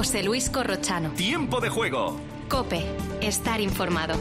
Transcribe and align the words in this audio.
José 0.00 0.22
Luis 0.22 0.48
Corrochano. 0.48 1.10
Tiempo 1.10 1.60
de 1.60 1.68
juego. 1.68 2.18
Cope, 2.48 2.86
estar 3.20 3.60
informado. 3.60 4.14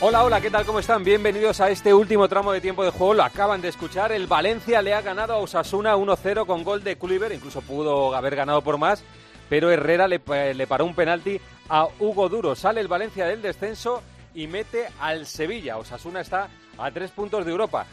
Hola, 0.00 0.22
hola, 0.22 0.40
¿qué 0.40 0.52
tal? 0.52 0.64
¿Cómo 0.64 0.78
están? 0.78 1.02
Bienvenidos 1.02 1.60
a 1.60 1.68
este 1.68 1.92
último 1.92 2.28
tramo 2.28 2.52
de 2.52 2.60
tiempo 2.60 2.84
de 2.84 2.90
juego. 2.90 3.14
Lo 3.14 3.24
acaban 3.24 3.60
de 3.60 3.70
escuchar. 3.70 4.12
El 4.12 4.28
Valencia 4.28 4.82
le 4.82 4.94
ha 4.94 5.00
ganado 5.00 5.32
a 5.32 5.38
Osasuna 5.38 5.96
1-0 5.96 6.46
con 6.46 6.62
gol 6.62 6.84
de 6.84 6.96
Kluivert. 6.96 7.34
Incluso 7.34 7.60
pudo 7.60 8.14
haber 8.14 8.36
ganado 8.36 8.62
por 8.62 8.78
más, 8.78 9.02
pero 9.48 9.68
Herrera 9.68 10.06
le, 10.06 10.20
le 10.54 10.66
paró 10.68 10.84
un 10.84 10.94
penalti 10.94 11.40
a 11.68 11.88
Hugo 11.98 12.28
Duro. 12.28 12.54
Sale 12.54 12.80
el 12.80 12.86
Valencia 12.86 13.26
del 13.26 13.42
descenso 13.42 14.00
y 14.32 14.46
mete 14.46 14.86
al 15.00 15.26
Sevilla. 15.26 15.76
Osasuna 15.76 16.20
está 16.20 16.48
a 16.80 16.90
tres 16.90 17.10
puntos 17.10 17.44
de 17.44 17.50
Europa. 17.50 17.86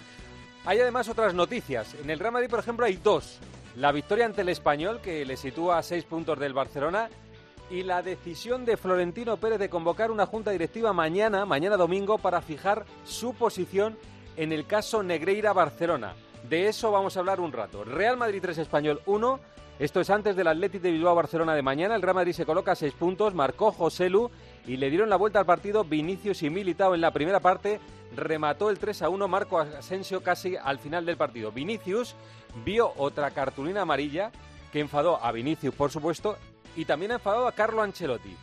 Hay 0.65 0.79
además 0.79 1.07
otras 1.07 1.33
noticias. 1.33 1.95
En 1.95 2.09
el 2.09 2.19
Real 2.19 2.33
Madrid, 2.33 2.49
por 2.49 2.59
ejemplo, 2.59 2.85
hay 2.85 2.97
dos. 2.97 3.39
La 3.75 3.91
victoria 3.91 4.25
ante 4.25 4.41
el 4.41 4.49
Español, 4.49 4.99
que 5.01 5.25
le 5.25 5.37
sitúa 5.37 5.77
a 5.77 5.83
seis 5.83 6.03
puntos 6.03 6.39
del 6.39 6.53
Barcelona, 6.53 7.09
y 7.69 7.83
la 7.83 8.01
decisión 8.01 8.65
de 8.65 8.77
Florentino 8.77 9.37
Pérez 9.37 9.59
de 9.59 9.69
convocar 9.69 10.09
una 10.09 10.25
junta 10.25 10.51
directiva 10.51 10.93
mañana, 10.93 11.45
mañana 11.45 11.77
domingo, 11.77 12.17
para 12.17 12.41
fijar 12.41 12.85
su 13.05 13.33
posición 13.33 13.97
en 14.37 14.51
el 14.51 14.65
caso 14.65 15.03
Negreira-Barcelona. 15.03 16.13
De 16.49 16.67
eso 16.67 16.91
vamos 16.91 17.17
a 17.17 17.19
hablar 17.19 17.39
un 17.39 17.51
rato. 17.51 17.83
Real 17.83 18.15
Madrid 18.15 18.39
3 18.41 18.57
Español 18.59 19.01
1. 19.05 19.39
Esto 19.79 19.99
es 19.99 20.09
antes 20.09 20.35
del 20.35 20.47
Athletic 20.47 20.81
de 20.81 20.91
Bilbao-Barcelona 20.91 21.53
de 21.53 21.61
mañana. 21.61 21.95
El 21.95 22.01
Real 22.01 22.15
Madrid 22.15 22.33
se 22.33 22.45
coloca 22.45 22.71
a 22.71 22.75
6 22.75 22.93
puntos, 22.93 23.33
marcó 23.33 23.71
Joselu 23.71 24.31
y 24.67 24.75
le 24.75 24.89
dieron 24.89 25.09
la 25.09 25.15
vuelta 25.15 25.39
al 25.39 25.45
partido 25.45 25.85
Vinicius 25.85 26.43
y 26.43 26.49
Militao 26.49 26.93
en 26.93 27.01
la 27.01 27.11
primera 27.11 27.39
parte. 27.39 27.79
Remató 28.15 28.69
el 28.69 28.77
3 28.77 29.01
a 29.03 29.09
1 29.09 29.27
Marco 29.27 29.59
Asensio 29.59 30.21
casi 30.21 30.55
al 30.55 30.77
final 30.77 31.05
del 31.05 31.17
partido. 31.17 31.51
Vinicius 31.51 32.15
vio 32.65 32.91
otra 32.97 33.31
cartulina 33.31 33.81
amarilla 33.81 34.31
que 34.71 34.81
enfadó 34.81 35.23
a 35.23 35.31
Vinicius, 35.31 35.73
por 35.73 35.91
supuesto, 35.91 36.37
y 36.75 36.85
también 36.85 37.11
ha 37.11 37.15
enfadado 37.15 37.47
a 37.47 37.53
Carlo 37.53 37.81
Ancelotti. 37.81 38.35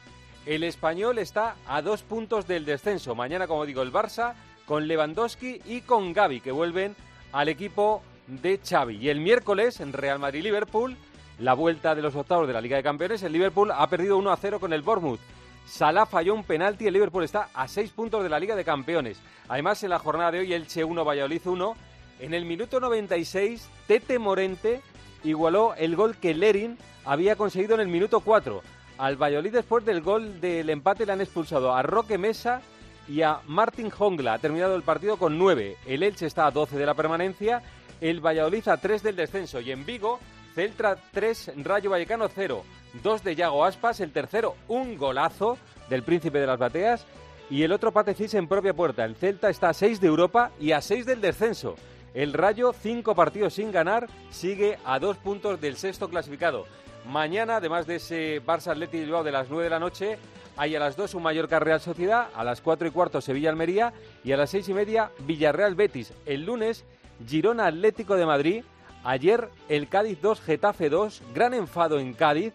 El 0.47 0.65
español 0.65 1.19
está 1.19 1.57
a 1.67 1.83
dos 1.83 2.03
puntos 2.03 2.47
del 2.47 2.65
descenso. 2.65 3.15
Mañana, 3.15 3.47
como 3.47 3.67
digo, 3.67 3.83
el 3.83 3.93
Barça 3.93 4.35
con 4.67 4.87
Lewandowski 4.87 5.61
y 5.67 5.83
con 5.83 6.13
Gaby, 6.13 6.41
que 6.41 6.53
vuelven 6.53 6.97
al 7.33 7.49
equipo 7.49 8.03
de 8.27 8.61
Xavi. 8.63 8.97
Y 8.97 9.09
el 9.11 9.21
miércoles, 9.21 9.81
en 9.81 9.93
Real 9.93 10.19
Madrid-Liverpool, 10.19 10.97
la 11.39 11.55
vuelta 11.55 11.95
de 11.95 12.03
los 12.03 12.15
octavos 12.15 12.47
de 12.47 12.55
la 12.55 12.61
Liga 12.61 12.77
de 12.77 12.83
Campeones, 12.83 13.23
el 13.23 13.33
Liverpool 13.33 13.71
ha 13.73 13.87
perdido 13.89 14.17
1 14.17 14.31
a 14.31 14.37
0 14.37 14.61
con 14.61 14.73
el 14.73 14.83
Bournemouth. 14.83 15.21
Salah 15.67 16.07
falló 16.07 16.35
un 16.35 16.45
penalti, 16.45 16.87
el 16.87 16.95
Liverpool 16.95 17.25
está 17.25 17.49
a 17.55 17.67
seis 17.69 17.91
puntos 17.91 18.23
de 18.23 18.29
la 18.29 18.39
Liga 18.39 18.55
de 18.55 18.65
Campeones. 18.65 19.19
Además, 19.49 19.83
en 19.83 19.91
la 19.91 19.99
jornada 19.99 20.31
de 20.31 20.41
hoy, 20.41 20.53
el 20.53 20.67
Che 20.67 20.85
1, 20.85 21.05
Valladolid 21.05 21.41
1. 21.45 21.77
En 22.21 22.35
el 22.35 22.45
minuto 22.45 22.81
96, 22.81 23.69
Tete 23.87 24.19
Morente 24.19 24.83
igualó 25.25 25.75
el 25.75 25.97
gol 25.97 26.17
que 26.17 26.35
Lerin 26.35 26.79
había 27.05 27.37
conseguido 27.37 27.75
en 27.75 27.81
el 27.81 27.89
minuto 27.89 28.21
4. 28.21 28.63
Al 28.99 29.17
Valladolid 29.17 29.53
después 29.53 29.85
del 29.85 30.03
gol 30.03 30.41
del 30.41 30.71
empate 30.71 31.07
le 31.07 31.13
han 31.13 31.21
expulsado 31.21 31.75
a 31.75 31.83
Roque 31.83 32.19
Mesa 32.19 32.61
y 33.09 33.23
a 33.23 33.41
Martin 33.47 33.91
Hongla. 33.97 34.35
Ha 34.35 34.39
terminado 34.39 34.77
el 34.77 34.83
partido 34.83 35.17
con 35.17 35.39
9. 35.39 35.77
El 35.87 36.03
Elche 36.03 36.27
está 36.27 36.47
a 36.47 36.51
12 36.51 36.79
de 36.79 36.87
la 36.87 36.95
permanencia, 36.95 37.63
el 38.01 38.25
Valladolid 38.25 38.69
a 38.69 38.77
3 38.77 39.03
del 39.03 39.17
descenso 39.17 39.61
y 39.61 39.73
en 39.73 39.85
Vigo 39.85 40.21
Celtra 40.55 40.97
3, 41.13 41.53
Rayo 41.65 41.91
Vallecano 41.91 42.29
0. 42.29 42.65
2 43.03 43.25
de 43.25 43.35
Yago 43.35 43.65
Aspas, 43.65 44.01
el 44.01 44.13
tercero 44.13 44.55
un 44.69 44.97
golazo 44.97 45.59
del 45.89 46.03
Príncipe 46.03 46.39
de 46.39 46.47
las 46.47 46.59
Bateas 46.59 47.07
y 47.51 47.63
el 47.63 47.73
otro 47.73 47.93
patecís 47.93 48.35
en 48.35 48.49
propia 48.49 48.75
puerta. 48.75 49.05
El 49.05 49.17
Celta 49.17 49.51
está 49.51 49.71
a 49.71 49.75
6 49.75 50.01
de 50.01 50.07
Europa 50.07 50.51
y 50.61 50.73
a 50.73 50.81
6 50.81 51.07
del 51.07 51.21
descenso. 51.21 51.75
El 52.15 52.33
Rayo, 52.33 52.73
5 52.73 53.15
partidos 53.15 53.55
sin 53.55 53.73
ganar, 53.73 54.07
sigue 54.31 54.79
a 54.85 54.99
2 54.99 55.17
puntos 55.19 55.61
del 55.61 55.77
sexto 55.77 56.09
clasificado. 56.09 56.65
Mañana, 57.07 57.57
además 57.57 57.87
de 57.87 57.97
ese 57.97 58.43
Barça 58.43 58.69
Athletic 58.69 59.01
Bilbao 59.01 59.25
de 59.25 59.33
las 59.33 59.51
9 59.51 59.65
de 59.65 59.71
la 59.71 59.81
noche, 59.81 60.19
hay 60.57 60.77
a 60.77 60.79
las 60.79 60.97
2 60.97 61.15
un 61.15 61.25
Mallorca 61.25 61.59
Real 61.59 61.81
Sociedad, 61.81 62.29
a 62.35 62.45
las 62.45 62.61
4 62.61 62.89
y 62.89 62.91
cuarto 62.93 63.21
Sevilla 63.21 63.51
Almería 63.51 63.93
y 64.23 64.33
a 64.33 64.37
las 64.37 64.51
6 64.51 64.69
y 64.69 64.75
media 64.75 65.11
Villarreal 65.27 65.75
Betis. 65.75 66.13
El 66.25 66.47
lunes, 66.47 66.85
Girona 67.27 67.67
Atlético 67.67 68.15
de 68.15 68.27
Madrid. 68.27 68.65
Ayer 69.03 69.51
el 69.69 69.89
Cádiz 69.89 70.19
2, 70.23 70.41
Getafe 70.41 70.89
2, 70.89 71.23
gran 71.35 71.53
enfado 71.53 71.99
en 71.99 72.15
Cádiz, 72.15 72.55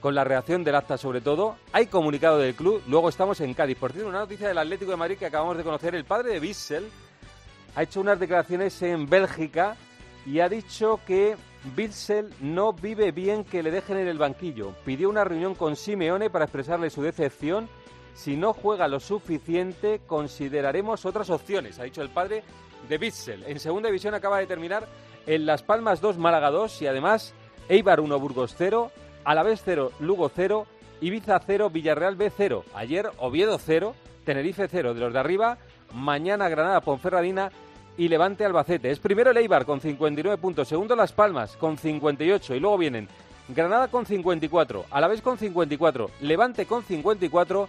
con 0.00 0.14
la 0.14 0.24
reacción 0.24 0.64
del 0.64 0.74
acta 0.74 0.96
sobre 0.96 1.20
todo. 1.20 1.56
Hay 1.72 1.86
comunicado 1.86 2.38
del 2.38 2.54
club, 2.54 2.82
luego 2.86 3.08
estamos 3.08 3.40
en 3.40 3.54
Cádiz. 3.54 3.78
Por 3.78 3.92
cierto, 3.92 4.08
una 4.08 4.20
noticia 4.20 4.48
del 4.48 4.58
Atlético 4.58 4.92
de 4.92 4.96
Madrid 4.96 5.18
que 5.18 5.26
acabamos 5.26 5.56
de 5.56 5.64
conocer, 5.64 5.94
el 5.94 6.04
padre 6.04 6.32
de 6.32 6.40
Bissell 6.40 6.88
ha 7.74 7.82
hecho 7.82 8.00
unas 8.00 8.18
declaraciones 8.18 8.80
en 8.82 9.08
Bélgica 9.08 9.76
y 10.26 10.40
ha 10.40 10.48
dicho 10.48 11.00
que 11.06 11.36
Bissell 11.76 12.32
no 12.40 12.72
vive 12.72 13.12
bien 13.12 13.44
que 13.44 13.62
le 13.62 13.70
dejen 13.70 13.98
en 13.98 14.08
el 14.08 14.18
banquillo. 14.18 14.74
Pidió 14.84 15.08
una 15.08 15.24
reunión 15.24 15.54
con 15.54 15.76
Simeone 15.76 16.30
para 16.30 16.44
expresarle 16.44 16.90
su 16.90 17.02
decepción. 17.02 17.68
Si 18.14 18.36
no 18.36 18.52
juega 18.52 18.88
lo 18.88 19.00
suficiente, 19.00 20.00
consideraremos 20.06 21.06
otras 21.06 21.30
opciones, 21.30 21.78
ha 21.78 21.84
dicho 21.84 22.02
el 22.02 22.10
padre 22.10 22.42
de 22.88 22.98
Bissell. 22.98 23.44
En 23.46 23.60
segunda 23.60 23.88
división 23.88 24.14
acaba 24.14 24.38
de 24.38 24.46
terminar 24.46 24.86
en 25.26 25.46
Las 25.46 25.62
Palmas 25.62 26.00
2, 26.00 26.18
Málaga 26.18 26.50
2 26.50 26.82
y 26.82 26.86
además 26.86 27.34
Eibar 27.68 28.00
1, 28.00 28.18
Burgos 28.18 28.54
0, 28.56 28.90
Alavés 29.28 29.60
0, 29.62 29.92
Lugo 30.00 30.30
0, 30.34 30.66
Ibiza 31.02 31.38
0, 31.46 31.68
Villarreal 31.68 32.16
B 32.16 32.32
0. 32.34 32.64
Ayer 32.72 33.10
Oviedo 33.18 33.58
0, 33.58 33.94
Tenerife 34.24 34.68
0 34.68 34.94
de 34.94 35.00
los 35.00 35.12
de 35.12 35.18
arriba, 35.18 35.58
mañana 35.92 36.48
Granada, 36.48 36.80
Ponferradina 36.80 37.52
y 37.98 38.08
Levante 38.08 38.46
Albacete. 38.46 38.90
Es 38.90 39.00
primero 39.00 39.30
el 39.30 39.36
Eibar 39.36 39.66
con 39.66 39.82
59 39.82 40.38
puntos, 40.38 40.66
segundo 40.66 40.96
Las 40.96 41.12
Palmas 41.12 41.58
con 41.58 41.76
58 41.76 42.54
y 42.54 42.60
luego 42.60 42.78
vienen 42.78 43.06
Granada 43.48 43.88
con 43.88 44.06
54, 44.06 44.86
Alavés 44.90 45.20
con 45.20 45.36
54, 45.36 46.10
Levante 46.22 46.64
con 46.64 46.82
54, 46.82 47.68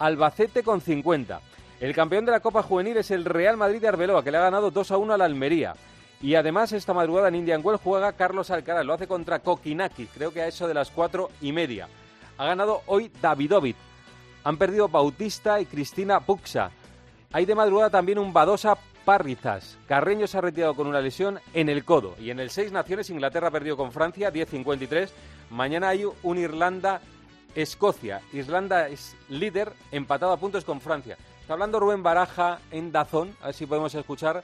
Albacete 0.00 0.62
con 0.62 0.82
50. 0.82 1.40
El 1.80 1.94
campeón 1.94 2.26
de 2.26 2.32
la 2.32 2.40
Copa 2.40 2.62
Juvenil 2.62 2.98
es 2.98 3.10
el 3.12 3.24
Real 3.24 3.56
Madrid 3.56 3.80
de 3.80 3.88
Arbeloa, 3.88 4.22
que 4.22 4.30
le 4.30 4.36
ha 4.36 4.42
ganado 4.42 4.70
2 4.70 4.90
a 4.90 4.98
1 4.98 5.14
a 5.14 5.16
la 5.16 5.24
Almería. 5.24 5.74
Y 6.20 6.34
además 6.34 6.72
esta 6.72 6.94
madrugada 6.94 7.28
en 7.28 7.36
Indian 7.36 7.60
Well 7.62 7.78
juega 7.78 8.12
Carlos 8.12 8.50
Alcaraz, 8.50 8.84
lo 8.84 8.94
hace 8.94 9.06
contra 9.06 9.38
Kokinaki, 9.38 10.06
creo 10.06 10.32
que 10.32 10.42
a 10.42 10.48
eso 10.48 10.66
de 10.66 10.74
las 10.74 10.90
cuatro 10.90 11.30
y 11.40 11.52
media. 11.52 11.88
Ha 12.38 12.46
ganado 12.46 12.82
hoy 12.86 13.10
Davidovit. 13.20 13.76
Han 14.44 14.56
perdido 14.56 14.88
Bautista 14.88 15.60
y 15.60 15.66
Cristina 15.66 16.20
Puxa. 16.20 16.70
Hay 17.32 17.44
de 17.44 17.54
madrugada 17.54 17.90
también 17.90 18.18
un 18.18 18.32
Badosa 18.32 18.76
Parrizas. 19.04 19.78
Carreño 19.86 20.26
se 20.26 20.38
ha 20.38 20.40
retirado 20.40 20.74
con 20.74 20.86
una 20.86 21.00
lesión 21.00 21.40
en 21.54 21.68
el 21.68 21.84
codo. 21.84 22.14
Y 22.18 22.30
en 22.30 22.40
el 22.40 22.50
Seis 22.50 22.72
Naciones 22.72 23.10
Inglaterra 23.10 23.48
ha 23.48 23.52
perdido 23.52 23.76
con 23.76 23.92
Francia 23.92 24.32
10-53. 24.32 25.10
Mañana 25.50 25.88
hay 25.90 26.04
un 26.22 26.38
Irlanda-Escocia. 26.38 28.20
Irlanda 28.32 28.88
es 28.88 29.16
líder, 29.28 29.72
empatado 29.92 30.32
a 30.32 30.36
puntos 30.36 30.64
con 30.64 30.80
Francia. 30.80 31.16
Está 31.40 31.54
hablando 31.54 31.80
Rubén 31.80 32.02
Baraja 32.02 32.58
en 32.70 32.92
Dazón, 32.92 33.34
a 33.40 33.46
ver 33.46 33.54
si 33.54 33.66
podemos 33.66 33.94
escuchar 33.94 34.42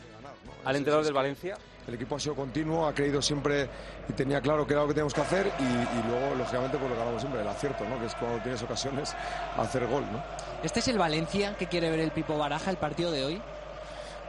al 0.65 0.77
entrenador 0.77 1.05
del 1.05 1.15
Valencia. 1.15 1.57
El 1.87 1.95
equipo 1.95 2.17
ha 2.17 2.21
sido 2.21 2.35
continuo, 2.35 2.87
ha 2.87 2.95
creído 2.95 3.21
siempre 3.21 3.69
y 4.09 4.13
tenía 4.15 4.41
claro 4.41 4.67
que 4.67 4.73
era 4.73 4.83
lo 4.83 4.89
que 4.89 4.95
teníamos 4.95 5.13
que 5.13 5.21
hacer 5.21 5.53
y, 5.59 5.63
y 5.63 6.09
luego, 6.09 6.35
lógicamente, 6.35 6.79
por 6.79 6.89
lo 6.89 6.95
que 6.95 7.01
hablamos 7.01 7.21
siempre, 7.21 7.43
el 7.43 7.49
acierto, 7.49 7.85
¿no? 7.87 8.01
que 8.01 8.07
es 8.07 8.15
cuando 8.15 8.39
tienes 8.39 8.63
ocasiones, 8.63 9.15
hacer 9.59 9.87
gol. 9.87 10.05
¿no? 10.11 10.23
¿Este 10.63 10.81
es 10.81 10.89
el 10.89 10.97
Valencia 10.97 11.55
que 11.59 11.67
quiere 11.67 11.91
ver 11.91 12.01
el 12.01 12.11
Pipo 12.11 12.39
Baraja, 12.39 12.71
el 12.71 12.79
partido 12.79 13.13
de 13.13 13.25
hoy? 13.27 13.43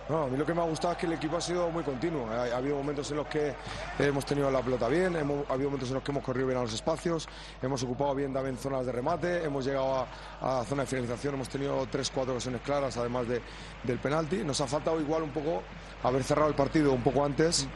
No, 0.08 0.24
a 0.24 0.28
mí 0.28 0.38
lo 0.38 0.46
que 0.46 0.54
me 0.54 0.62
ha 0.62 0.66
gustado 0.66 0.94
es 0.94 1.00
que 1.00 1.08
el 1.08 1.14
equipo 1.14 1.38
ha 1.38 1.42
sido 1.42 1.70
muy 1.72 1.84
continuo. 1.84 2.30
Ha, 2.30 2.44
ha 2.54 2.58
habido 2.58 2.76
momentos 2.76 3.10
en 3.10 3.18
los 3.18 3.28
que 3.28 3.56
hemos 3.98 4.24
tenido 4.24 4.52
la 4.52 4.62
pelota 4.62 4.88
bien, 4.88 5.16
hemos, 5.16 5.50
ha 5.50 5.54
habido 5.54 5.70
momentos 5.70 5.90
en 5.90 5.96
los 5.96 6.04
que 6.04 6.12
hemos 6.12 6.24
corrido 6.24 6.48
bien 6.48 6.60
a 6.60 6.62
los 6.62 6.74
espacios, 6.74 7.28
hemos 7.62 7.82
ocupado 7.82 8.14
bien 8.14 8.32
también 8.32 8.56
zonas 8.58 8.86
de 8.86 8.92
remate, 8.92 9.44
hemos 9.44 9.66
llegado 9.66 10.06
a, 10.42 10.60
a 10.60 10.64
zona 10.66 10.84
de 10.84 10.88
finalización, 10.88 11.34
hemos 11.34 11.50
tenido 11.50 11.88
tres, 11.90 12.12
cuatro 12.14 12.34
ocasiones 12.34 12.62
claras, 12.62 12.98
además 12.98 13.28
de, 13.28 13.42
del 13.84 13.98
penalti. 13.98 14.38
Nos 14.44 14.62
ha 14.62 14.68
faltado 14.68 15.02
igual 15.02 15.24
un 15.24 15.32
poco 15.32 15.64
haber 16.04 16.24
cerrado 16.24 16.50
el 16.50 16.56
partido 16.56 16.92
un 16.92 17.02
poco 17.02 17.26
antes. 17.26 17.68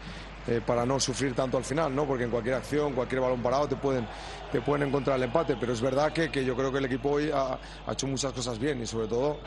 Eh, 0.48 0.62
para 0.66 0.84
no 0.84 1.00
sufrir 1.00 1.36
tanto 1.36 1.58
al 1.58 1.64
final, 1.64 1.94
¿no? 1.94 2.06
Porque 2.06 2.24
en 2.24 2.32
cualquier 2.32 2.56
acción, 2.56 2.94
cualquier 2.94 3.22
balón 3.22 3.44
parado 3.44 3.68
te 3.68 3.76
pueden, 3.76 4.08
te 4.52 4.62
pueden 4.62 4.88
encontrar 4.88 5.18
el 5.18 5.24
empate, 5.24 5.58
pero 5.60 5.74
es 5.74 5.82
verdad 5.82 6.12
que, 6.12 6.32
que 6.32 6.44
yo 6.44 6.56
creo 6.56 6.72
que 6.72 6.80
el 6.80 6.86
equipo 6.86 7.12
hoy 7.12 7.30
ha, 7.32 7.60
hecho 7.92 8.08
muchas 8.08 8.32
cosas 8.34 8.58
bien 8.58 8.82
y 8.82 8.88
sobre 8.88 9.08
todo 9.08 9.38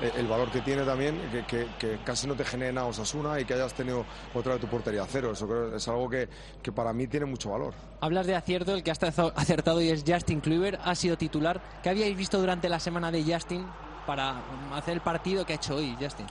el 0.00 0.26
valor 0.26 0.50
que 0.50 0.60
tiene 0.60 0.82
también, 0.82 1.20
que, 1.30 1.44
que, 1.44 1.66
que, 1.78 1.98
casi 2.04 2.26
no 2.26 2.34
te 2.34 2.44
genere 2.44 2.72
nada 2.72 2.86
Osasuna 2.88 3.40
y 3.40 3.44
que 3.44 3.54
hayas 3.54 3.74
tenido 3.74 4.04
otra 4.34 4.54
de 4.54 4.58
tu 4.58 4.66
portería 4.66 5.02
a 5.02 5.06
cero. 5.06 5.32
Eso 5.32 5.46
creo, 5.46 5.76
es 5.76 5.88
algo 5.88 6.08
que, 6.08 6.28
que, 6.62 6.72
para 6.72 6.92
mí 6.92 7.06
tiene 7.06 7.26
mucho 7.26 7.50
valor. 7.50 7.74
Hablas 8.00 8.26
de 8.26 8.34
acierto, 8.34 8.74
el 8.74 8.82
que 8.82 8.90
ha 8.90 8.94
acertado 8.94 9.80
y 9.80 9.90
es 9.90 10.04
Justin 10.06 10.40
Kluivert, 10.40 10.80
ha 10.84 10.94
sido 10.94 11.16
titular. 11.16 11.60
¿Qué 11.82 11.90
habíais 11.90 12.16
visto 12.16 12.38
durante 12.38 12.68
la 12.68 12.80
semana 12.80 13.10
de 13.10 13.22
Justin 13.22 13.66
para 14.06 14.36
hacer 14.74 14.94
el 14.94 15.00
partido 15.00 15.46
que 15.46 15.54
ha 15.54 15.56
hecho 15.56 15.76
hoy, 15.76 15.96
Justin? 16.00 16.26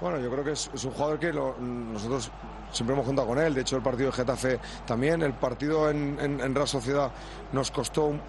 Bueno, 0.00 0.18
yo 0.18 0.30
creo 0.30 0.44
que 0.44 0.52
es, 0.52 0.68
es 0.74 0.84
un 0.84 0.90
jugador 0.92 1.18
que 1.20 1.32
lo, 1.32 1.56
nosotros 1.58 2.30
siempre 2.72 2.94
hemos 2.94 3.06
contado 3.06 3.28
con 3.28 3.38
él. 3.38 3.54
De 3.54 3.60
hecho, 3.60 3.76
el 3.76 3.82
partido 3.82 4.10
de 4.10 4.16
Getafe 4.16 4.58
también. 4.84 5.22
El 5.22 5.34
partido 5.34 5.88
en, 5.90 6.18
en, 6.20 6.40
en 6.40 6.54
Real 6.54 6.66
Sociedad 6.66 7.12
nos 7.52 7.70
costó 7.70 8.06
un, 8.06 8.20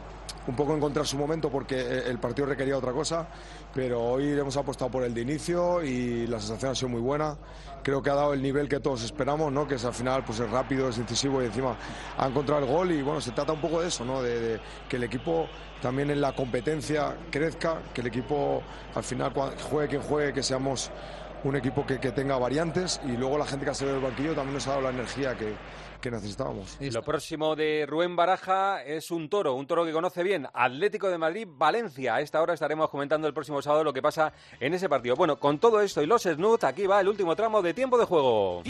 un 0.47 0.55
poco 0.55 0.75
encontrar 0.75 1.05
su 1.05 1.17
momento 1.17 1.49
porque 1.49 1.79
eh, 1.79 2.03
el 2.07 2.19
partido 2.19 2.47
requería 2.47 2.77
otra 2.77 2.91
cosa, 2.91 3.27
pero 3.73 4.01
hoy 4.01 4.31
hemos 4.31 4.55
apostado 4.55 4.91
por 4.91 5.03
el 5.03 5.13
de 5.13 5.21
inicio 5.21 5.83
y 5.83 6.27
la 6.27 6.39
sensación 6.39 6.71
ha 6.71 6.75
sido 6.75 6.89
muy 6.89 7.01
buena. 7.01 7.35
Creo 7.81 8.01
que 8.01 8.09
ha 8.09 8.15
dado 8.15 8.33
el 8.33 8.41
nivel 8.41 8.69
que 8.69 8.79
todos 8.79 9.03
esperamos, 9.03 9.51
¿no? 9.51 9.67
que 9.67 9.75
es 9.75 9.85
al 9.85 9.93
final 9.93 10.23
pues 10.23 10.39
es 10.39 10.49
rápido, 10.49 10.89
es 10.89 10.97
incisivo 10.97 11.41
y 11.41 11.47
encima 11.47 11.75
ha 12.17 12.27
encontrado 12.27 12.61
el 12.61 12.71
gol 12.71 12.91
y 12.91 13.01
bueno, 13.01 13.19
se 13.19 13.31
trata 13.31 13.51
un 13.51 13.59
poco 13.59 13.81
de 13.81 13.87
eso, 13.87 14.05
¿no? 14.05 14.21
de, 14.21 14.59
que 14.87 14.97
el 14.97 15.03
equipo 15.03 15.47
también 15.81 16.11
en 16.11 16.21
la 16.21 16.33
competencia 16.33 17.17
crezca, 17.29 17.81
que 17.93 18.01
el 18.01 18.07
equipo 18.07 18.61
al 18.95 19.03
final 19.03 19.33
juegue 19.69 19.89
quien 19.89 20.01
juegue, 20.01 20.33
que 20.33 20.43
seamos 20.43 20.91
un 21.43 21.55
equipo 21.55 21.85
que, 21.85 21.99
que 21.99 22.11
tenga 22.11 22.37
variantes 22.37 23.01
y 23.05 23.17
luego 23.17 23.37
la 23.37 23.45
gente 23.45 23.65
que 23.65 23.71
ha 23.71 23.73
salido 23.73 23.95
del 23.95 24.05
banquillo 24.05 24.33
también 24.33 24.53
nos 24.53 24.67
ha 24.67 24.71
dado 24.71 24.83
la 24.83 24.89
energía 24.89 25.35
que, 25.35 25.53
que 26.03 26.11
necesitábamos. 26.11 26.77
Y 26.79 26.91
lo 26.91 27.01
próximo 27.01 27.55
de 27.55 27.85
Rubén 27.87 28.15
Baraja 28.15 28.83
es 28.83 29.09
un 29.09 29.29
toro, 29.29 29.55
un 29.55 29.65
toro 29.65 29.85
que 29.85 29.93
conoce 29.93 30.21
bien, 30.21 30.45
Atlético 30.53 31.09
de 31.09 31.17
Madrid, 31.17 31.47
Valencia. 31.49 32.15
A 32.15 32.21
esta 32.21 32.41
hora 32.41 32.53
estaremos 32.53 32.89
comentando 32.89 33.27
el 33.27 33.33
próximo 33.33 33.61
sábado 33.61 33.85
lo 33.85 33.93
que 33.93 34.01
pasa 34.01 34.33
en 34.59 34.73
ese 34.73 34.89
partido. 34.89 35.15
Bueno, 35.15 35.39
con 35.39 35.59
todo 35.59 35.81
esto 35.81 36.01
y 36.01 36.05
los 36.05 36.23
snoots, 36.23 36.65
aquí 36.65 36.85
va 36.85 36.99
el 36.99 37.07
último 37.07 37.35
tramo 37.35 37.61
de 37.61 37.73
tiempo 37.73 37.97
de 37.97 38.05
juego. 38.05 38.61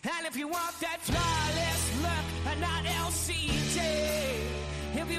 If 0.00 0.36
you 0.36 0.46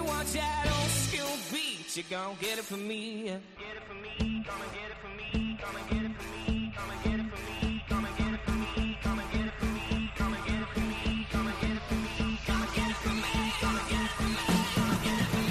want 0.03 0.27
that 0.33 0.67
old 0.67 0.89
school 0.89 1.37
beat, 1.51 1.97
you 1.97 2.03
gon' 2.09 2.37
get 2.39 2.57
it 2.59 2.63
from 2.63 2.87
me. 2.87 3.23
Get 3.23 3.41
it 3.75 3.83
from 3.87 4.01
me, 4.01 4.45
come 4.47 4.61
and 4.61 4.71
get 4.71 4.91
it 4.91 4.97
from 5.01 5.17
me, 5.17 5.57
come 5.59 5.75
and 5.75 5.89
get 5.89 6.03
it 6.05 6.15
from 6.15 6.31
me, 6.45 6.71
come 6.75 6.89
and 6.91 7.03
get 7.03 7.15
it 7.15 7.27
from 7.27 7.49
me, 7.49 7.83
come 7.89 7.99
and 7.99 8.13
get 8.15 8.29
it 8.29 8.39
from 8.45 8.59
me, 8.59 8.97
come 9.03 9.19
and 9.19 9.29
get 9.33 9.43
it 9.43 9.51
from 9.57 9.73
me, 9.73 10.09
come 10.15 10.29
and 10.29 10.41
get 10.47 10.55
it 10.55 10.63
from 10.69 10.93
me, 10.93 11.27
come 11.29 11.47
and 11.47 11.59
get 11.59 11.71
it 11.71 11.79
from 11.83 11.99
me, 11.99 12.37
come 12.47 12.61
and 12.61 12.71
get 12.71 12.87
it 12.87 12.95
from 13.01 13.19
me, 13.19 13.49
come 13.59 13.75
and 13.75 13.87
get 13.89 13.99
it 13.99 14.09
from 14.15 14.29
me, 14.29 14.37
come 14.75 14.91
and 14.91 15.01
get 15.03 15.19
it 15.19 15.27
from 15.27 15.43
me. 15.43 15.49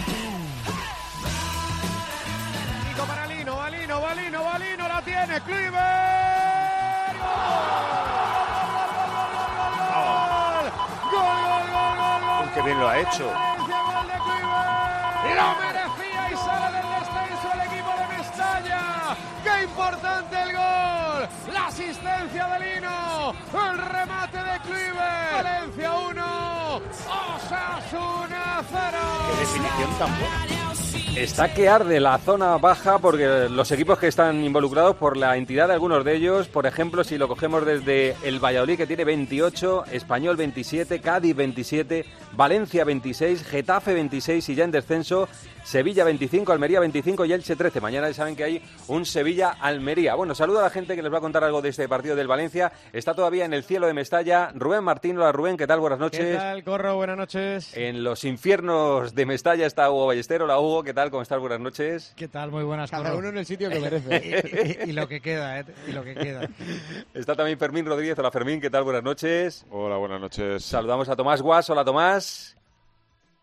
Nico 2.89 3.05
para 3.05 3.27
Lino, 3.27 3.57
Valino, 3.57 4.01
Valino, 4.01 4.43
Valino, 4.45 4.89
la 4.89 5.03
tiene, 5.03 5.41
Cliver. 5.43 6.18
Bien 12.79 12.81
lo 12.81 12.89
ha 12.89 12.99
hecho! 12.99 13.25
Lo 15.35 15.49
merecía 15.59 16.31
y 16.33 16.37
sale 16.37 16.77
del 16.77 16.89
descenso 17.01 17.53
el 17.55 17.61
equipo 17.61 17.91
de 17.99 18.17
Mestalla. 18.17 19.17
¡Qué 19.45 19.63
importante 19.65 20.43
el 20.43 20.53
gol! 20.53 21.29
La 21.53 21.67
asistencia 21.67 22.47
de 22.47 22.75
Lino. 22.75 23.35
El 23.53 23.79
remate 23.79 24.39
de 24.39 24.61
Clive. 24.61 25.33
Valencia 25.33 25.93
1. 25.93 26.81
Osasuna 27.37 28.63
0. 28.71 28.99
¡Qué 29.31 29.41
definición 29.41 29.99
tan 29.99 30.19
buena! 30.19 30.58
Está 31.19 31.53
que 31.53 31.69
arde 31.69 31.99
la 31.99 32.17
zona 32.19 32.59
baja 32.59 33.01
porque 33.01 33.49
los 33.51 33.73
equipos 33.73 33.99
que 33.99 34.07
están 34.07 34.45
involucrados 34.45 34.95
por 34.95 35.17
la 35.17 35.37
entidad 35.37 35.67
de 35.67 35.75
algunos 35.75 36.05
de 36.05 36.15
ellos, 36.15 36.47
por 36.47 36.65
ejemplo, 36.65 37.03
si 37.03 37.19
lo 37.19 37.27
cogemos 37.27 37.67
desde 37.67 38.15
el 38.23 38.39
Valladolid 38.39 38.77
que 38.77 38.87
tiene 38.87 39.05
28, 39.05 39.87
Español 39.91 40.37
27, 40.37 41.01
Cádiz 41.01 41.35
27, 41.35 42.05
Valencia 42.35 42.85
26, 42.85 43.43
Getafe 43.43 43.95
26 43.95 44.49
y 44.49 44.55
ya 44.55 44.63
en 44.63 44.71
descenso 44.71 45.29
Sevilla 45.69 46.03
25, 46.05 46.51
Almería 46.51 46.81
25 46.81 47.27
y 47.27 47.33
Elche 47.35 47.55
13. 47.55 47.83
Mañana 47.83 48.11
saben 48.15 48.35
que 48.35 48.43
hay 48.43 48.63
un 48.87 49.05
Sevilla-Almería. 49.05 50.15
Bueno, 50.15 50.35
saludo 50.35 50.61
a 50.61 50.63
la 50.63 50.71
gente 50.71 50.97
que 50.97 51.03
les 51.03 51.13
va 51.13 51.19
a 51.19 51.21
contar 51.21 51.45
algo 51.45 51.61
de 51.61 51.69
este 51.69 51.87
partido 51.87 52.17
del 52.17 52.27
Valencia. 52.27 52.73
Está 52.91 53.13
todavía 53.13 53.45
en 53.45 53.53
el 53.53 53.65
cielo 53.65 53.87
de 53.87 53.93
Mestalla 53.93 54.51
Rubén 54.55 54.83
Martín. 54.83 55.19
Hola 55.19 55.31
Rubén, 55.31 55.59
¿qué 55.59 55.67
tal? 55.67 55.81
Buenas 55.81 55.99
noches. 55.99 56.25
¿Qué 56.25 56.35
tal, 56.35 56.65
Corro? 56.65 56.97
Buenas 56.97 57.19
noches. 57.19 57.77
En 57.77 58.03
los 58.03 58.25
infiernos 58.25 59.15
de 59.15 59.27
Mestalla 59.27 59.67
está 59.67 59.91
Hugo 59.91 60.07
Ballestero. 60.07 60.47
Hola 60.47 60.59
Hugo, 60.59 60.83
¿qué 60.83 60.95
tal? 60.95 61.08
¿Cómo 61.11 61.23
estás? 61.23 61.41
Buenas 61.41 61.61
noches. 61.61 62.13
¿Qué 62.17 62.29
tal? 62.29 62.51
Muy 62.51 62.65
buenas, 62.65 62.91
Cada 62.91 63.15
uno 63.15 63.29
en 63.29 63.39
el 63.39 63.47
sitio 63.47 63.71
que 63.71 63.81
merece. 63.81 64.85
y, 64.87 64.93
lo 64.93 65.09
que 65.09 65.21
queda, 65.21 65.61
¿eh? 65.61 65.65
Y 65.87 65.93
lo 65.93 66.05
que 66.05 66.15
queda. 66.15 66.49
Está 67.15 67.35
también 67.35 67.59
Fermín 67.59 67.87
Rodríguez. 67.87 68.19
Hola 68.19 68.31
Fermín, 68.31 68.61
¿qué 68.61 68.71
tal? 68.71 68.85
Buenas 68.85 69.03
noches. 69.03 69.67
Hola, 69.71 69.97
buenas 69.97 70.21
noches. 70.21 70.65
Saludamos 70.65 71.09
a 71.09 71.17
Tomás 71.17 71.43
Guas. 71.43 71.69
Hola 71.71 71.85
Tomás. 71.85 72.59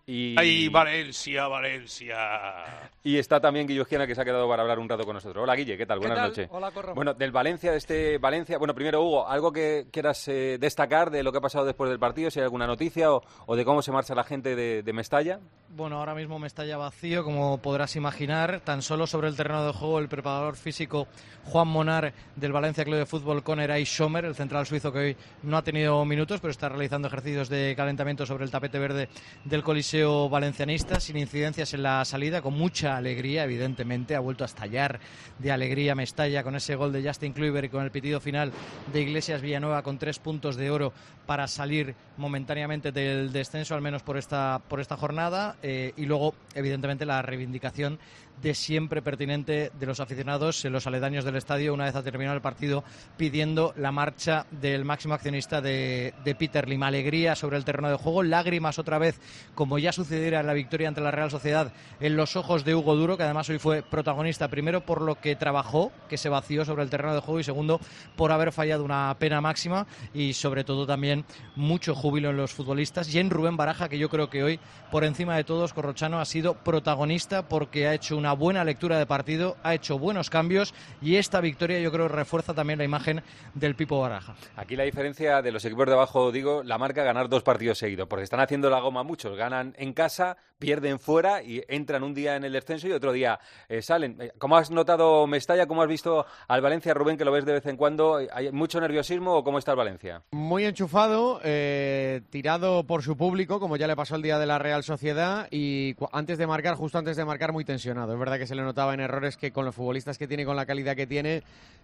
Y... 0.07 0.35
¡Ay, 0.37 0.69
Valencia, 0.69 1.47
Valencia! 1.47 2.91
Y 3.03 3.17
está 3.17 3.39
también 3.39 3.65
Guillo 3.65 3.81
Esquiana, 3.81 4.05
que 4.05 4.13
se 4.13 4.21
ha 4.21 4.25
quedado 4.25 4.47
para 4.47 4.61
hablar 4.61 4.77
un 4.77 4.87
rato 4.87 5.03
con 5.03 5.15
nosotros. 5.15 5.41
Hola, 5.41 5.55
Guille, 5.55 5.77
¿qué 5.77 5.87
tal? 5.87 5.97
Buenas 5.97 6.29
noches. 6.29 6.47
Hola, 6.51 6.69
Corro. 6.69 6.93
Bueno, 6.93 7.15
del 7.15 7.31
Valencia, 7.31 7.71
de 7.71 7.77
este 7.77 8.19
Valencia... 8.19 8.59
Bueno, 8.59 8.75
primero, 8.75 9.01
Hugo, 9.03 9.27
¿algo 9.27 9.51
que 9.51 9.87
quieras 9.91 10.27
eh, 10.27 10.57
destacar 10.59 11.09
de 11.09 11.23
lo 11.23 11.31
que 11.31 11.39
ha 11.39 11.41
pasado 11.41 11.65
después 11.65 11.89
del 11.89 11.97
partido? 11.97 12.29
Si 12.29 12.39
hay 12.39 12.43
alguna 12.43 12.67
noticia 12.67 13.11
o, 13.11 13.55
de 13.55 13.65
cómo 13.65 13.81
se 13.81 13.91
marcha 13.91 14.13
la 14.13 14.23
gente 14.23 14.55
de, 14.55 14.93
Mestalla. 14.93 15.39
Bueno, 15.75 15.97
ahora 15.99 16.15
mismo 16.15 16.39
Mestalla 16.39 16.77
vacío, 16.77 17.25
como 17.25 17.57
podrás 17.57 17.97
imaginar. 17.97 18.61
Tan 18.63 18.81
solo 18.81 19.05
sobre 19.05 19.27
el 19.27 19.35
terreno 19.35 19.65
de 19.65 19.73
juego 19.73 19.99
el 19.99 20.07
preparador 20.07 20.55
físico 20.55 21.05
Juan 21.43 21.67
Monar 21.67 22.13
del 22.37 22.53
Valencia 22.53 22.85
Club 22.85 22.95
de 22.95 23.05
Fútbol 23.05 23.43
con 23.43 23.59
Eray 23.59 23.85
Schomer, 23.85 24.23
el 24.23 24.35
central 24.35 24.65
suizo 24.65 24.93
que 24.93 24.99
hoy 24.99 25.17
no 25.43 25.57
ha 25.57 25.63
tenido 25.63 26.05
minutos, 26.05 26.39
pero 26.39 26.51
está 26.51 26.69
realizando 26.69 27.09
ejercicios 27.09 27.49
de 27.49 27.73
calentamiento 27.75 28.25
sobre 28.25 28.45
el 28.45 28.51
tapete 28.51 28.79
verde 28.79 29.09
del 29.43 29.63
Coliseo 29.63 30.29
Valencianista 30.29 31.01
sin 31.01 31.17
incidencias 31.17 31.73
en 31.73 31.83
la 31.83 32.05
salida, 32.05 32.41
con 32.41 32.53
mucha 32.53 32.95
alegría, 32.95 33.43
evidentemente. 33.43 34.15
Ha 34.15 34.21
vuelto 34.21 34.45
a 34.45 34.47
estallar 34.47 35.01
de 35.39 35.51
alegría 35.51 35.93
Mestalla 35.93 36.41
con 36.43 36.55
ese 36.55 36.75
gol 36.75 36.93
de 36.93 37.05
Justin 37.05 37.33
Kluivert 37.33 37.65
y 37.65 37.69
con 37.69 37.83
el 37.83 37.91
pitido 37.91 38.21
final 38.21 38.53
de 38.93 39.01
Iglesias 39.01 39.41
Villanueva 39.41 39.83
con 39.83 39.99
tres 39.99 40.19
puntos 40.19 40.55
de 40.55 40.71
oro 40.71 40.93
para 41.25 41.47
salir 41.47 41.95
momentáneamente 42.15 42.93
del 42.93 43.33
descenso, 43.33 43.75
al 43.75 43.81
menos 43.81 44.03
por 44.03 44.15
esta, 44.15 44.61
por 44.69 44.79
esta 44.79 44.95
jornada. 44.95 45.57
Eh, 45.67 45.93
y 45.97 46.05
luego, 46.05 46.35
evidentemente, 46.53 47.07
la 47.07 47.23
reivindicación 47.23 47.97
de 48.41 48.53
siempre 48.53 49.01
pertinente 49.01 49.71
de 49.77 49.85
los 49.85 49.99
aficionados 49.99 50.63
en 50.65 50.73
los 50.73 50.87
aledaños 50.87 51.25
del 51.25 51.35
estadio 51.35 51.73
una 51.73 51.85
vez 51.85 51.95
ha 51.95 52.03
terminado 52.03 52.35
el 52.35 52.41
partido 52.41 52.83
pidiendo 53.17 53.73
la 53.77 53.91
marcha 53.91 54.45
del 54.51 54.85
máximo 54.85 55.13
accionista 55.13 55.61
de, 55.61 56.13
Peter 56.37 56.67
Lim. 56.67 56.83
Alegría 56.83 57.35
sobre 57.35 57.57
el 57.57 57.65
terreno 57.65 57.89
de 57.89 57.95
juego, 57.95 58.21
lágrimas 58.21 58.77
otra 58.77 58.99
vez, 58.99 59.19
como 59.55 59.79
ya 59.79 59.91
sucediera 59.91 60.41
en 60.41 60.47
la 60.47 60.53
victoria 60.53 60.87
ante 60.87 61.01
la 61.01 61.11
Real 61.11 61.31
Sociedad, 61.31 61.71
en 61.99 62.15
los 62.15 62.35
ojos 62.35 62.63
de 62.63 62.75
Hugo 62.75 62.95
Duro, 62.95 63.17
que 63.17 63.23
además 63.23 63.49
hoy 63.49 63.57
fue 63.57 63.81
protagonista, 63.81 64.49
primero 64.49 64.85
por 64.85 65.01
lo 65.01 65.19
que 65.19 65.35
trabajó, 65.35 65.91
que 66.09 66.17
se 66.17 66.29
vació 66.29 66.65
sobre 66.65 66.83
el 66.83 66.89
terreno 66.89 67.15
de 67.15 67.21
juego, 67.21 67.39
y 67.39 67.43
segundo 67.43 67.79
por 68.15 68.31
haber 68.31 68.51
fallado 68.51 68.83
una 68.83 69.15
pena 69.17 69.41
máxima 69.41 69.87
y 70.13 70.33
sobre 70.33 70.63
todo 70.63 70.85
también 70.85 71.25
mucho 71.55 71.95
júbilo 71.95 72.29
en 72.29 72.37
los 72.37 72.53
futbolistas 72.53 73.13
y 73.13 73.19
en 73.19 73.29
Rubén 73.29 73.57
Baraja, 73.57 73.89
que 73.89 73.97
yo 73.97 74.09
creo 74.09 74.29
que 74.29 74.43
hoy, 74.43 74.59
por 74.91 75.03
encima 75.03 75.35
de 75.35 75.43
todos, 75.43 75.73
Corrochano 75.73 76.19
ha 76.19 76.25
sido 76.25 76.53
protagonista 76.55 77.47
porque 77.47 77.87
ha 77.87 77.93
hecho 77.93 78.17
un 78.17 78.24
una 78.25 78.33
buena 78.33 78.63
lectura 78.63 78.97
de 78.97 79.05
partido, 79.05 79.55
ha 79.61 79.75
hecho 79.75 79.99
buenos 79.99 80.31
cambios 80.31 80.73
y 80.99 81.17
esta 81.17 81.41
victoria 81.41 81.79
yo 81.79 81.91
creo 81.91 82.07
refuerza 82.07 82.55
también 82.55 82.79
la 82.79 82.83
imagen 82.83 83.21
del 83.53 83.75
Pipo 83.75 84.01
Baraja. 84.01 84.33
Aquí 84.55 84.75
la 84.75 84.83
diferencia 84.83 85.43
de 85.43 85.51
los 85.51 85.63
equipos 85.63 85.85
de 85.85 85.93
abajo, 85.93 86.31
digo, 86.31 86.63
la 86.63 86.79
marca 86.79 87.03
ganar 87.03 87.29
dos 87.29 87.43
partidos 87.43 87.77
seguidos, 87.77 88.07
porque 88.07 88.23
están 88.23 88.39
haciendo 88.39 88.71
la 88.71 88.79
goma 88.79 89.03
muchos, 89.03 89.37
ganan 89.37 89.75
en 89.77 89.93
casa, 89.93 90.37
pierden 90.57 90.97
fuera 90.97 91.43
y 91.43 91.61
entran 91.67 92.01
un 92.01 92.15
día 92.15 92.35
en 92.35 92.45
el 92.45 92.53
descenso 92.53 92.87
y 92.87 92.93
otro 92.93 93.11
día 93.11 93.39
eh, 93.69 93.83
salen. 93.83 94.19
Eh, 94.19 94.31
¿Cómo 94.39 94.57
has 94.57 94.71
notado 94.71 95.27
Mestalla? 95.27 95.67
¿Cómo 95.67 95.83
has 95.83 95.87
visto 95.87 96.25
al 96.47 96.61
Valencia, 96.61 96.95
Rubén, 96.95 97.17
que 97.17 97.25
lo 97.25 97.31
ves 97.31 97.45
de 97.45 97.53
vez 97.53 97.65
en 97.67 97.77
cuando? 97.77 98.19
¿Hay 98.33 98.51
mucho 98.51 98.81
nerviosismo 98.81 99.35
o 99.35 99.43
cómo 99.43 99.59
está 99.59 99.69
el 99.69 99.77
Valencia? 99.77 100.23
Muy 100.31 100.65
enchufado, 100.65 101.41
eh, 101.43 102.21
tirado 102.31 102.87
por 102.87 103.03
su 103.03 103.15
público, 103.15 103.59
como 103.59 103.77
ya 103.77 103.85
le 103.85 103.95
pasó 103.95 104.15
el 104.15 104.23
día 104.23 104.39
de 104.39 104.47
la 104.47 104.57
Real 104.57 104.83
Sociedad, 104.83 105.47
y 105.51 105.95
antes 106.11 106.39
de 106.39 106.47
marcar, 106.47 106.73
justo 106.73 106.97
antes 106.97 107.17
de 107.17 107.23
marcar, 107.23 107.53
muy 107.53 107.65
tensionado. 107.65 108.14
Es 108.15 108.19
verdad 108.19 108.39
que 108.39 108.47
se 108.47 108.55
le 108.55 108.63
notaba 108.63 108.93
en 108.93 109.01
errores 109.01 109.35
que 109.35 109.51
con 109.51 109.65
los 109.65 109.75
futbolistas 109.75 110.17
que 110.17 110.27
tiene 110.27 110.45
con 110.45 110.55
la 110.55 110.65
calidad 110.65 110.95
que 110.95 111.05
tiene, 111.05 111.43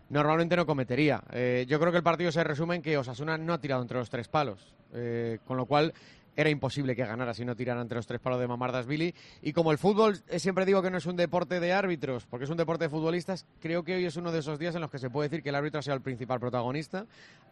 normalmente 0.10 0.56
no 0.56 0.66
cometería. 0.66 1.22
Eh, 1.34 1.66
yo 1.68 1.78
creo 1.78 1.92
que 1.92 1.98
el 1.98 2.04
partido 2.04 2.32
se 2.32 2.42
resume 2.44 2.78
en 2.78 2.82
que 2.82 2.98
Osasuna 2.98 3.38
no 3.38 3.54
ha 3.54 3.60
tirado 3.60 3.82
entre 3.82 3.98
los 3.98 4.10
tres 4.10 4.30
palos, 4.30 4.74
eh, 4.94 5.40
con 5.46 5.58
lo 5.58 5.66
cual 5.66 5.94
era 6.36 6.50
imposible 6.50 6.96
que 6.96 7.06
ganara 7.06 7.34
si 7.34 7.44
no 7.44 7.56
tirara 7.56 7.82
entre 7.82 7.98
los 7.98 8.08
tres 8.08 8.22
palos 8.22 8.40
de 8.40 8.48
Mamardas 8.48 8.88
Billy. 8.88 9.14
Y 9.42 9.52
como 9.52 9.74
el 9.74 9.78
fútbol, 9.78 10.22
eh, 10.30 10.40
siempre 10.40 10.66
digo 10.66 10.82
que 10.82 10.90
no 10.90 10.98
es 10.98 11.06
un 11.06 11.18
deporte 11.18 11.60
de 11.60 11.74
árbitros, 11.74 12.26
porque 12.26 12.46
es 12.46 12.50
un 12.50 12.58
deporte 12.58 12.86
de 12.86 12.90
futbolistas, 12.90 13.46
creo 13.60 13.84
que 13.84 13.96
hoy 13.96 14.06
es 14.06 14.16
uno 14.16 14.32
de 14.32 14.40
esos 14.40 14.58
días 14.58 14.74
en 14.76 14.82
los 14.82 14.90
que 14.90 15.00
se 15.00 15.10
puede 15.10 15.28
decir 15.28 15.44
que 15.44 15.50
el 15.50 15.56
árbitro 15.56 15.80
ha 15.80 15.84
sido 15.84 15.96
el 15.96 16.02
principal 16.02 16.40
protagonista. 16.40 17.06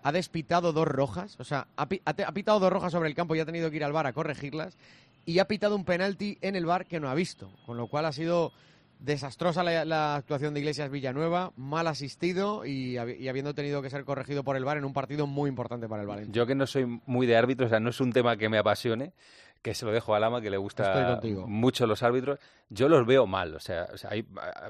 Ha 0.03 0.13
despitado 0.13 0.71
dos 0.71 0.87
rojas, 0.87 1.35
o 1.39 1.43
sea, 1.43 1.67
ha 1.75 1.87
pitado 2.33 2.59
dos 2.59 2.71
rojas 2.71 2.93
sobre 2.93 3.09
el 3.09 3.15
campo 3.15 3.35
y 3.35 3.41
ha 3.41 3.45
tenido 3.45 3.69
que 3.69 3.75
ir 3.75 3.83
al 3.83 3.91
bar 3.91 4.07
a 4.07 4.13
corregirlas. 4.13 4.77
Y 5.25 5.39
ha 5.39 5.45
pitado 5.45 5.75
un 5.75 5.83
penalti 5.83 6.37
en 6.41 6.55
el 6.55 6.65
bar 6.65 6.85
que 6.85 6.99
no 6.99 7.09
ha 7.09 7.13
visto, 7.13 7.51
con 7.65 7.77
lo 7.77 7.87
cual 7.87 8.05
ha 8.05 8.13
sido 8.13 8.51
Desastrosa 8.99 9.63
la, 9.63 10.15
actuación 10.15 10.53
de 10.53 10.59
Iglesias 10.59 10.91
Villanueva, 10.91 11.53
mal 11.55 11.87
asistido 11.87 12.65
y, 12.65 12.97
habiendo 12.97 13.55
tenido 13.55 13.81
que 13.81 13.89
ser 13.89 14.03
corregido 14.03 14.43
por 14.43 14.57
el 14.57 14.65
VAR 14.65 14.77
en 14.77 14.83
un 14.83 14.91
partido 14.91 15.25
muy 15.25 15.49
importante 15.49 15.87
para 15.87 16.01
el 16.01 16.07
Valencia. 16.07 16.33
Yo 16.33 16.45
que 16.45 16.53
no 16.53 16.67
soy 16.67 17.01
muy 17.05 17.25
de 17.25 17.37
árbitro, 17.37 17.65
o 17.65 17.69
sea, 17.69 17.79
no 17.79 17.91
es 17.91 18.01
un 18.01 18.11
tema 18.11 18.35
que 18.35 18.49
me 18.49 18.57
apasione, 18.57 19.13
que 19.61 19.73
se 19.73 19.85
lo 19.85 19.91
dejo 19.91 20.15
a 20.15 20.19
Lama, 20.19 20.41
que 20.41 20.49
le 20.49 20.57
gusta 20.57 21.19
mucho 21.47 21.85
los 21.85 22.01
árbitros, 22.01 22.39
yo 22.69 22.87
los 22.87 23.05
veo 23.05 23.27
mal. 23.27 23.55
O 23.55 23.59
sea, 23.59 23.87
o 23.93 23.97
sea, 23.97 24.11
hay- 24.11 24.25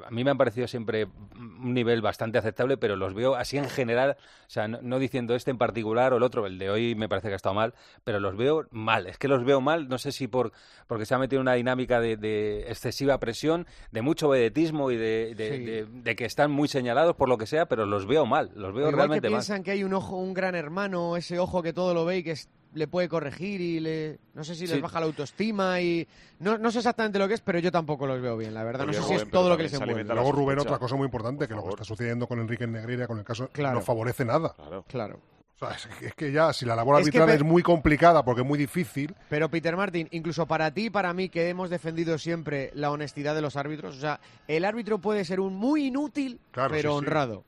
a 0.05 0.09
mí 0.09 0.23
me 0.23 0.31
han 0.31 0.37
parecido 0.37 0.67
siempre 0.67 1.05
un 1.35 1.73
nivel 1.75 2.01
bastante 2.01 2.37
aceptable, 2.39 2.77
pero 2.77 2.95
los 2.95 3.13
veo 3.13 3.35
así 3.35 3.57
en 3.57 3.69
general, 3.69 4.17
o 4.19 4.49
sea, 4.49 4.67
no, 4.67 4.79
no 4.81 4.97
diciendo 4.97 5.35
este 5.35 5.51
en 5.51 5.57
particular 5.59 6.13
o 6.13 6.17
el 6.17 6.23
otro, 6.23 6.47
el 6.47 6.57
de 6.57 6.69
hoy 6.71 6.95
me 6.95 7.07
parece 7.07 7.27
que 7.27 7.33
ha 7.33 7.35
estado 7.35 7.53
mal, 7.53 7.73
pero 8.03 8.19
los 8.19 8.35
veo 8.35 8.65
mal. 8.71 9.05
Es 9.05 9.17
que 9.19 9.27
los 9.27 9.43
veo 9.45 9.61
mal, 9.61 9.89
no 9.89 9.97
sé 9.99 10.11
si 10.11 10.27
por 10.27 10.51
porque 10.87 11.05
se 11.05 11.13
ha 11.13 11.19
metido 11.19 11.39
en 11.39 11.43
una 11.43 11.53
dinámica 11.53 11.99
de, 12.01 12.17
de 12.17 12.61
excesiva 12.69 13.19
presión, 13.19 13.67
de 13.91 14.01
mucho 14.01 14.29
vedetismo 14.29 14.89
y 14.89 14.97
de, 14.97 15.35
de- 15.35 15.49
Sí. 15.57 15.63
de- 15.65 15.85
de 15.85 16.15
que 16.15 16.25
están 16.25 16.49
muy 16.49 16.67
señalados 16.67 17.15
por 17.15 17.29
lo 17.29 17.37
que 17.37 17.45
sea, 17.45 17.67
pero 17.67 17.85
los 17.85 18.07
veo 18.07 18.25
mal, 18.25 18.49
los 18.55 18.73
veo 18.73 18.89
Igual 18.89 18.91
que 18.91 18.95
realmente 18.95 19.29
mal. 19.29 19.37
piensan 19.39 19.61
que 19.63 19.71
hay 19.71 19.83
un 19.83 19.93
ojo, 19.93 20.15
un 20.17 20.33
gran 20.33 20.55
hermano, 20.55 21.15
ese 21.15 21.37
ojo 21.37 21.61
que 21.61 21.73
todo 21.73 21.93
lo 21.93 22.05
ve 22.05 22.17
y 22.17 22.23
que 22.23 22.31
es- 22.31 22.49
le 22.73 22.87
puede 22.87 23.09
corregir 23.09 23.61
y 23.61 23.79
le 23.79 24.19
no 24.33 24.43
sé 24.43 24.53
si 24.55 24.61
les 24.67 24.75
Sí. 24.75 24.81
baja 24.81 24.99
la 24.99 25.07
autoestima 25.07 25.81
y 25.81 26.07
no, 26.39 26.57
no 26.57 26.71
sé 26.71 26.79
exactamente 26.79 27.17
lo 27.19 27.27
que 27.27 27.33
es, 27.33 27.41
pero 27.41 27.59
yo 27.59 27.71
tampoco 27.71 28.05
los 28.05 28.21
veo 28.21 28.37
bien, 28.37 28.53
la 28.53 28.63
verdad. 28.63 28.85
No 28.85 28.93
sé 28.93 29.01
si 29.03 29.13
es 29.15 29.29
todo 29.29 29.49
lo 29.49 29.57
que 29.57 29.63
les 29.63 29.73
envuelve. 29.73 30.03
Luego, 30.03 30.31
Rubén, 30.31 30.59
otra 30.59 30.77
cosa 30.77 30.95
muy 30.95 31.05
importante, 31.05 31.47
que 31.47 31.55
lo 31.55 31.63
que 31.63 31.69
está 31.69 31.83
sucediendo 31.83 32.27
con 32.27 32.39
Enrique 32.39 32.67
Negreira, 32.67 33.07
con 33.07 33.17
el 33.19 33.23
caso, 33.25 33.49
Claro. 33.51 33.79
no 33.79 33.81
favorece 33.81 34.23
nada. 34.25 34.53
Claro. 34.53 34.85
Claro. 34.87 35.19
O 35.61 35.67
sea, 35.67 35.71
es, 35.75 35.87
que- 35.97 36.05
es 36.07 36.13
que 36.13 36.31
ya, 36.31 36.53
si 36.53 36.65
la 36.65 36.73
labor 36.73 37.01
Es 37.01 37.09
que 37.09 37.17
arbitral 37.17 37.35
es 37.37 37.43
muy 37.43 37.61
complicada 37.63 38.23
porque 38.23 38.41
es 38.43 38.47
muy 38.47 38.57
difícil, 38.57 39.13
Pero 39.27 39.49
Peter 39.49 39.75
Martin, 39.75 40.07
incluso 40.11 40.45
para 40.45 40.71
ti 40.73 40.85
y 40.85 40.89
para 40.89 41.13
mí 41.13 41.27
que 41.27 41.49
hemos 41.49 41.69
defendido 41.69 42.17
siempre 42.17 42.71
la 42.75 42.91
honestidad 42.91 43.35
de 43.35 43.41
los 43.41 43.57
árbitros, 43.57 43.97
o 43.97 43.99
sea, 43.99 44.21
el 44.47 44.63
árbitro 44.63 44.99
puede 44.99 45.25
ser 45.25 45.41
un 45.41 45.55
muy 45.55 45.87
inútil, 45.87 46.39
Claro, 46.51 46.69
pero 46.69 46.91
sí, 46.91 46.93
sí. 46.93 46.97
honrado. 46.97 47.43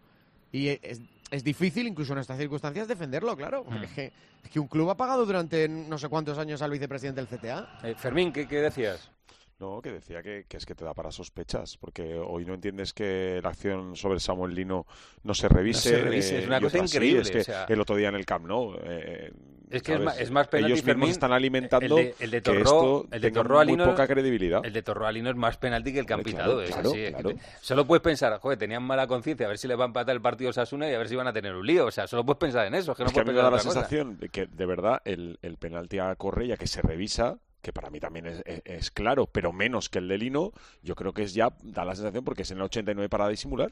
Y 0.52 0.68
es, 0.82 1.00
es 1.32 1.44
difícil, 1.44 1.88
incluso 1.88 2.14
en 2.14 2.20
estas 2.20 2.38
circunstancias, 2.38 2.88
defenderlo, 2.88 3.36
claro. 3.36 3.64
porque 3.64 3.86
Es, 3.86 3.92
que, 3.92 4.12
es 4.44 4.50
que 4.52 4.60
un 4.60 4.68
club 4.68 4.90
ha 4.90 4.98
pagado 4.98 5.26
durante 5.26 5.68
no 5.68 5.98
sé 5.98 6.10
cuántos 6.10 6.38
años 6.38 6.62
al 6.62 6.70
vicepresidente 6.72 7.22
del 7.26 7.40
CTA. 7.40 7.80
Eh, 7.84 7.96
Fermín, 7.98 8.32
¿qué, 8.32 8.48
qué 8.48 8.58
decías? 8.58 9.10
No, 9.60 9.80
que 9.82 9.92
decía 9.92 10.22
que, 10.24 10.46
que 10.48 10.58
es 10.58 10.66
que 10.66 10.74
te 10.76 10.84
da 10.84 10.94
para 10.94 11.12
sospechas, 11.12 11.78
porque 11.78 12.16
hoy 12.18 12.46
no 12.46 12.56
entiendes 12.56 12.94
que 12.94 13.40
la 13.44 13.50
acción 13.50 13.96
sobre 13.96 14.20
Samuel 14.20 14.56
Lino 14.56 14.86
no 15.24 15.34
se 15.36 15.48
revise. 15.48 15.92
No 15.92 15.98
se 15.98 16.04
revise, 16.04 16.40
es 16.40 16.48
una 16.48 16.58
y 16.58 16.62
cosa 16.62 16.78
sí, 16.80 16.84
increíble, 16.84 17.22
es 17.22 17.32
que 17.32 17.40
o 17.42 17.44
sea- 17.44 17.66
el 17.70 17.80
otro 17.80 17.96
día 17.96 18.10
en 18.10 18.16
el 18.16 18.26
Camp 18.26 18.46
Nou. 18.48 18.76
eh, 18.84 19.32
Es 19.72 19.84
que 19.84 19.94
es 19.94 20.00
ma- 20.00 20.12
es 20.16 20.32
más 20.32 20.48
penalti, 20.48 20.74
Ellos 20.74 20.78
mismos 20.84 20.94
Fermín, 20.94 21.10
están 21.12 21.32
alimentando 21.34 21.98
el 21.98 22.06
de- 22.06 22.16
el 22.20 22.32
de 22.32 22.42
que 22.42 22.52
Torró- 22.52 22.58
esto 22.60 23.08
el 23.12 23.22
de 23.22 23.32
Torró 23.32 23.66
muy 23.66 23.78
poca 23.78 24.08
credibilidad. 24.08 24.66
El 24.66 24.74
de 24.74 24.82
Torroalino 24.84 25.30
es 25.30 25.36
más 25.36 25.58
penalti 25.58 25.94
que 25.94 26.00
el 26.00 26.06
que 26.06 26.14
han 26.14 26.24
pitado. 26.24 26.54
claro, 26.58 26.62
es 26.62 26.72
claro, 26.72 26.90
así, 26.90 27.00
es 27.02 27.16
que 27.16 27.22
claro. 27.22 27.38
solo 27.62 27.86
puedes 27.88 28.02
pensar, 28.02 28.38
joder, 28.40 28.58
tenían 28.58 28.84
mala 28.84 29.08
conciencia, 29.08 29.46
a 29.46 29.50
ver 29.50 29.58
si 29.58 29.68
les 29.68 29.78
va 29.80 29.84
a 29.84 29.88
empatar 29.88 30.16
el 30.16 30.22
partido 30.22 30.52
Sasuna 30.54 30.90
y 30.90 30.94
a 30.94 30.98
ver 30.98 31.08
si 31.10 31.16
van 31.16 31.28
a 31.28 31.34
tener 31.34 31.56
un 31.56 31.66
lío. 31.66 31.86
O 31.86 31.92
sea, 31.92 32.08
solo 32.08 32.26
puedes 32.26 32.40
pensar 32.40 32.66
en 32.68 32.76
eso. 32.76 32.92
Es 32.92 32.98
que 32.98 33.04
no 33.04 33.08
es 33.10 33.14
que 33.14 33.20
a 33.20 33.24
mí 33.24 33.30
me 33.32 33.36
da 33.38 33.50
la 33.52 33.60
sensación 33.60 34.18
de 34.18 34.30
que, 34.30 34.46
de 34.48 34.66
verdad, 34.66 35.02
el, 35.06 35.40
el 35.42 35.58
penalti 35.58 36.00
a 36.00 36.16
Correia 36.16 36.58
que 36.58 36.68
se 36.68 36.82
revisa, 36.82 37.38
que 37.62 37.72
para 37.72 37.90
mí 37.92 38.00
también 38.00 38.26
es, 38.26 38.42
es- 38.46 38.62
es 38.66 38.92
claro, 38.92 39.28
pero 39.28 39.54
menos 39.54 39.88
que 39.90 40.00
el 40.00 40.08
de 40.08 40.18
Lino, 40.18 40.52
yo 40.82 40.96
creo 40.96 41.14
que 41.14 41.24
es 41.24 41.34
ya, 41.34 41.50
da 41.62 41.86
la 41.86 41.96
sensación 41.96 42.24
porque 42.24 42.42
es 42.42 42.52
en 42.52 42.58
el 42.58 42.64
89 42.64 43.08
para 43.10 43.28
disimular. 43.28 43.72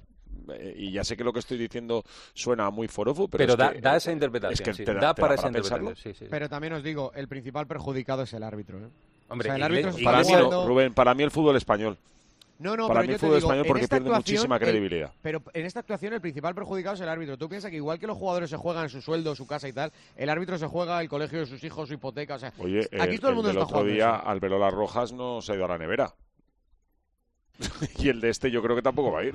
Eh, 0.52 0.74
y 0.78 0.92
ya 0.92 1.04
sé 1.04 1.16
que 1.16 1.24
lo 1.24 1.32
que 1.32 1.40
estoy 1.40 1.58
diciendo 1.58 2.04
suena 2.34 2.70
muy 2.72 2.88
forofo, 2.88 3.28
pero, 3.28 3.42
Pero 3.44 3.54
es 3.54 3.58
da, 3.60 3.72
que, 3.74 3.82
da 3.82 3.98
esa 3.98 4.12
interpretación. 4.12 4.54
es 4.54 4.62
que 4.62 4.74
sí, 4.74 4.84
te 4.84 4.94
da, 4.96 5.14
para 5.14 5.36
esa 5.36 5.50
pensarlo. 5.52 5.90
interpretación. 5.90 6.14
Sí, 6.16 6.20
sí. 6.20 6.26
Pero 6.30 6.50
también 6.50 6.74
os 6.74 6.84
digo, 6.84 7.12
el 7.16 7.28
principal 7.28 7.68
perjudicado 7.68 8.24
es 8.24 8.34
el 8.34 8.44
árbitro. 8.44 8.80
¿eh? 8.80 8.90
Hombre, 9.30 9.48
o 9.50 9.52
sea, 9.52 9.56
el 9.58 9.64
árbitro 9.64 9.92
Para 10.04 10.20
mí, 10.20 10.24
jugando- 10.26 10.50
no, 10.50 10.68
Rubén, 10.68 10.94
para 10.94 11.14
mí 11.14 11.24
el 11.24 11.32
fútbol 11.32 11.56
español. 11.56 11.98
No, 12.58 12.76
no, 12.76 12.88
Para 12.90 13.00
pero 13.02 13.08
mí 13.08 13.14
el 13.14 13.20
fútbol 13.20 13.36
digo, 13.36 13.48
español 13.48 13.66
porque 13.68 13.88
pierde 13.88 14.10
muchísima 14.10 14.56
el- 14.56 14.62
credibilidad. 14.62 15.14
pero 15.22 15.42
en 15.54 15.66
esta 15.66 15.80
actuación 15.80 16.12
el 16.14 16.20
principal 16.20 16.54
perjudicado 16.54 16.96
es 16.96 17.02
el 17.02 17.08
árbitro. 17.08 17.38
Tú 17.38 17.48
piensas 17.48 17.72
que 17.72 17.78
igual 17.78 18.00
que 18.00 18.08
los 18.08 18.18
jugadores 18.18 18.50
se 18.50 18.58
juegan 18.58 18.90
su 18.90 19.02
sueldo, 19.02 19.34
su 19.34 19.48
casa 19.48 19.70
y 19.70 19.72
tal, 19.74 19.94
el 20.18 20.30
árbitro 20.30 20.58
se 20.58 20.68
juega 20.68 21.00
el 21.00 21.08
colegio 21.08 21.40
de 21.40 21.46
sus 21.46 21.64
hijos, 21.64 21.88
su 21.88 21.94
hipoteca, 21.94 22.36
o 22.36 22.40
sea, 22.40 22.52
Oye, 22.58 22.82
aquí 23.00 23.14
el, 23.14 23.20
todo 23.22 23.30
el 23.30 23.36
mundo 23.36 23.52
el 23.52 23.56
está 23.56 23.64
otro 23.66 23.78
jugando 23.78 23.94
día, 23.94 24.18
eso. 24.20 24.28
Alberola 24.28 24.70
Rojas 24.72 25.14
no 25.14 25.42
se 25.42 25.54
ha 25.54 25.56
ido 25.56 25.66
a 25.66 25.70
la 25.70 25.78
nevera. 25.78 26.14
y 27.98 28.10
el 28.10 28.22
de 28.22 28.30
este 28.30 28.50
yo 28.52 28.62
creo 28.62 28.76
que 28.76 28.82
tampoco 28.82 29.12
va 29.12 29.20
a 29.20 29.24
ir. 29.26 29.34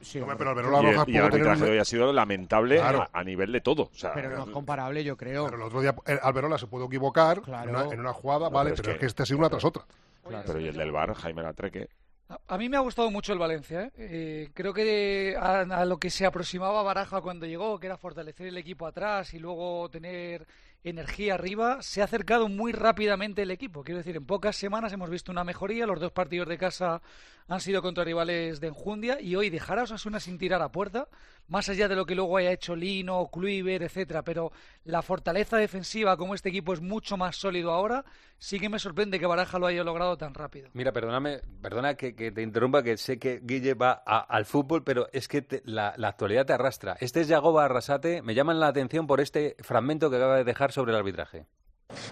Sí, 0.00 0.20
pero 0.38 0.50
Alberola 0.50 0.82
y 0.82 0.86
el, 0.86 0.92
Rojas 0.94 1.08
y 1.08 1.10
el 1.10 1.16
tener 1.16 1.24
arbitraje 1.24 1.64
de 1.64 1.70
hoy 1.72 1.78
ha 1.78 1.84
sido 1.84 2.12
lamentable 2.12 2.76
Claro. 2.76 3.02
a, 3.02 3.10
a 3.12 3.24
nivel 3.24 3.50
de 3.52 3.60
todo. 3.60 3.82
O 3.84 3.90
sea, 3.92 4.12
pero 4.14 4.30
no 4.30 4.44
es 4.44 4.50
comparable, 4.50 5.02
yo 5.02 5.16
creo. 5.16 5.44
Pero 5.46 5.56
el 5.56 5.62
otro 5.62 5.80
día 5.80 5.94
eh, 6.06 6.18
Alberola 6.22 6.58
se 6.58 6.66
pudo 6.66 6.86
equivocar 6.86 7.40
Claro. 7.42 7.68
en, 7.70 7.76
una, 7.76 7.92
en 7.94 8.00
una 8.00 8.12
jugada, 8.12 8.44
No, 8.46 8.50
vale, 8.50 8.70
pero 8.70 8.74
es 8.74 8.80
pero 8.82 8.90
es 8.92 8.96
que- 8.96 9.00
que 9.00 9.06
este 9.06 9.22
ha 9.22 9.26
sido 9.26 9.38
una 9.38 9.50
tras 9.50 9.64
otra. 9.64 9.84
Claro. 10.26 10.44
pero 10.46 10.60
y 10.60 10.68
el 10.68 10.76
del 10.76 10.90
bar, 10.92 11.12
Jaime 11.14 11.42
Latreque. 11.42 11.88
A- 12.28 12.56
mí 12.58 12.68
me 12.68 12.76
ha 12.76 12.80
gustado 12.80 13.10
mucho 13.10 13.32
el 13.32 13.38
Valencia. 13.38 13.82
¿eh? 13.82 13.92
Eh, 13.96 14.50
creo 14.54 14.72
que 14.72 15.36
a, 15.38 15.60
a 15.60 15.84
lo 15.84 15.98
que 15.98 16.10
se 16.10 16.24
aproximaba 16.26 16.82
Baraja 16.82 17.20
cuando 17.20 17.46
llegó, 17.46 17.78
que 17.78 17.86
era 17.86 17.96
fortalecer 17.98 18.46
el 18.46 18.56
equipo 18.56 18.86
atrás 18.86 19.34
y 19.34 19.38
luego 19.38 19.88
tener 19.90 20.46
energía 20.82 21.34
arriba, 21.34 21.80
se 21.82 22.02
ha 22.02 22.04
acercado 22.04 22.48
muy 22.48 22.72
rápidamente 22.72 23.42
el 23.42 23.50
equipo. 23.50 23.82
Quiero 23.84 23.98
decir, 23.98 24.16
en 24.16 24.26
pocas 24.26 24.56
semanas 24.56 24.92
hemos 24.92 25.08
visto 25.10 25.32
una 25.32 25.44
mejoría. 25.44 25.86
Los 25.86 26.00
dos 26.00 26.12
partidos 26.12 26.48
de 26.48 26.58
casa 26.58 27.00
han 27.48 27.60
sido 27.60 27.82
contra 27.82 28.04
rivales 28.04 28.60
de 28.60 28.68
enjundia 28.68 29.20
y 29.20 29.36
hoy 29.36 29.50
dejar 29.50 29.78
a 29.78 29.82
Osasuna 29.84 30.18
sin 30.20 30.38
tirar 30.38 30.60
a 30.62 30.70
puerta, 30.72 31.08
más 31.48 31.68
allá 31.68 31.88
de 31.88 31.96
lo 31.96 32.06
que 32.06 32.14
luego 32.14 32.36
haya 32.36 32.52
hecho 32.52 32.74
Lino, 32.74 33.28
Kluivert, 33.32 33.82
etcétera, 33.84 34.22
pero 34.22 34.50
la 34.84 35.02
fortaleza 35.02 35.56
defensiva 35.56 36.16
como 36.16 36.34
este 36.34 36.48
equipo 36.48 36.72
es 36.72 36.80
mucho 36.80 37.16
más 37.16 37.36
sólido 37.36 37.70
ahora, 37.72 38.04
sí 38.38 38.58
que 38.58 38.68
me 38.68 38.78
sorprende 38.78 39.18
que 39.20 39.26
Baraja 39.26 39.58
lo 39.58 39.66
haya 39.66 39.84
logrado 39.84 40.16
tan 40.16 40.32
rápido. 40.34 40.68
Mira, 40.72 40.92
perdóname, 40.92 41.40
perdona 41.60 41.94
que, 41.94 42.12
te 42.12 42.42
interrumpa, 42.42 42.82
que 42.82 42.96
sé 42.96 43.18
que 43.18 43.40
Guille 43.42 43.74
va 43.74 43.92
al 43.92 44.44
fútbol, 44.46 44.82
pero 44.84 45.08
es 45.12 45.28
que 45.28 45.42
te- 45.42 45.62
la, 45.64 45.94
la 45.96 46.08
actualidad 46.08 46.46
te 46.46 46.52
arrastra. 46.54 46.96
Este 47.00 47.20
es 47.20 47.28
Yagoba 47.28 47.64
Arrasate, 47.64 48.22
me 48.22 48.34
llaman 48.34 48.60
la 48.60 48.68
atención 48.68 49.06
por 49.06 49.20
este 49.20 49.56
fragmento 49.60 50.10
que 50.10 50.16
acaba 50.16 50.36
de 50.36 50.44
dejar 50.44 50.72
sobre 50.72 50.92
el 50.92 50.98
arbitraje. 50.98 51.46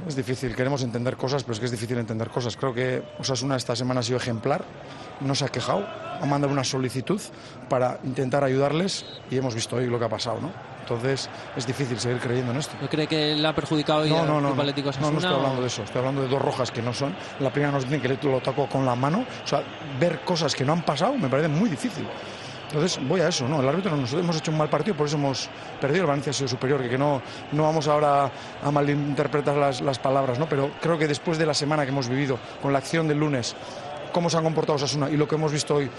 Es 0.06 0.16
difícil, 0.16 0.54
queremos 0.54 0.82
entender 0.82 1.16
cosas, 1.16 1.42
pero 1.44 1.54
es 1.54 1.58
que 1.60 1.66
es 1.66 1.70
difícil 1.72 1.96
entender 1.98 2.28
cosas. 2.28 2.56
Creo 2.56 2.74
que 2.74 3.02
Osasuna 3.18 3.56
esta 3.56 3.74
semana 3.74 4.00
ha 4.00 4.02
sido 4.02 4.18
ejemplar, 4.18 4.64
no 5.20 5.34
se 5.34 5.44
ha 5.44 5.48
quejado, 5.48 5.86
ha 6.20 6.26
mandado 6.26 6.52
una 6.52 6.62
solicitud 6.64 7.20
para 7.68 7.98
intentar 8.04 8.44
ayudarles 8.44 9.04
y 9.30 9.36
hemos 9.38 9.54
visto 9.54 9.76
hoy 9.76 9.86
lo 9.86 9.98
que 9.98 10.04
ha 10.04 10.08
pasado, 10.08 10.40
¿no? 10.40 10.52
Entonces 10.80 11.28
es 11.56 11.66
difícil 11.66 11.98
seguir 11.98 12.18
creyendo 12.18 12.52
en 12.52 12.58
esto. 12.58 12.74
¿No 12.80 12.88
cree 12.88 13.06
que 13.06 13.34
le 13.34 13.46
ha 13.48 13.54
perjudicado 13.54 14.00
hoy 14.02 14.10
No, 14.10 14.26
no, 14.26 14.40
no, 14.40 14.54
no, 14.54 14.60
Atlético 14.60 14.90
no, 14.90 15.10
no 15.10 15.18
Osasuna, 15.18 15.18
estoy 15.18 15.32
o- 15.32 15.36
hablando 15.36 15.60
de 15.62 15.66
eso, 15.68 15.82
estoy 15.84 15.98
hablando 16.00 16.22
de 16.22 16.28
dos 16.28 16.42
rojas 16.42 16.70
que 16.70 16.82
no 16.82 16.92
son. 16.92 17.14
La 17.40 17.50
primera 17.50 17.72
nos 17.72 17.84
dicen 17.84 18.00
que 18.00 18.08
lo 18.28 18.40
tocó 18.40 18.68
con 18.68 18.84
la 18.84 18.94
mano, 18.94 19.24
o 19.44 19.46
sea, 19.46 19.62
ver 19.98 20.20
cosas 20.20 20.54
que 20.54 20.64
no 20.64 20.72
han 20.74 20.84
pasado 20.84 21.14
me 21.16 21.28
parece 21.28 21.48
muy 21.48 21.70
difícil. 21.70 22.06
Entonces 22.72 23.06
voy 23.06 23.20
a 23.20 23.28
eso, 23.28 23.46
¿no? 23.46 23.60
El 23.60 23.68
árbitro 23.68 23.94
nosotros 23.94 24.24
hemos 24.24 24.36
hecho 24.38 24.50
un 24.50 24.56
mal 24.56 24.70
partido, 24.70 24.96
por 24.96 25.06
eso 25.06 25.16
hemos 25.16 25.50
perdido, 25.78 26.04
el 26.04 26.08
Valencia 26.08 26.30
ha 26.30 26.32
sido 26.32 26.48
superior, 26.48 26.88
que, 26.88 26.96
no, 26.96 27.20
no 27.52 27.64
vamos 27.64 27.86
ahora 27.86 28.30
a 28.62 28.70
malinterpretar 28.70 29.56
las, 29.56 29.82
las 29.82 29.98
palabras, 29.98 30.38
¿no? 30.38 30.48
Pero 30.48 30.70
creo 30.80 30.96
que 30.96 31.06
después 31.06 31.36
de 31.36 31.44
la 31.44 31.52
semana 31.52 31.84
que 31.84 31.90
hemos 31.90 32.08
vivido, 32.08 32.38
con 32.62 32.72
la 32.72 32.78
acción 32.78 33.08
del 33.08 33.18
lunes, 33.18 33.54
cómo 34.12 34.30
se 34.30 34.38
han 34.38 34.44
comportado 34.44 34.76
Osasuna 34.76 35.10
y 35.10 35.18
lo 35.18 35.28
que 35.28 35.34
hemos 35.34 35.52
visto 35.52 35.74
hoy, 35.74 35.90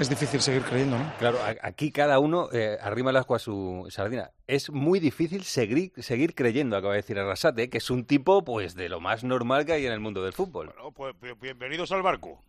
es 0.00 0.08
difícil 0.08 0.40
seguir 0.40 0.62
creyendo, 0.62 0.96
¿no? 0.96 1.12
Claro, 1.18 1.38
aquí 1.62 1.90
cada 1.90 2.20
uno 2.20 2.48
eh, 2.52 2.78
arrima 2.80 3.10
el 3.10 3.16
asco 3.16 3.34
a 3.34 3.40
su 3.40 3.86
sardina. 3.90 4.30
Es 4.46 4.70
muy 4.70 5.00
difícil 5.00 5.42
seguir, 5.42 5.90
seguir 5.96 6.36
creyendo, 6.36 6.76
acaba 6.76 6.92
de 6.92 7.00
decir 7.00 7.18
Arrasate, 7.18 7.68
que 7.68 7.78
es 7.78 7.90
un 7.90 8.04
tipo 8.04 8.44
pues 8.44 8.76
de 8.76 8.88
lo 8.88 9.00
más 9.00 9.24
normal 9.24 9.66
que 9.66 9.72
hay 9.72 9.86
en 9.86 9.92
el 9.92 9.98
mundo 9.98 10.22
del 10.22 10.32
fútbol. 10.32 10.66
Bueno, 10.72 10.92
pues 10.92 11.16
bi- 11.20 11.32
bienvenidos 11.40 11.90
al 11.90 12.02
barco. 12.02 12.40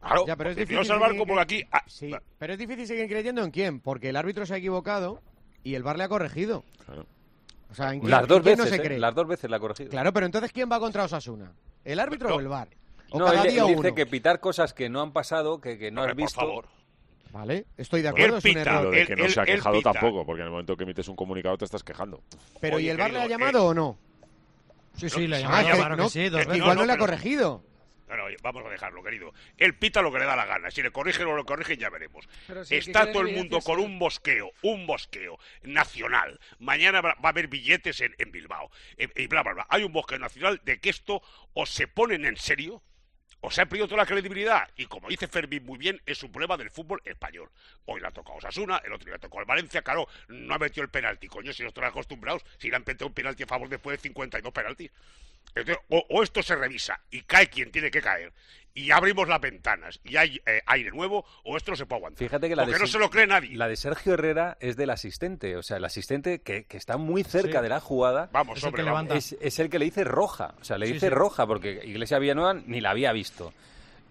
Claro, 0.00 0.24
Ya, 0.26 0.36
pero 0.36 0.50
es 0.50 0.56
difícil 0.56 0.84
seguir 0.84 1.18
porque 1.26 1.40
aquí... 1.40 1.64
ah, 1.72 1.82
Sí, 1.86 2.12
pero 2.38 2.52
es 2.52 2.58
difícil 2.58 2.86
seguir 2.86 3.08
creyendo 3.08 3.42
en 3.42 3.50
quién, 3.50 3.80
porque 3.80 4.10
el 4.10 4.16
árbitro 4.16 4.46
se 4.46 4.54
ha 4.54 4.56
equivocado 4.58 5.20
y 5.64 5.74
el 5.74 5.82
VAR 5.82 5.98
le 5.98 6.04
ha 6.04 6.08
corregido. 6.08 6.64
Claro. 6.86 7.04
O 7.70 7.74
sea, 7.74 7.92
¿en 7.92 8.00
quién, 8.00 8.10
Las 8.10 8.26
dos 8.28 8.38
en 8.38 8.42
quién 8.44 8.56
veces, 8.58 8.70
no 8.70 8.76
se 8.76 8.82
¿eh? 8.82 8.86
cree? 8.86 8.98
las 8.98 9.14
dos 9.14 9.26
veces 9.26 9.50
la 9.50 9.56
ha 9.56 9.60
corregido. 9.60 9.90
Claro, 9.90 10.12
pero 10.12 10.26
entonces 10.26 10.52
¿quién 10.52 10.70
va 10.70 10.78
contra 10.78 11.04
Osasuna? 11.04 11.52
¿El 11.84 11.98
árbitro 12.00 12.28
No. 12.30 12.36
o 12.36 12.40
el 12.40 12.48
VAR? 12.48 12.68
¿O 13.10 13.18
No, 13.18 13.24
cada 13.26 13.42
él, 13.44 13.50
día 13.52 13.62
él 13.62 13.68
dice 13.68 13.80
uno? 13.88 13.94
que 13.94 14.06
pitar 14.06 14.38
cosas 14.40 14.72
que 14.72 14.88
no 14.88 15.00
han 15.02 15.12
pasado, 15.12 15.60
que, 15.60 15.76
que 15.78 15.90
no 15.90 16.02
has 16.02 16.14
visto. 16.14 16.40
Por 16.40 16.48
favor. 16.48 16.68
Vale, 17.32 17.66
estoy 17.76 18.00
de 18.02 18.08
Él 18.08 18.14
acuerdo, 18.14 18.36
es 18.38 18.44
un 18.44 18.50
pita. 18.50 18.60
error. 18.62 18.84
Lo 18.84 18.90
de 18.90 19.00
él- 19.02 19.06
que 19.06 19.16
no 19.16 19.24
él- 19.24 19.30
se 19.32 19.40
ha 19.40 19.44
quejado 19.44 19.82
tampoco, 19.82 20.24
porque 20.24 20.40
en 20.40 20.46
el 20.46 20.50
momento 20.52 20.76
que 20.76 20.84
emites 20.84 21.08
un 21.08 21.16
comunicado 21.16 21.58
te 21.58 21.64
estás 21.66 21.82
quejando. 21.82 22.22
Pero 22.60 22.76
Oye, 22.76 22.86
¿y 22.86 22.88
el 22.90 22.96
VAR 22.96 23.12
le 23.12 23.18
ha 23.20 23.26
llamado 23.26 23.66
o 23.66 23.74
no? 23.74 23.98
Sí, 24.96 25.08
sí, 25.10 25.26
le 25.26 25.36
ha 25.36 25.40
llamado, 25.40 25.60
es 25.60 25.66
que 25.74 25.76
claro 25.78 25.96
no, 25.96 26.04
que 26.04 26.10
sí, 26.10 26.28
dos 26.28 26.40
es 26.40 26.46
que 26.46 26.52
veces. 26.52 26.62
igual 26.62 26.76
no, 26.76 26.80
No, 26.82 26.86
le 26.86 26.92
ha 26.92 26.94
pero- 26.96 27.06
corregido. 27.06 27.62
No, 28.08 28.16
no, 28.16 28.24
vamos 28.42 28.64
a 28.64 28.70
dejarlo, 28.70 29.02
querido. 29.02 29.32
Él 29.56 29.74
pita 29.76 30.02
lo 30.02 30.10
que 30.12 30.18
le 30.18 30.24
da 30.24 30.34
la 30.36 30.46
gana. 30.46 30.70
Si 30.70 30.82
le 30.82 30.90
corrigen 30.90 31.26
o 31.26 31.30
no 31.30 31.38
le 31.38 31.44
corrigen, 31.44 31.78
ya 31.78 31.90
veremos. 31.90 32.26
Si 32.64 32.74
el 32.74 32.80
Está 32.80 33.12
todo 33.12 33.22
el 33.22 33.34
mundo 33.34 33.60
con 33.60 33.78
un 33.78 33.98
bosqueo, 33.98 34.52
un 34.62 34.86
bosqueo 34.86 35.38
nacional. 35.62 36.40
Mañana 36.58 37.00
va 37.00 37.16
a 37.22 37.28
haber 37.28 37.48
billetes 37.48 38.00
en, 38.00 38.14
en 38.18 38.32
Bilbao. 38.32 38.70
Eh, 38.96 39.08
Y 39.16 39.26
bla, 39.26 39.42
bla, 39.42 39.52
bla. 39.54 39.66
Hay 39.68 39.82
un 39.84 39.92
bosqueo 39.92 40.18
nacional 40.18 40.60
de 40.64 40.80
que 40.80 40.90
esto 40.90 41.22
o 41.52 41.66
se 41.66 41.86
ponen 41.88 42.24
en 42.24 42.36
serio 42.36 42.82
o 43.40 43.50
se 43.50 43.60
ha 43.60 43.66
perdido 43.66 43.86
toda 43.86 43.98
la 44.02 44.06
credibilidad. 44.06 44.68
Y 44.76 44.86
como 44.86 45.08
dice 45.08 45.28
Fermín 45.28 45.64
muy 45.64 45.78
bien, 45.78 46.00
es 46.06 46.22
un 46.22 46.32
problema 46.32 46.56
del 46.56 46.70
fútbol 46.70 47.00
español. 47.04 47.50
Hoy 47.84 48.00
le 48.00 48.08
ha 48.08 48.10
tocado 48.10 48.34
a 48.34 48.38
Osasuna, 48.38 48.82
el 48.84 48.92
otro 48.92 49.04
día 49.04 49.12
le 49.12 49.16
ha 49.16 49.20
tocado 49.20 49.40
al 49.40 49.44
Valencia. 49.46 49.82
Claro, 49.82 50.08
no 50.28 50.54
ha 50.54 50.58
metido 50.58 50.82
el 50.82 50.90
penalti. 50.90 51.28
Coño, 51.28 51.52
si 51.52 51.62
no 51.62 51.68
están 51.68 51.84
acostumbrados, 51.84 52.44
si 52.58 52.68
le 52.68 52.76
han 52.76 52.84
metido 52.86 53.06
un 53.06 53.12
penalti 53.14 53.44
a 53.44 53.46
favor 53.46 53.68
después 53.68 53.96
de 53.98 54.02
52 54.02 54.52
penaltis. 54.52 54.90
Entonces, 55.54 55.84
o, 55.90 56.04
o 56.10 56.22
esto 56.22 56.42
se 56.42 56.54
revisa 56.56 57.00
y 57.10 57.22
cae 57.22 57.48
quien 57.48 57.70
tiene 57.72 57.90
que 57.90 58.00
caer 58.00 58.32
y 58.74 58.92
abrimos 58.92 59.26
las 59.26 59.40
ventanas 59.40 59.98
y 60.04 60.16
hay 60.16 60.40
eh, 60.46 60.60
aire 60.66 60.90
nuevo 60.92 61.24
o 61.42 61.56
esto 61.56 61.72
no 61.72 61.76
se 61.76 61.84
puede 61.86 61.98
aguantar. 61.98 62.18
Fíjate 62.28 62.48
que 62.48 62.54
la 62.54 62.62
Porque 62.62 62.74
de 62.74 62.80
no 62.80 62.86
se 62.86 62.98
lo 63.00 63.10
cree 63.10 63.26
nadie. 63.26 63.56
La 63.56 63.66
de 63.66 63.74
Sergio 63.74 64.14
Herrera 64.14 64.56
es 64.60 64.76
del 64.76 64.90
asistente, 64.90 65.56
o 65.56 65.62
sea, 65.64 65.78
el 65.78 65.84
asistente 65.84 66.42
que, 66.42 66.64
que 66.64 66.76
está 66.76 66.96
muy 66.96 67.24
cerca 67.24 67.58
Sí. 67.58 67.62
de 67.64 67.68
la 67.70 67.80
jugada. 67.80 68.28
Vamos, 68.30 68.58
Es 68.58 68.62
el 68.62 68.68
hombre, 68.68 68.82
vamos. 68.84 68.94
levanta. 69.02 69.16
Es, 69.16 69.36
es 69.40 69.58
el 69.58 69.68
que 69.68 69.80
le 69.80 69.86
dice 69.86 70.04
roja, 70.04 70.54
o 70.60 70.64
sea, 70.64 70.78
le 70.78 70.86
Sí, 70.86 70.92
dice 70.92 71.08
sí. 71.08 71.14
roja 71.14 71.44
porque 71.46 71.80
Iglesia 71.84 72.20
Villanueva 72.20 72.54
ni 72.54 72.80
la 72.80 72.90
había 72.90 73.10
visto. 73.12 73.52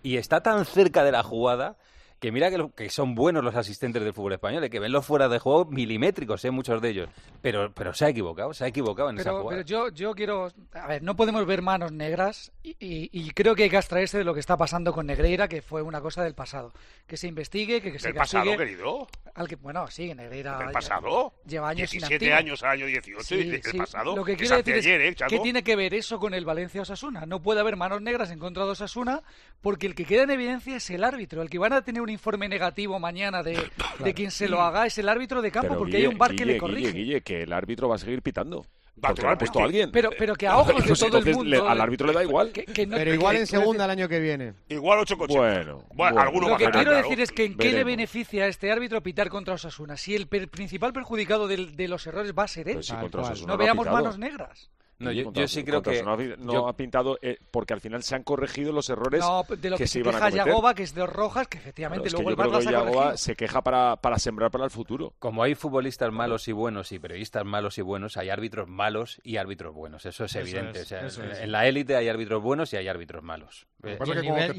Y 0.04 0.18
está 0.18 0.42
tan 0.44 0.66
cerca 0.66 1.04
de 1.06 1.14
la 1.14 1.24
jugada 1.24 1.78
que 2.20 2.32
mira 2.32 2.50
que, 2.50 2.58
lo- 2.58 2.74
que 2.74 2.90
son 2.90 3.14
buenos 3.16 3.44
los 3.44 3.56
asistentes 3.56 4.04
del 4.04 4.14
fútbol 4.14 4.34
español, 4.34 4.64
y 4.66 4.70
que 4.70 4.80
ven 4.80 4.92
los 4.92 5.06
fuera 5.06 5.30
de 5.30 5.40
juego 5.40 5.66
milimétricos, 5.66 6.44
¿eh? 6.46 6.52
muchos 6.52 6.82
de 6.82 6.90
ellos. 6.90 7.10
Pero, 7.42 7.72
pero 7.74 7.94
se 7.94 8.06
ha 8.06 8.10
equivocado, 8.10 8.54
se 8.54 8.64
ha 8.66 8.68
equivocado 8.68 9.10
en 9.10 9.20
esa 9.20 9.32
jugada. 9.32 9.50
pero 9.50 9.62
yo, 9.62 9.90
yo 9.90 10.14
quiero. 10.14 10.52
A 10.74 10.88
ver, 10.88 11.04
no 11.04 11.16
podemos 11.16 11.46
ver 11.46 11.62
manos 11.62 11.92
negras 11.92 12.52
y, 12.64 12.72
y- 12.80 13.10
y 13.12 13.32
creo 13.32 13.56
que 13.56 13.64
hay 13.64 13.70
que 13.70 13.78
abstraerse 13.78 14.18
de 14.18 14.24
lo 14.24 14.34
que 14.34 14.40
está 14.40 14.58
pasando 14.58 14.94
con 14.94 15.06
Negreira, 15.06 15.48
que 15.48 15.62
fue 15.62 15.82
una 15.82 16.02
cosa 16.02 16.24
del 16.24 16.34
pasado. 16.34 16.74
Que 17.06 17.18
se 17.18 17.28
investigue, 17.28 17.82
que, 17.82 17.92
que 17.92 18.00
se 18.00 18.08
¿Del 18.10 18.18
pasado, 18.18 18.46
castigue. 18.46 18.66
querido? 18.66 19.08
Al 19.36 19.48
que, 19.48 19.56
bueno, 19.56 19.88
sí, 19.88 20.14
Negreira. 20.16 20.58
¿Del 20.58 20.68
ya- 20.68 20.74
pasado? 20.74 21.34
Lleva 21.46 21.70
años 21.70 21.92
17 21.92 22.26
inactivo. 22.26 22.36
años 22.38 22.64
al 22.64 22.70
año 22.72 22.86
18, 22.88 23.24
Sí, 23.24 23.44
del 23.44 23.62
sí. 23.64 23.78
pasado. 23.78 24.16
Lo 24.16 24.24
que 24.24 24.36
quiero 24.36 24.58
decir 24.58 24.74
anteayer, 24.74 25.02
¿eh, 25.02 25.08
es 25.10 25.16
que 25.30 25.40
tiene 25.40 25.64
que 25.64 25.76
ver 25.76 25.94
eso 25.94 26.20
con 26.20 26.34
el 26.34 26.46
Valencia 26.46 26.82
Osasuna. 26.82 27.26
No 27.26 27.42
puede 27.42 27.60
haber 27.60 27.76
manos 27.76 28.02
negras 28.02 28.32
en 28.32 28.40
contra 28.40 28.66
de 28.66 28.72
Osasuna 28.72 29.22
porque 29.62 29.86
el 29.88 29.94
que 29.96 30.06
queda 30.06 30.24
en 30.24 30.32
evidencia 30.32 30.76
es 30.78 30.90
el 30.90 31.04
árbitro. 31.04 31.42
El 31.42 31.50
que 31.50 31.60
van 31.60 31.74
a 31.74 31.84
tener 31.84 32.02
un 32.08 32.12
informe 32.12 32.48
negativo 32.48 32.98
mañana 33.00 33.44
de, 33.44 33.70
de 34.00 34.14
quien 34.14 34.32
se 34.32 34.48
lo 34.48 34.62
haga 34.62 34.86
es 34.86 34.98
el 34.98 35.10
árbitro 35.10 35.42
de 35.42 35.52
campo 35.52 35.68
Pero, 35.70 35.80
porque 35.80 35.98
Guille, 35.98 36.08
hay 36.08 36.14
un 36.14 36.18
bar 36.18 36.32
que 36.36 36.46
le 36.46 36.54
Guille, 36.54 36.58
corrige. 36.60 36.88
Guille, 36.94 37.04
Guille, 37.04 37.22
que 37.22 37.44
el 37.44 37.52
árbitro 37.54 37.90
va 37.90 37.96
a 37.96 37.98
seguir 37.98 38.22
pitando. 38.22 38.66
Va, 39.04 39.14
claro, 39.14 39.36
ha 39.36 39.38
puesto 39.38 39.60
que- 39.60 39.66
alguien. 39.66 39.92
Pero, 39.92 40.10
pero 40.18 40.34
que 40.36 40.48
a 40.48 40.58
ojos 40.58 40.68
de 40.70 40.74
Pues 40.88 41.00
todo 41.00 41.08
el 41.10 41.14
entonces 41.18 41.36
mundo. 41.36 41.50
le- 41.64 41.70
al 41.70 41.82
árbitro 41.82 42.08
le 42.08 42.14
da 42.14 42.24
igual. 42.24 42.52
que- 42.52 42.64
que 42.66 42.88
no- 42.88 42.96
Pero 42.98 43.12
que- 43.12 43.16
igual 43.16 43.36
en 43.36 43.46
quiero 43.46 43.60
segunda 43.62 43.86
el 43.86 43.92
año 43.92 44.08
que 44.10 44.20
viene. 44.20 44.54
Igual 44.70 45.00
8,80. 45.00 45.38
Bueno, 45.38 45.64
Bueno, 45.66 45.86
bueno. 45.94 46.22
alguno 46.22 46.42
Lo 46.48 46.50
va 46.52 46.56
a 46.56 46.58
que 46.58 46.66
quiero 46.72 46.92
claro. 46.92 47.04
decir 47.08 47.22
es 47.22 47.32
que 47.32 47.46
en 47.46 47.58
qué 47.58 47.66
le 47.66 47.72
Veremos. 47.74 47.92
beneficia 47.92 48.46
a 48.46 48.48
este 48.48 48.72
árbitro 48.72 49.04
pitar 49.04 49.30
contra 49.30 49.54
Osasuna. 49.54 49.98
Si 49.98 50.16
el 50.16 50.28
per- 50.28 50.50
principal 50.50 50.94
perjudicado 50.94 51.48
del- 51.48 51.76
de 51.76 51.88
los 51.90 52.08
errores 52.08 52.34
va 52.36 52.44
a 52.44 52.48
ser 52.48 52.70
él. 52.70 52.78
Osasuna 52.78 53.08
no 53.46 53.58
veamos 53.58 53.86
manos 53.86 54.18
negras. 54.18 54.72
No, 55.00 55.12
yo, 55.12 55.26
Contra- 55.26 55.42
yo 55.44 55.48
sí 55.48 55.64
creo 55.64 55.82
que... 55.84 56.02
No, 56.02 56.52
yo- 56.54 56.68
ha 56.68 56.76
pintado 56.76 57.20
eh, 57.22 57.38
porque 57.52 57.74
al 57.74 57.82
final 57.82 58.02
se 58.02 58.16
han 58.16 58.24
corregido 58.24 58.72
los 58.72 58.90
errores 58.90 59.22
No, 59.22 59.44
de 59.48 59.70
lo 59.70 59.78
que, 59.78 59.84
que 59.84 59.88
se 59.88 59.94
se 59.94 60.00
iban 60.00 60.16
a 60.16 60.18
queja 60.18 60.30
cometer. 60.32 60.48
Yagoba, 60.48 60.74
que 60.74 60.84
es 60.84 60.96
de 60.96 61.06
rojas, 61.06 61.48
que 61.48 61.58
Claro, 61.58 61.64
efectivamente 61.70 62.08
es 62.08 62.14
que 62.16 62.22
luego 62.24 62.36
yo 62.52 62.58
el 62.60 62.66
que 62.66 62.72
Yagoba 62.72 63.18
se 63.18 63.36
queja 63.36 63.62
para, 63.62 63.96
para 63.98 64.18
sembrar 64.18 64.50
para 64.50 64.66
el 64.66 64.72
futuro. 64.72 65.14
Como 65.20 65.44
hay 65.44 65.54
futbolistas 65.56 66.12
malos 66.12 66.48
y 66.48 66.52
buenos 66.52 66.92
y 66.92 67.00
periodistas 67.00 67.46
malos 67.46 67.78
y 67.78 67.82
buenos, 67.82 68.18
hay 68.18 68.30
árbitros 68.30 68.68
malos 68.68 69.22
y 69.24 69.38
árbitros 69.38 69.74
buenos. 69.76 70.06
Eso 70.06 70.26
es 70.26 70.32
Eso 70.36 70.40
evidente. 70.40 70.80
es, 70.80 70.86
O 70.86 70.90
sea, 70.90 71.06
eso 71.06 71.24
en, 71.24 71.32
es. 71.32 71.40
en 71.42 71.52
la 71.52 71.68
élite 71.68 71.96
hay 71.96 72.10
árbitros 72.10 72.42
buenos 72.42 72.74
y 72.74 72.78
hay 72.78 72.88
árbitros 72.88 73.22
malos. 73.24 73.68
Eh, 73.84 73.98
Y 74.04 74.10
el 74.12 74.22
nivel, 74.24 74.52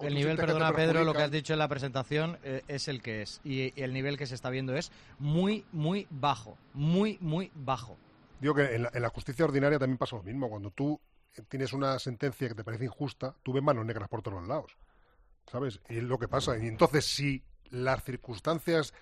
el- 0.00 0.14
nivel, 0.14 0.36
perdona 0.36 0.72
Pedro, 0.74 1.04
lo 1.04 1.14
que 1.14 1.22
has 1.22 1.30
dicho 1.30 1.54
en 1.54 1.58
la 1.58 1.68
presentación 1.68 2.38
eh, 2.44 2.62
es 2.68 2.88
el 2.88 3.00
que 3.00 3.22
es. 3.22 3.40
Y, 3.44 3.72
y 3.78 3.82
el 3.82 3.94
nivel 3.94 4.18
que 4.18 4.26
se 4.26 4.34
está 4.34 4.50
viendo 4.50 4.76
es 4.76 4.92
muy, 5.18 5.64
muy 5.72 6.06
bajo. 6.10 6.58
Muy, 6.74 7.16
muy 7.22 7.50
bajo. 7.54 7.96
Digo 8.40 8.54
que 8.54 8.74
en 8.74 8.82
la, 8.84 8.90
en 8.92 9.02
la 9.02 9.08
justicia 9.08 9.44
ordinaria 9.44 9.78
también 9.78 9.98
pasa 9.98 10.16
lo 10.16 10.22
mismo. 10.22 10.48
Cuando 10.48 10.70
tú 10.70 11.00
tienes 11.48 11.72
una 11.72 11.98
sentencia 11.98 12.48
que 12.48 12.54
te 12.54 12.64
parece 12.64 12.84
injusta, 12.84 13.34
tú 13.42 13.52
ves 13.52 13.62
manos 13.62 13.84
negras 13.86 14.08
por 14.08 14.22
todos 14.22 14.46
lados. 14.46 14.76
¿Sabes? 15.50 15.80
Y 15.88 15.98
es 15.98 16.02
lo 16.04 16.18
que 16.18 16.28
pasa. 16.28 16.58
Y 16.58 16.66
entonces, 16.66 17.04
si 17.04 17.42
las 17.70 18.02
circunstancias 18.04 18.92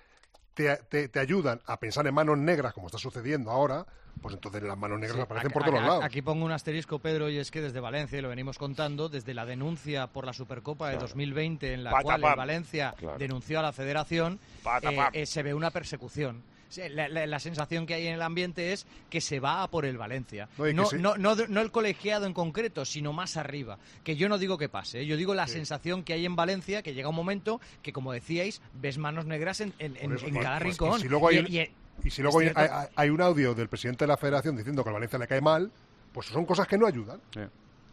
te, 0.53 0.75
te- 0.77 1.09
te 1.09 1.19
ayudan 1.19 1.61
a 1.65 1.79
pensar 1.79 2.05
en 2.07 2.13
manos 2.13 2.37
negras, 2.37 2.73
como 2.73 2.87
está 2.87 2.97
sucediendo 2.99 3.51
ahora, 3.51 3.85
pues 4.21 4.33
entonces 4.35 4.63
las 4.63 4.77
manos 4.77 4.99
negras 4.99 5.17
Sí, 5.17 5.21
aparecen 5.23 5.51
por 5.51 5.63
todos 5.65 5.79
ac- 5.79 5.85
lados. 5.87 6.03
Aquí 6.05 6.21
pongo 6.21 6.45
un 6.45 6.51
asterisco, 6.51 6.99
Pedro, 6.99 7.29
y 7.29 7.37
es 7.37 7.51
que 7.51 7.61
desde 7.61 7.79
Valencia, 7.79 8.17
y 8.19 8.21
lo 8.21 8.29
venimos 8.29 8.57
contando, 8.57 9.09
desde 9.09 9.33
la 9.33 9.45
denuncia 9.45 10.07
por 10.07 10.25
la 10.25 10.33
Supercopa 10.33 10.87
de 10.89 10.93
Claro. 10.95 11.07
2020, 11.07 11.73
en 11.73 11.83
la 11.83 11.91
Pata, 11.91 12.03
cual 12.03 12.23
el 12.23 12.35
Valencia 12.37 12.93
Claro. 12.97 13.17
denunció 13.17 13.59
a 13.59 13.63
la 13.63 13.73
federación, 13.73 14.39
Pata, 14.63 14.89
eh, 14.89 15.09
eh, 15.13 15.25
se 15.25 15.43
ve 15.43 15.53
una 15.53 15.71
persecución. 15.71 16.43
Sí, 16.75 16.81
La, 16.89 17.07
la- 17.07 17.25
la 17.25 17.39
sensación 17.39 17.85
que 17.85 17.93
hay 17.93 18.07
en 18.07 18.15
el 18.15 18.21
ambiente 18.21 18.73
es 18.73 18.85
que 19.09 19.21
se 19.21 19.39
va 19.39 19.63
a 19.63 19.69
por 19.69 19.85
el 19.85 19.97
Valencia. 19.97 20.49
No, 20.57 20.73
No, 20.73 20.85
sí. 20.85 20.97
no, 20.99 21.15
no, 21.17 21.35
no 21.47 21.61
el 21.61 21.71
colegiado 21.71 22.25
en 22.25 22.33
concreto, 22.33 22.83
sino 22.83 23.13
más 23.13 23.37
arriba. 23.37 23.77
Que 24.03 24.15
yo 24.17 24.27
no 24.27 24.37
digo 24.37 24.57
que 24.57 24.67
pase, 24.67 24.99
¿eh? 25.01 25.05
yo 25.05 25.15
digo 25.15 25.33
la 25.35 25.47
sensación 25.47 26.03
que 26.03 26.13
hay 26.13 26.25
en 26.25 26.35
Valencia, 26.35 26.81
que 26.81 26.93
llega 26.93 27.07
un 27.09 27.15
momento 27.15 27.61
que, 27.81 27.93
como 27.93 28.11
decíais, 28.11 28.61
ves 28.73 28.97
manos 28.97 29.25
negras 29.25 29.61
en, 29.61 29.73
en- 29.79 29.95
en- 29.95 30.03
Por 30.09 30.15
eso, 30.17 30.25
en 30.27 30.33
pues, 30.33 30.43
cada 30.45 30.57
pues, 30.59 30.69
rincón. 30.69 30.99
Y 30.99 31.03
si 31.03 31.07
luego 31.09 31.27
hay, 31.29 31.35
Y- 31.35 31.39
un- 31.39 31.47
y- 31.47 32.07
y 32.07 32.09
si 32.11 32.21
luego 32.21 32.41
es 32.41 32.47
hay, 32.49 32.53
cierto. 32.55 32.75
hay- 32.75 32.87
hay 32.95 33.09
un 33.09 33.21
audio 33.21 33.53
del 33.55 33.69
presidente 33.69 34.03
de 34.03 34.07
la 34.09 34.17
federación 34.17 34.57
diciendo 34.57 34.83
que 34.83 34.89
al 34.89 34.93
Valencia 34.95 35.17
le 35.17 35.27
cae 35.27 35.39
mal, 35.41 35.71
pues 36.11 36.27
son 36.27 36.45
cosas 36.45 36.67
que 36.67 36.77
no 36.77 36.85
ayudan. 36.87 37.21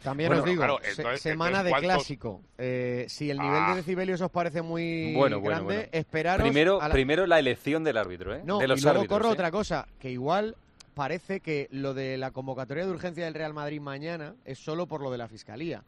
También 0.03 0.27
Bueno, 0.29 0.43
os 0.43 0.49
digo, 0.49 0.59
claro, 0.59 0.79
se- 0.83 0.89
entonces- 1.01 1.21
semana 1.21 1.59
entonces, 1.59 1.63
de 1.65 1.69
¿cuántos- 1.71 1.93
clásico. 1.95 2.41
Eh, 2.57 3.05
si 3.07 3.29
el 3.29 3.37
nivel 3.39 3.61
Ah. 3.63 3.69
de 3.71 3.75
decibelios 3.77 4.19
os 4.21 4.29
parece 4.31 4.61
muy 4.61 5.13
Bueno, 5.15 5.41
grande, 5.41 5.63
bueno. 5.63 5.83
esperaros 5.91 6.43
primero, 6.45 6.79
la- 6.79 6.89
primero 6.89 7.25
la 7.25 7.39
elección 7.39 7.83
del 7.85 7.97
árbitro, 7.97 8.35
¿eh? 8.35 8.41
No, 8.43 8.59
de 8.59 8.67
los 8.67 8.79
y 8.79 8.83
luego 8.83 8.99
árbitros, 8.99 9.17
corro 9.19 9.29
¿eh? 9.29 9.33
otra 9.33 9.49
cosa, 9.51 9.87
que 9.99 10.11
igual 10.11 10.55
parece 10.93 11.39
que 11.39 11.67
lo 11.71 11.93
de 11.93 12.17
la 12.17 12.31
convocatoria 12.31 12.85
de 12.85 12.91
urgencia 12.91 13.23
del 13.25 13.33
Real 13.33 13.53
Madrid 13.53 13.79
mañana 13.79 14.35
es 14.45 14.59
solo 14.59 14.85
por 14.87 15.01
lo 15.01 15.09
de 15.09 15.17
la 15.17 15.27
Fiscalía. 15.27 15.83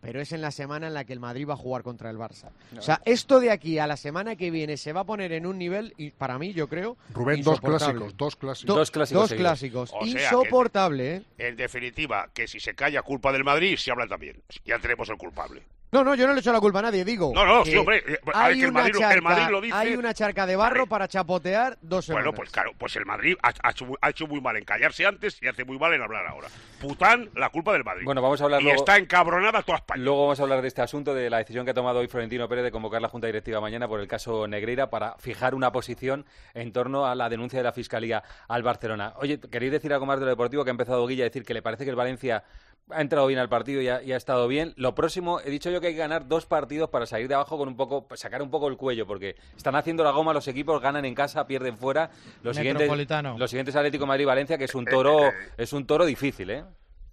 Pero 0.00 0.20
es 0.20 0.30
en 0.32 0.40
la 0.40 0.50
semana 0.52 0.86
en 0.86 0.94
la 0.94 1.04
que 1.04 1.12
el 1.12 1.18
Madrid 1.20 1.46
va 1.48 1.54
a 1.54 1.56
jugar 1.56 1.82
contra 1.82 2.08
el 2.10 2.16
Barça. 2.16 2.50
O 2.78 2.82
sea, 2.82 3.00
esto 3.04 3.40
de 3.40 3.50
aquí 3.50 3.78
a 3.80 3.86
la 3.88 3.96
semana 3.96 4.36
que 4.36 4.50
viene 4.52 4.76
se 4.76 4.92
va 4.92 5.00
a 5.00 5.04
poner 5.04 5.32
en 5.32 5.44
un 5.44 5.58
nivel, 5.58 5.92
y 5.96 6.10
para 6.10 6.38
mí, 6.38 6.52
yo 6.52 6.68
creo, 6.68 6.96
Rubén, 7.12 7.42
dos 7.42 7.60
clásicos, 7.60 8.16
dos 8.16 8.36
clásicos. 8.36 8.66
Do- 8.74 8.78
Dos 8.78 8.90
clásicos 8.92 9.20
dos 9.22 9.28
seguidos. 9.30 9.48
clásicos. 9.50 9.90
O 9.92 10.04
sea 10.06 10.12
que- 10.14 10.20
Insoportable, 10.20 11.16
¿eh? 11.16 11.22
En 11.38 11.56
definitiva, 11.56 12.30
que 12.32 12.46
si 12.46 12.60
se 12.60 12.74
calla 12.74 13.02
culpa 13.02 13.32
del 13.32 13.42
Madrid, 13.44 13.76
se 13.76 13.90
habla 13.90 14.06
también. 14.06 14.40
Ya 14.64 14.78
tenemos 14.78 15.08
el 15.08 15.16
culpable. 15.16 15.62
No, 15.90 16.04
no, 16.04 16.14
yo 16.14 16.26
no 16.26 16.34
le 16.34 16.40
echo 16.40 16.52
la 16.52 16.60
culpa 16.60 16.80
a 16.80 16.82
nadie, 16.82 17.02
digo. 17.04 17.32
No, 17.34 17.46
no, 17.46 17.64
que 17.64 17.70
sí, 17.70 17.76
hombre. 17.78 18.02
eh, 18.06 18.18
Hay 18.34 18.58
que 18.58 18.64
el 18.64 18.70
una, 18.70 18.80
Madrid, 18.80 18.94
lo- 18.94 19.00
charca, 19.00 19.14
el 19.14 19.22
Madrid 19.22 19.46
lo 19.50 19.60
dice. 19.62 19.74
hay 19.76 19.94
una 19.94 20.12
charca 20.14 20.46
de 20.46 20.56
barro 20.56 20.86
para 20.86 21.08
chapotear 21.08 21.78
dos 21.80 22.04
semanas. 22.04 22.26
Bueno, 22.26 22.36
pues 22.36 22.50
claro, 22.50 22.72
pues 22.76 22.94
el 22.96 23.06
Madrid 23.06 23.36
ha, 23.42 23.52
ha 23.62 23.70
hecho, 23.70 23.86
muy- 23.86 23.96
ha 24.02 24.10
hecho 24.10 24.26
muy 24.26 24.40
mal 24.42 24.56
en 24.58 24.64
callarse 24.64 25.06
antes 25.06 25.42
y 25.42 25.48
hace 25.48 25.64
muy 25.64 25.78
mal 25.78 25.94
en 25.94 26.02
hablar 26.02 26.26
ahora. 26.26 26.48
Pután, 26.80 27.30
la 27.34 27.48
culpa 27.48 27.72
del 27.72 27.84
Madrid. 27.84 28.04
Bueno, 28.04 28.20
vamos 28.20 28.40
a 28.40 28.44
hablar 28.44 28.60
y 28.60 28.64
luego- 28.64 28.78
está 28.80 28.98
encabronada 28.98 29.62
toda 29.62 29.78
España. 29.78 30.02
Luego 30.02 30.22
vamos 30.24 30.38
a 30.38 30.42
hablar 30.42 30.60
de 30.60 30.68
este 30.68 30.82
asunto, 30.82 31.14
de 31.14 31.30
la 31.30 31.38
decisión 31.38 31.64
que 31.64 31.70
ha 31.70 31.74
tomado 31.74 32.00
hoy 32.00 32.06
Florentino 32.08 32.48
Pérez 32.48 32.64
de 32.64 32.70
convocar 32.70 33.00
la 33.00 33.08
Junta 33.08 33.26
Directiva 33.26 33.60
mañana 33.60 33.88
por 33.88 34.00
el 34.00 34.06
caso 34.06 34.46
Negreira 34.46 34.90
para 34.90 35.16
fijar 35.18 35.54
una 35.54 35.72
posición 35.72 36.26
en 36.52 36.70
torno 36.72 37.06
a 37.06 37.14
la 37.14 37.30
denuncia 37.30 37.58
de 37.60 37.64
la 37.64 37.72
Fiscalía 37.72 38.22
al 38.48 38.62
Barcelona. 38.62 39.14
Oye, 39.16 39.40
¿queréis 39.40 39.72
decir 39.72 39.92
algo 39.94 40.04
más 40.04 40.18
de 40.18 40.26
lo 40.26 40.30
deportivo 40.30 40.64
que 40.64 40.70
ha 40.70 40.72
empezado 40.72 41.06
Guilla 41.06 41.24
a 41.24 41.28
decir 41.30 41.44
que 41.44 41.54
le 41.54 41.62
parece 41.62 41.84
que 41.84 41.90
el 41.90 41.96
Valencia 41.96 42.44
ha 42.90 43.00
entrado 43.00 43.26
bien 43.26 43.38
al 43.38 43.48
partido 43.48 43.80
y 43.82 43.88
ha, 43.88 44.02
y 44.02 44.12
ha 44.12 44.16
estado 44.16 44.48
bien? 44.48 44.72
Lo 44.76 44.94
próximo, 44.94 45.40
he 45.40 45.50
dicho 45.50 45.70
yo 45.70 45.80
que 45.80 45.88
hay 45.88 45.92
que 45.94 45.98
ganar 45.98 46.28
dos 46.28 46.46
partidos 46.46 46.90
para 46.90 47.06
salir 47.06 47.28
de 47.28 47.34
abajo 47.34 47.58
con 47.58 47.68
un 47.68 47.76
poco, 47.76 48.06
pues, 48.06 48.20
sacar 48.20 48.42
un 48.42 48.50
poco 48.50 48.68
el 48.68 48.76
cuello, 48.76 49.06
porque 49.06 49.36
están 49.56 49.76
haciendo 49.76 50.04
la 50.04 50.10
goma 50.10 50.32
los 50.32 50.48
equipos, 50.48 50.80
ganan 50.80 51.04
en 51.04 51.14
casa, 51.14 51.46
pierden 51.46 51.76
fuera. 51.76 52.10
Los 52.42 52.56
siguientes, 52.56 52.82
Metropolitano. 52.82 53.36
los 53.38 53.50
siguientes 53.50 53.76
Atlético 53.76 54.06
Madrid-Valencia, 54.06 54.58
que 54.58 54.64
es 54.64 54.74
un 54.74 54.84
toro, 54.84 55.30
es 55.56 55.72
un 55.72 55.86
toro 55.86 56.04
difícil, 56.06 56.50
¿eh? 56.50 56.64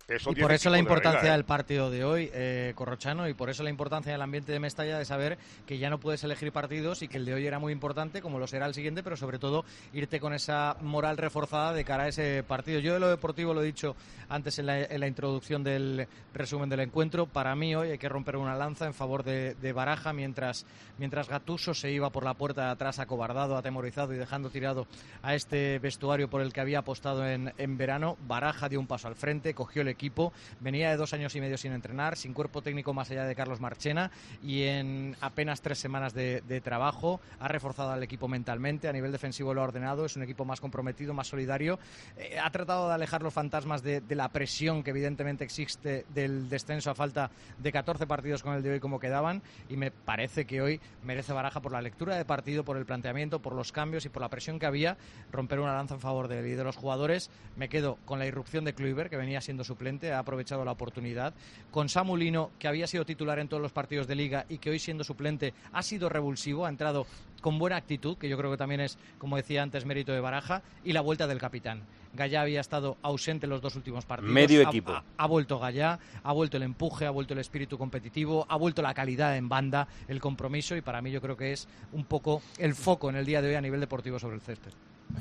Eso 0.07 0.31
Y 0.31 0.35
por 0.35 0.51
eso 0.51 0.69
la 0.69 0.75
de 0.75 0.83
importancia 0.83 1.29
¿eh? 1.29 1.31
del 1.31 1.45
partido 1.45 1.89
de 1.89 2.03
hoy, 2.03 2.29
eh, 2.31 2.73
Corrochano, 2.75 3.27
y 3.27 3.33
por 3.33 3.49
eso 3.49 3.63
la 3.63 3.71
importancia 3.71 4.11
del 4.11 4.21
ambiente 4.21 4.51
de 4.51 4.59
Mestalla 4.59 4.99
de 4.99 5.05
saber 5.05 5.39
que 5.65 5.79
ya 5.79 5.89
no 5.89 5.99
puedes 5.99 6.23
elegir 6.23 6.51
partidos 6.51 7.01
y 7.01 7.07
que 7.07 7.17
el 7.17 7.25
de 7.25 7.33
hoy 7.33 7.47
era 7.47 7.57
muy 7.57 7.73
importante, 7.73 8.21
como 8.21 8.37
lo 8.37 8.45
será 8.45 8.67
el 8.67 8.75
siguiente, 8.75 9.01
pero 9.01 9.17
sobre 9.17 9.39
todo 9.39 9.65
irte 9.93 10.19
con 10.19 10.35
esa 10.35 10.77
moral 10.81 11.17
reforzada 11.17 11.73
de 11.73 11.83
cara 11.83 12.03
a 12.03 12.07
ese 12.09 12.43
partido. 12.43 12.79
Yo 12.81 12.93
de 12.93 12.99
lo 12.99 13.09
deportivo 13.09 13.55
lo 13.55 13.63
he 13.63 13.65
dicho 13.65 13.95
antes 14.29 14.59
en 14.59 14.67
la, 14.67 14.83
en 14.83 14.99
la 14.99 15.07
introducción 15.07 15.63
del 15.63 16.07
resumen 16.35 16.69
del 16.69 16.81
encuentro. 16.81 17.25
Para 17.25 17.55
mí 17.55 17.73
hoy 17.73 17.89
hay 17.89 17.97
que 17.97 18.09
romper 18.09 18.37
una 18.37 18.55
lanza 18.55 18.85
en 18.85 18.93
favor 18.93 19.23
de, 19.23 19.55
de 19.55 19.73
Baraja 19.73 20.13
mientras, 20.13 20.67
mientras 20.99 21.29
Gatuso 21.29 21.73
se 21.73 21.91
iba 21.91 22.11
por 22.11 22.25
la 22.25 22.35
puerta 22.35 22.65
de 22.65 22.71
atrás 22.71 22.99
acobardado, 22.99 23.57
atemorizado 23.57 24.13
y 24.13 24.17
dejando 24.17 24.51
tirado 24.51 24.85
a 25.23 25.33
este 25.33 25.79
vestuario 25.79 26.29
por 26.29 26.41
el 26.41 26.53
que 26.53 26.61
había 26.61 26.79
apostado 26.79 27.27
en, 27.27 27.51
en 27.57 27.75
verano. 27.75 28.17
Baraja 28.27 28.69
dio 28.69 28.79
un 28.79 28.85
paso 28.85 29.07
al 29.07 29.15
frente, 29.15 29.55
cogió 29.55 29.81
el 29.81 29.94
equipo, 29.95 30.31
venía 30.59 30.91
de 30.91 30.97
dos 30.97 31.13
años 31.13 31.35
y 31.35 31.41
medio 31.41 31.57
sin 31.57 31.71
entrenar, 31.71 32.15
sin 32.15 32.33
cuerpo 32.33 32.61
técnico 32.61 32.93
más 32.93 33.09
allá 33.09 33.25
de 33.25 33.35
Carlos 33.35 33.59
Marchena 33.59 34.11
y 34.43 34.63
en 34.63 35.17
apenas 35.21 35.61
tres 35.61 35.79
semanas 35.79 36.13
de, 36.13 36.41
de 36.47 36.61
trabajo 36.61 37.19
ha 37.39 37.47
reforzado 37.47 37.91
al 37.91 38.03
equipo 38.03 38.27
mentalmente, 38.27 38.87
a 38.87 38.93
nivel 38.93 39.11
defensivo 39.11 39.53
lo 39.53 39.61
ha 39.61 39.63
ordenado, 39.63 40.05
es 40.05 40.15
un 40.15 40.23
equipo 40.23 40.45
más 40.45 40.61
comprometido, 40.61 41.13
más 41.13 41.27
solidario, 41.27 41.79
Eh, 42.17 42.39
ha 42.39 42.49
tratado 42.51 42.87
de 42.87 42.93
alejar 42.93 43.21
los 43.21 43.33
fantasmas 43.33 43.83
de, 43.83 44.01
de 44.01 44.15
la 44.15 44.29
presión 44.29 44.83
que 44.83 44.91
evidentemente 44.91 45.43
existe 45.43 46.05
del 46.13 46.49
descenso 46.49 46.91
a 46.91 46.95
falta 46.95 47.29
de 47.57 47.71
14 47.71 48.07
partidos 48.07 48.43
con 48.43 48.53
el 48.53 48.63
de 48.63 48.71
hoy 48.71 48.79
como 48.79 48.99
quedaban 48.99 49.41
y 49.69 49.77
me 49.77 49.91
parece 49.91 50.45
que 50.45 50.61
hoy 50.61 50.79
merece 51.03 51.33
baraja 51.33 51.61
por 51.61 51.71
la 51.71 51.81
lectura 51.81 52.15
de 52.15 52.25
partido, 52.25 52.63
por 52.63 52.77
el 52.77 52.85
planteamiento, 52.85 53.39
por 53.39 53.53
los 53.53 53.71
cambios 53.71 54.05
y 54.05 54.09
por 54.09 54.21
la 54.21 54.29
presión 54.29 54.59
que 54.59 54.65
había, 54.65 54.97
romper 55.31 55.59
una 55.59 55.75
lanza 55.75 55.95
en 55.95 56.01
favor 56.01 56.27
de 56.27 56.41
de 56.45 56.63
los 56.63 56.75
jugadores. 56.75 57.31
Me 57.55 57.69
quedo 57.69 57.97
con 58.05 58.19
la 58.19 58.27
irrupción 58.27 58.65
de 58.65 58.73
Kluivert, 58.73 59.09
que 59.09 59.17
venía 59.17 59.41
siendo 59.41 59.63
suplente 59.63 59.84
suplente, 59.85 60.11
ha 60.11 60.19
aprovechado 60.19 60.65
la 60.65 60.71
oportunidad. 60.71 61.33
Con 61.69 61.89
Samulino, 61.89 62.49
que 62.57 62.67
había 62.67 62.87
sido 62.87 63.05
titular 63.05 63.37
en 63.37 63.47
todos 63.47 63.61
los 63.61 63.71
partidos 63.71 64.07
de 64.07 64.15
liga 64.15 64.45
y 64.49 64.57
que 64.57 64.71
hoy 64.71 64.79
siendo 64.79 65.03
suplente 65.03 65.53
ha 65.73 65.83
sido 65.83 66.09
revulsivo, 66.09 66.65
ha 66.65 66.69
entrado 66.69 67.05
con 67.41 67.59
buena 67.59 67.75
actitud, 67.75 68.17
que 68.17 68.27
yo 68.27 68.35
creo 68.37 68.49
que 68.49 68.57
también 68.57 68.81
es, 68.81 68.97
como 69.19 69.35
decía 69.37 69.61
antes, 69.61 69.85
mérito 69.85 70.11
de 70.11 70.19
Baraja, 70.19 70.63
y 70.83 70.93
la 70.93 71.01
vuelta 71.01 71.27
del 71.27 71.37
capitán. 71.37 71.83
Gallá 72.15 72.41
había 72.41 72.61
estado 72.61 72.97
ausente 73.03 73.45
en 73.45 73.49
los 73.51 73.61
dos 73.61 73.75
últimos 73.75 74.05
partidos. 74.05 74.33
Medio 74.33 74.61
Ha- 74.61 74.69
equipo. 74.69 74.91
Ha, 74.93 75.03
ha 75.17 75.27
vuelto 75.27 75.59
Gallá, 75.59 75.99
ha 76.23 76.31
vuelto 76.33 76.57
el 76.57 76.63
empuje, 76.63 77.05
ha 77.05 77.11
vuelto 77.11 77.33
el 77.33 77.39
espíritu 77.41 77.77
competitivo, 77.77 78.47
ha 78.49 78.55
vuelto 78.55 78.81
la 78.81 78.93
calidad 78.95 79.37
en 79.37 79.47
banda, 79.49 79.87
el 80.07 80.19
compromiso 80.19 80.75
y 80.75 80.81
para 80.81 80.99
mí 81.01 81.11
yo 81.11 81.21
creo 81.21 81.37
que 81.37 81.51
es 81.53 81.67
un 81.91 82.05
poco 82.05 82.41
el 82.57 82.73
foco 82.73 83.09
en 83.11 83.17
el 83.17 83.25
día 83.25 83.41
de 83.43 83.49
hoy 83.49 83.55
a 83.55 83.61
nivel 83.61 83.81
deportivo 83.81 84.17
sobre 84.17 84.35
el 84.37 84.41
césped. 84.41 84.71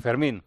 Fermín. 0.01 0.41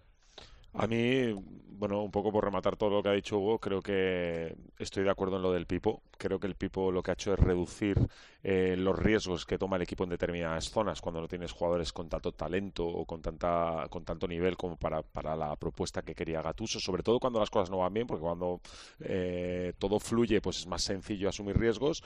A 0.74 0.86
mí, 0.86 1.32
bueno, 1.78 2.02
un 2.02 2.10
poco 2.10 2.30
por 2.30 2.44
rematar 2.44 2.76
todo 2.76 2.90
lo 2.90 3.02
que 3.02 3.08
ha 3.08 3.12
dicho 3.12 3.38
Hugo, 3.38 3.58
creo 3.58 3.80
que 3.80 4.54
estoy 4.78 5.02
de 5.02 5.10
acuerdo 5.10 5.36
en 5.36 5.42
lo 5.42 5.52
del 5.52 5.66
Pipo. 5.66 6.02
Creo 6.16 6.38
que 6.38 6.46
el 6.46 6.56
Pipo 6.56 6.92
lo 6.92 7.02
que 7.02 7.10
ha 7.10 7.14
hecho 7.14 7.32
es 7.32 7.38
reducir 7.38 7.98
eh, 8.42 8.76
los 8.76 8.96
riesgos 8.98 9.46
que 9.46 9.58
toma 9.58 9.76
el 9.76 9.82
equipo 9.82 10.04
en 10.04 10.10
determinadas 10.10 10.70
zonas 10.70 11.00
cuando 11.00 11.20
no 11.20 11.28
tienes 11.28 11.52
jugadores 11.52 11.92
con 11.92 12.08
tanto 12.08 12.32
talento 12.32 12.86
o 12.86 13.04
con 13.06 13.22
tanta 13.22 13.86
con 13.90 14.04
tanto 14.04 14.28
nivel 14.28 14.56
como 14.56 14.76
para, 14.76 15.02
para 15.02 15.34
la 15.36 15.56
propuesta 15.56 16.02
que 16.02 16.14
quería 16.14 16.42
Gatuso, 16.42 16.80
sobre 16.80 17.02
todo 17.02 17.18
cuando 17.18 17.40
las 17.40 17.50
cosas 17.50 17.70
no 17.70 17.78
van 17.78 17.94
bien, 17.94 18.06
porque 18.06 18.22
cuando 18.22 18.60
eh, 19.00 19.72
todo 19.78 19.98
fluye, 19.98 20.40
pues 20.40 20.58
es 20.58 20.66
más 20.66 20.82
sencillo 20.82 21.28
asumir 21.28 21.56
riesgos 21.58 22.02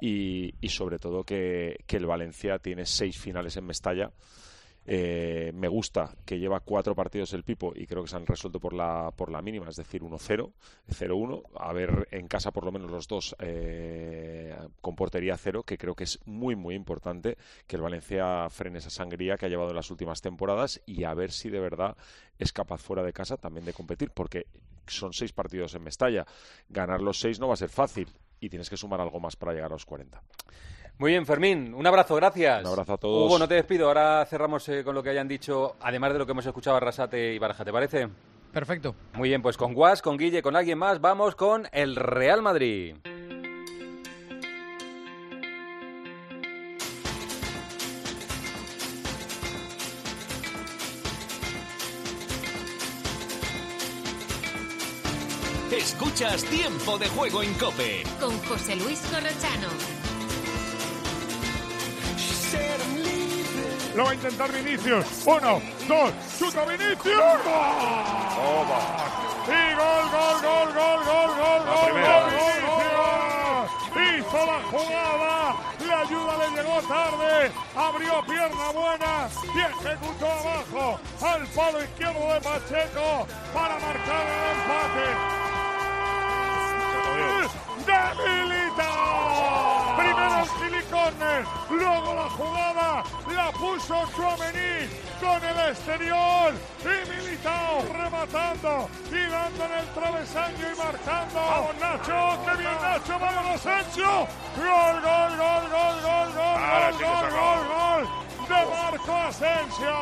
y, 0.00 0.54
y 0.60 0.68
sobre 0.68 0.98
todo 0.98 1.24
que, 1.24 1.78
que 1.86 1.96
el 1.96 2.06
Valencia 2.06 2.58
tiene 2.58 2.86
seis 2.86 3.18
finales 3.18 3.56
en 3.56 3.66
Mestalla. 3.66 4.10
Eh, 4.86 5.52
me 5.54 5.68
gusta 5.68 6.14
que 6.26 6.38
lleva 6.38 6.60
cuatro 6.60 6.94
partidos 6.94 7.32
el 7.32 7.42
Pipo 7.42 7.72
y 7.74 7.86
creo 7.86 8.02
que 8.02 8.10
se 8.10 8.16
han 8.16 8.26
resuelto 8.26 8.60
por 8.60 8.74
la, 8.74 9.10
por 9.16 9.30
la 9.30 9.40
mínima, 9.40 9.68
es 9.68 9.76
decir, 9.76 10.02
1-0, 10.02 10.52
0-1. 10.88 11.42
A 11.58 11.72
ver 11.72 12.08
en 12.10 12.28
casa 12.28 12.50
por 12.50 12.64
lo 12.64 12.72
menos 12.72 12.90
los 12.90 13.08
dos 13.08 13.34
eh, 13.38 14.54
con 14.80 14.94
portería 14.94 15.36
cero, 15.36 15.62
que 15.62 15.78
creo 15.78 15.94
que 15.94 16.04
es 16.04 16.18
muy, 16.26 16.54
muy 16.54 16.74
importante 16.74 17.38
que 17.66 17.76
el 17.76 17.82
Valencia 17.82 18.48
frene 18.50 18.78
esa 18.78 18.90
sangría 18.90 19.36
que 19.36 19.46
ha 19.46 19.48
llevado 19.48 19.70
en 19.70 19.76
las 19.76 19.90
últimas 19.90 20.20
temporadas 20.20 20.82
y 20.86 21.04
a 21.04 21.14
ver 21.14 21.32
si 21.32 21.48
de 21.48 21.60
verdad 21.60 21.96
es 22.38 22.52
capaz 22.52 22.78
fuera 22.78 23.02
de 23.02 23.12
casa 23.12 23.36
también 23.36 23.64
de 23.64 23.72
competir, 23.72 24.10
porque 24.10 24.46
son 24.86 25.12
seis 25.12 25.32
partidos 25.32 25.74
en 25.74 25.82
Mestalla. 25.82 26.26
Ganar 26.68 27.00
los 27.00 27.18
seis 27.18 27.40
no 27.40 27.48
va 27.48 27.54
a 27.54 27.58
ser 27.58 27.70
fácil 27.70 28.08
y 28.40 28.50
tienes 28.50 28.68
que 28.68 28.76
sumar 28.76 29.00
algo 29.00 29.20
más 29.20 29.36
para 29.36 29.52
llegar 29.52 29.70
a 29.70 29.74
los 29.74 29.86
40. 29.86 30.22
Muy 30.98 31.10
bien, 31.10 31.26
Fermín. 31.26 31.74
Un 31.74 31.86
abrazo, 31.86 32.14
gracias. 32.14 32.60
Un 32.62 32.68
abrazo 32.68 32.92
a 32.94 32.98
todos. 32.98 33.26
Hugo, 33.26 33.38
no 33.38 33.48
te 33.48 33.54
despido. 33.54 33.88
Ahora 33.88 34.24
cerramos 34.26 34.68
eh, 34.68 34.84
con 34.84 34.94
lo 34.94 35.02
que 35.02 35.10
hayan 35.10 35.26
dicho, 35.26 35.76
además 35.80 36.12
de 36.12 36.18
lo 36.20 36.26
que 36.26 36.32
hemos 36.32 36.46
escuchado 36.46 36.76
a 36.76 36.80
Rasate 36.80 37.34
y 37.34 37.38
Baraja, 37.38 37.64
¿te 37.64 37.72
parece? 37.72 38.08
Perfecto. 38.52 38.94
Muy 39.14 39.30
bien, 39.30 39.42
pues 39.42 39.56
con 39.56 39.74
Guas, 39.74 40.00
con 40.00 40.16
Guille, 40.16 40.40
con 40.40 40.54
alguien 40.54 40.78
más, 40.78 41.00
vamos 41.00 41.34
con 41.34 41.66
el 41.72 41.96
Real 41.96 42.40
Madrid. 42.42 42.94
Escuchas 55.72 56.44
Tiempo 56.44 56.98
de 56.98 57.08
Juego 57.08 57.42
en 57.42 57.52
Cope. 57.54 58.04
Con 58.20 58.38
José 58.44 58.76
Luis 58.76 59.00
Corrochano. 59.10 59.68
Lo 63.94 64.04
va 64.04 64.10
a 64.10 64.14
intentar 64.14 64.50
Vinicius. 64.50 65.06
Uno, 65.24 65.62
dos, 65.86 66.12
chuta 66.36 66.64
Vinicius. 66.64 67.14
¡Gol! 67.14 67.38
Y 69.46 69.74
gol, 69.74 70.10
gol, 70.10 70.36
gol, 70.42 70.68
gol, 70.74 71.00
gol, 71.04 71.30
gol, 71.36 71.62
gol, 71.64 71.84
primera 71.84 72.20
gol, 72.20 72.30
vez. 72.30 72.40
Vinicius. 72.54 72.84
Hizo 73.94 74.40
la 74.46 74.58
jugada, 74.70 75.54
la 75.86 75.96
ayuda 76.00 76.32
le 76.38 76.46
llegó 76.56 76.76
tarde, 76.88 77.52
abrió 77.76 78.14
pierna 78.26 78.70
buena 78.72 79.28
y 79.54 79.60
ejecutó 79.60 80.26
abajo 80.26 80.98
al 81.22 81.46
palo 81.48 81.84
izquierdo 81.84 82.34
de 82.34 82.40
Pacheco 82.40 83.26
para 83.52 83.78
marcar 83.78 84.26
el 84.26 84.40
empate. 84.58 85.06
¡De! 87.86 88.63
Luego 91.70 92.14
la 92.14 92.28
jugada, 92.30 93.04
la 93.34 93.50
puso 93.52 93.94
Chouameni 94.14 94.88
con 95.20 95.42
el 95.44 95.70
exterior 95.70 96.54
y 96.82 97.10
Militao 97.10 97.82
rematando 97.92 98.88
y 99.10 99.14
en 99.14 99.72
el 99.78 99.86
travesaño 99.94 100.72
y 100.72 100.78
marcando. 100.78 101.40
¡Vamos 101.40 101.76
Nacho! 101.80 102.38
¡Qué 102.44 102.56
bien 102.56 102.76
Nacho! 102.80 103.18
¡Vamos 103.18 103.66
Asensio! 103.66 104.28
¡Gol, 104.56 105.00
gol, 105.02 105.36
gol, 105.36 105.70
gol, 105.70 106.00
gol, 106.02 106.32
gol, 106.34 106.92
gol, 106.98 107.30
gol, 107.30 107.68
gol! 107.68 108.23
De 108.48 108.66
Marco 108.66 109.12
Asensio. 109.14 109.94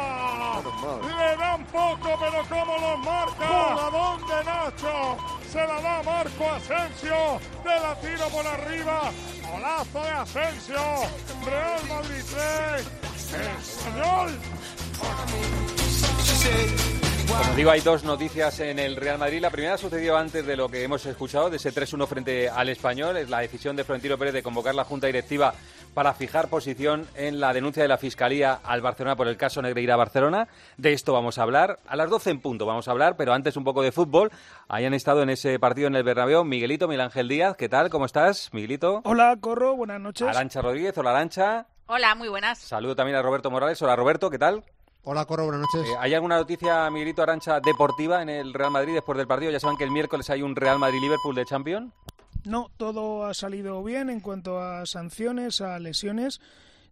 Le 1.17 1.37
dan 1.37 1.65
poco, 1.67 2.19
pero 2.21 2.45
como 2.49 2.79
los 2.79 2.99
marca. 3.05 3.47
Jugadón 3.47 4.21
de 4.27 4.45
Nacho. 4.45 5.17
Se 5.51 5.59
la 5.59 5.81
da 5.81 6.03
Marco 6.03 6.51
Asensio. 6.51 7.41
De 7.63 7.81
la 7.81 7.95
tiro 8.01 8.29
por 8.29 8.47
arriba. 8.47 9.13
Golazo 9.49 10.03
de 10.03 10.11
Asensio. 10.11 10.83
Real 11.45 11.87
Madrid 11.89 12.25
3. 12.31 12.87
Español. 13.61 14.39
Como 17.39 17.55
digo, 17.55 17.71
hay 17.71 17.81
dos 17.81 18.05
noticias 18.05 18.61
en 18.61 18.79
el 18.79 18.97
Real 18.97 19.19
Madrid. 19.19 19.41
La 19.41 19.51
primera 19.51 19.79
sucedió 19.79 20.17
antes 20.17 20.45
de 20.47 20.57
lo 20.57 20.69
que 20.69 20.85
hemos 20.85 21.05
escuchado, 21.07 21.51
de 21.51 21.57
ese 21.57 21.73
3-1 21.73 22.07
frente 22.07 22.49
al 22.49 22.69
Español. 22.69 23.17
Es 23.17 23.31
la 23.31 23.41
decisión 23.41 23.77
de 23.77 23.85
Florentino 23.85 24.19
Pérez 24.19 24.35
de 24.35 24.43
convocar 24.43 24.75
la 24.75 24.85
Junta 24.85 25.07
Directiva 25.07 25.55
para 25.95 26.15
fijar 26.15 26.49
posición 26.49 27.07
en 27.15 27.41
la 27.41 27.53
denuncia 27.53 27.83
de 27.83 27.89
la 27.89 27.99
Fiscalía 27.99 28.61
al 28.65 28.81
Barcelona 28.81 29.17
por 29.17 29.29
el 29.29 29.37
caso 29.37 29.61
Negreira 29.61 29.97
Barcelona. 29.97 30.49
De 30.77 30.93
esto 30.93 31.13
vamos 31.13 31.39
a 31.39 31.43
hablar. 31.43 31.79
A 31.87 31.97
las 31.97 32.09
12 32.11 32.31
en 32.31 32.41
punto 32.41 32.67
vamos 32.67 32.89
a 32.89 32.91
hablar, 32.91 33.17
pero 33.17 33.33
antes 33.33 33.57
un 33.57 33.65
poco 33.65 33.83
de 33.83 33.93
fútbol. 33.93 34.31
Hayan 34.69 34.95
estado 34.95 35.23
en 35.23 35.31
ese 35.31 35.59
partido 35.59 35.89
en 35.89 35.97
el 35.97 36.03
Bernabéu 36.03 36.45
Miguelito, 36.45 36.89
Miguel 36.89 37.03
Ángel 37.03 37.29
Díaz. 37.29 37.57
¿Qué 37.57 37.69
tal? 37.69 37.91
¿Cómo 37.91 38.07
estás, 38.07 38.51
Miguelito? 38.53 39.03
Hola, 39.05 39.37
Corro, 39.41 39.77
buenas 39.77 40.01
noches. 40.01 40.27
Arancha 40.29 40.63
Rodríguez. 40.63 40.97
Hola, 40.97 41.11
Arancha. 41.11 41.67
Hola, 41.87 42.15
muy 42.15 42.29
buenas. 42.29 42.59
Saludo 42.59 42.97
también 42.97 43.17
a 43.17 43.23
Roberto 43.23 43.51
Morales. 43.51 43.83
Hola, 43.83 43.97
Roberto. 43.97 44.31
¿Qué 44.31 44.39
tal? 44.39 44.65
Hola, 45.05 45.25
Corro, 45.25 45.47
buenas 45.47 45.63
noches. 45.63 45.91
Eh, 45.91 45.97
¿Hay 45.99 46.15
alguna 46.15 46.37
noticia, 46.37 46.89
Miguelito 46.89 47.25
Arancha, 47.25 47.59
deportiva 47.59 48.23
en 48.23 48.29
el 48.29 48.55
Real 48.55 48.71
Madrid 48.71 48.95
después 48.95 49.19
del 49.19 49.27
partido? 49.27 49.51
Ya 49.51 49.59
saben 49.59 49.77
que 49.77 49.83
el 49.83 49.91
miércoles 49.91 50.31
hay 50.31 50.43
un 50.43 50.55
Real 50.55 50.79
Madrid-Liverpool 50.79 51.35
de 51.35 51.45
Champions. 51.45 51.93
No, 52.45 52.71
todo 52.77 53.25
ha 53.25 53.35
salido 53.35 53.83
bien 53.83 54.11
en 54.11 54.21
cuanto 54.21 54.61
a 54.61 54.87
sanciones, 54.87 55.61
a 55.61 55.81
lesiones. 55.81 56.41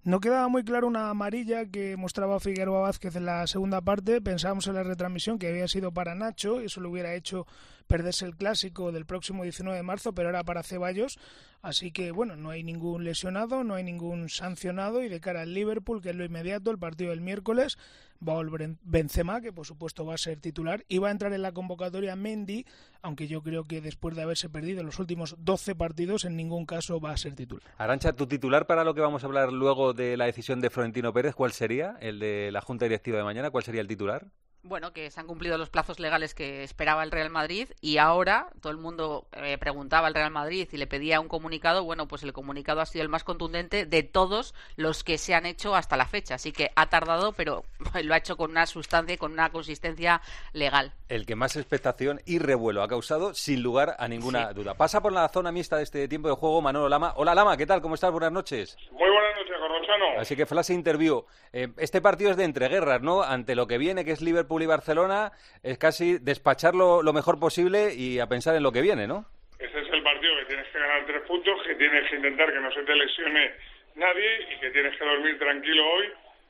No 0.03 0.18
quedaba 0.18 0.49
muy 0.49 0.64
claro 0.64 0.88
una 0.88 1.09
amarilla 1.09 1.66
que 1.66 1.96
mostraba 1.96 2.40
Figueroa 2.40 2.81
Vázquez 2.81 3.14
en 3.14 3.27
la 3.27 3.46
segunda 3.46 3.81
parte. 3.81 4.20
Pensábamos 4.20 4.66
en 4.66 4.75
la 4.75 4.83
retransmisión 4.83 5.38
que 5.38 5.46
había 5.46 5.68
sido 5.68 5.92
para 5.92 6.16
Nacho, 6.16 6.61
y 6.61 6.64
eso 6.64 6.81
le 6.81 6.88
hubiera 6.88 7.14
hecho 7.14 7.46
perderse 7.90 8.24
el 8.24 8.37
clásico 8.37 8.92
del 8.92 9.05
próximo 9.05 9.42
19 9.42 9.76
de 9.76 9.83
marzo, 9.83 10.14
pero 10.14 10.29
era 10.29 10.44
para 10.44 10.62
Ceballos. 10.62 11.18
Así 11.61 11.90
que, 11.90 12.12
bueno, 12.12 12.37
no 12.37 12.50
hay 12.50 12.62
ningún 12.62 13.03
lesionado, 13.03 13.64
no 13.64 13.74
hay 13.74 13.83
ningún 13.83 14.29
sancionado. 14.29 15.03
Y 15.03 15.09
de 15.09 15.20
cara 15.20 15.42
al 15.42 15.55
Liverpool, 15.55 16.00
que 16.00 16.11
es 16.11 16.16
lo 16.16 16.24
inmediato, 16.24 16.70
el 16.70 16.79
partido 16.79 17.11
del 17.11 17.20
miércoles, 17.20 17.79
va 18.26 18.35
a 18.35 18.37
volver 18.37 18.76
Benzema, 18.83 19.40
que 19.40 19.53
por 19.53 19.66
supuesto 19.66 20.07
va 20.07 20.14
a 20.14 20.18
ser 20.18 20.38
titular, 20.38 20.85
y 20.87 20.98
va 20.98 21.09
a 21.09 21.11
entrar 21.11 21.33
en 21.33 21.42
la 21.42 21.50
convocatoria 21.50 22.14
Mendy, 22.14 22.64
aunque 23.03 23.26
yo 23.26 23.42
creo 23.42 23.64
que 23.64 23.81
después 23.81 24.14
de 24.14 24.22
haberse 24.22 24.48
perdido 24.48 24.85
los 24.85 25.00
últimos 25.00 25.35
12 25.40 25.74
partidos, 25.74 26.24
en 26.24 26.37
ningún 26.37 26.66
caso 26.66 27.00
va 27.00 27.11
a 27.11 27.16
ser 27.16 27.35
titular. 27.35 27.72
Arancha, 27.76 28.12
tu 28.12 28.29
titular 28.29 28.68
para 28.68 28.85
lo 28.85 28.94
que 28.94 29.00
vamos 29.00 29.24
a 29.24 29.26
hablar 29.26 29.53
luego 29.53 29.94
de 29.94 30.16
la 30.16 30.26
decisión 30.26 30.61
de 30.61 30.70
Florentino 30.70 31.12
Pérez, 31.12 31.35
¿cuál 31.35 31.50
sería? 31.50 31.96
¿El 32.00 32.20
de 32.20 32.53
la 32.53 32.61
Junta 32.61 32.85
Directiva 32.85 33.18
de 33.18 33.24
mañana? 33.24 33.50
¿Cuál 33.50 33.64
sería 33.64 33.81
el 33.81 33.88
titular? 33.88 34.29
Bueno, 34.62 34.92
que 34.92 35.11
se 35.11 35.18
han 35.18 35.27
cumplido 35.27 35.57
los 35.57 35.70
plazos 35.70 35.99
legales 36.01 36.35
que 36.35 36.62
esperaba 36.62 37.03
el 37.03 37.11
Real 37.11 37.31
Madrid 37.31 37.68
y 37.81 37.96
ahora 37.96 38.49
todo 38.61 38.70
el 38.70 38.77
mundo 38.77 39.27
eh, 39.33 39.57
preguntaba 39.57 40.07
al 40.07 40.14
Real 40.14 40.31
Madrid 40.31 40.68
y 40.70 40.77
le 40.77 40.87
pedía 40.87 41.18
un 41.18 41.29
comunicado. 41.29 41.83
Bueno, 41.83 42.07
pues 42.07 42.23
el 42.25 42.35
comunicado 42.35 42.83
ha 42.83 42.87
sido 42.87 43.03
el 43.03 43.09
más 43.09 43.25
contundente 43.25 43.87
de 43.87 44.03
todos 44.03 44.55
los 44.77 45.03
que 45.03 45.16
se 45.16 45.35
han 45.35 45.46
hecho 45.46 45.75
hasta 45.75 45.96
la 45.96 46.05
fecha. 46.05 46.35
Así 46.35 46.53
que 46.53 46.73
ha 46.77 46.90
tardado, 46.90 47.33
pero 47.33 47.64
lo 48.05 48.12
ha 48.12 48.18
hecho 48.18 48.37
con 48.37 48.51
una 48.51 48.66
sustancia 48.66 49.14
y 49.14 49.18
con 49.18 49.33
una 49.33 49.49
consistencia 49.49 50.20
legal. 50.53 50.92
El 51.09 51.25
que 51.25 51.37
más 51.37 51.57
expectación 51.57 52.20
y 52.27 52.38
revuelo 52.38 52.83
ha 52.83 52.88
causado, 52.88 53.33
sin 53.33 53.62
lugar 53.62 53.96
a 53.99 54.09
ninguna 54.09 54.53
duda. 54.53 54.75
Pasa 54.75 55.01
por 55.01 55.12
la 55.12 55.27
zona 55.31 55.53
mixta 55.53 55.79
de 55.79 55.85
este 55.85 56.07
tiempo 56.07 56.29
de 56.29 56.35
juego 56.35 56.61
Manolo 56.61 56.90
Lama. 56.90 57.14
Hola 57.16 57.35
Lama, 57.35 57.57
¿qué 57.57 57.64
tal? 57.64 57.81
¿Cómo 57.81 57.94
estás? 57.94 58.12
Buenas 58.12 58.33
noches. 58.33 58.77
Muy 58.92 59.09
buenas 59.09 59.37
noches, 59.38 59.57
Corrochano. 59.59 60.20
Así 60.20 60.37
que 60.37 60.44
flash 60.44 60.70
interview. 60.70 61.25
Eh, 61.55 61.68
este 61.79 62.03
partido 62.03 62.31
es 62.31 62.37
de 62.37 62.44
entreguerras, 62.44 63.01
¿no? 63.01 63.23
Ante 63.23 63.55
lo 63.55 63.66
que 63.66 63.79
viene, 63.79 64.05
que 64.05 64.12
es 64.12 64.20
Liverpool 64.20 64.49
y 64.58 64.66
Barcelona, 64.66 65.30
es 65.62 65.78
casi 65.78 66.18
despacharlo 66.18 67.02
lo 67.02 67.12
mejor 67.12 67.38
posible 67.38 67.94
y 67.94 68.18
a 68.18 68.26
pensar 68.26 68.56
en 68.56 68.64
lo 68.64 68.72
que 68.72 68.82
viene, 68.82 69.06
¿no? 69.06 69.26
Este 69.58 69.80
es 69.80 69.88
el 69.92 70.02
partido 70.02 70.32
que 70.40 70.46
tienes 70.46 70.66
que 70.72 70.78
ganar 70.78 71.06
tres 71.06 71.22
puntos, 71.22 71.62
que 71.64 71.74
tienes 71.76 72.10
que 72.10 72.16
intentar 72.16 72.52
que 72.52 72.60
no 72.60 72.72
se 72.72 72.82
te 72.82 72.94
lesione 72.96 73.52
nadie 73.94 74.54
y 74.54 74.60
que 74.60 74.70
tienes 74.70 74.98
que 74.98 75.04
dormir 75.04 75.38
tranquilo 75.38 75.88
hoy 75.88 76.06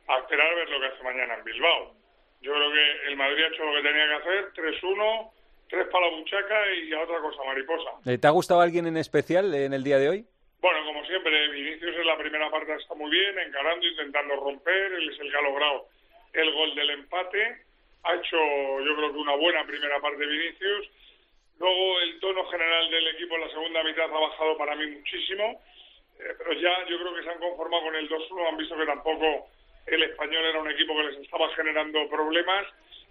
a 0.09 0.19
esperar 0.19 0.47
a 0.47 0.55
ver 0.55 0.69
lo 0.71 0.81
que 0.81 0.87
hace 0.87 1.03
mañana 1.03 1.35
en 1.35 1.45
Bilbao. 1.45 1.95
Yo 2.41 2.55
creo 2.55 2.73
que 2.73 3.09
el 3.09 3.17
Madrid 3.17 3.45
ha 3.45 3.49
hecho 3.49 3.65
lo 3.65 3.75
que 3.75 3.89
tenía 3.89 4.07
que 4.09 4.15
hacer, 4.15 4.53
3-1, 4.55 5.31
tres 5.69 5.87
para 5.93 6.07
la 6.11 6.17
buchaca 6.17 6.73
y 6.73 6.93
a 6.95 7.01
otra 7.01 7.21
cosa 7.21 7.45
mariposa. 7.45 7.91
Eh, 8.07 8.17
¿Te 8.17 8.27
ha 8.27 8.31
gustado 8.31 8.61
alguien 8.61 8.87
en 8.87 8.97
especial 8.97 9.55
en 9.55 9.75
el 9.75 9.85
día 9.85 9.99
de 9.99 10.09
hoy? 10.09 10.27
Bueno, 10.61 10.85
como 10.85 11.05
siempre, 11.07 11.49
Vinicius 11.49 11.97
en 11.97 12.07
la 12.07 12.19
primera 12.19 12.51
parte 12.51 12.75
está 12.75 12.95
muy 12.95 13.11
bien, 13.11 13.39
encarando, 13.39 13.87
intentando 13.87 14.37
romper, 14.37 14.93
él 14.93 15.09
es 15.09 15.21
el 15.21 15.31
que 15.31 15.37
ha 15.37 15.43
logrado 15.43 15.87
el 16.33 16.53
gol 16.53 16.75
del 16.75 16.91
empate, 16.91 17.65
ha 18.05 18.15
hecho 18.15 18.37
yo 18.81 18.97
creo 18.97 19.13
que 19.13 19.19
una 19.19 19.35
buena 19.37 19.65
primera 19.67 20.01
parte 20.01 20.25
Vinicius, 20.27 20.89
luego 21.59 22.01
el 22.01 22.21
tono 22.21 22.45
general 22.47 22.91
del 22.91 23.09
equipo 23.09 23.35
en 23.37 23.41
la 23.43 23.49
segunda 23.51 23.83
mitad 23.85 24.05
ha 24.05 24.21
bajado 24.21 24.57
para 24.57 24.75
mí 24.77 24.87
muchísimo, 24.87 25.61
eh, 26.19 26.35
pero 26.39 26.53
ya 26.55 26.87
yo 26.89 26.99
creo 26.99 27.15
que 27.15 27.23
se 27.23 27.31
han 27.31 27.39
conformado 27.39 27.83
con 27.85 27.97
el 27.97 28.09
2-1, 28.09 28.49
han 28.49 28.57
visto 28.57 28.77
que 28.77 28.87
tampoco 28.87 29.49
el 29.87 30.03
español 30.03 30.45
era 30.45 30.61
un 30.61 30.71
equipo 30.71 30.97
que 30.97 31.03
les 31.05 31.17
estaba 31.21 31.49
generando 31.55 32.09
problemas 32.09 32.67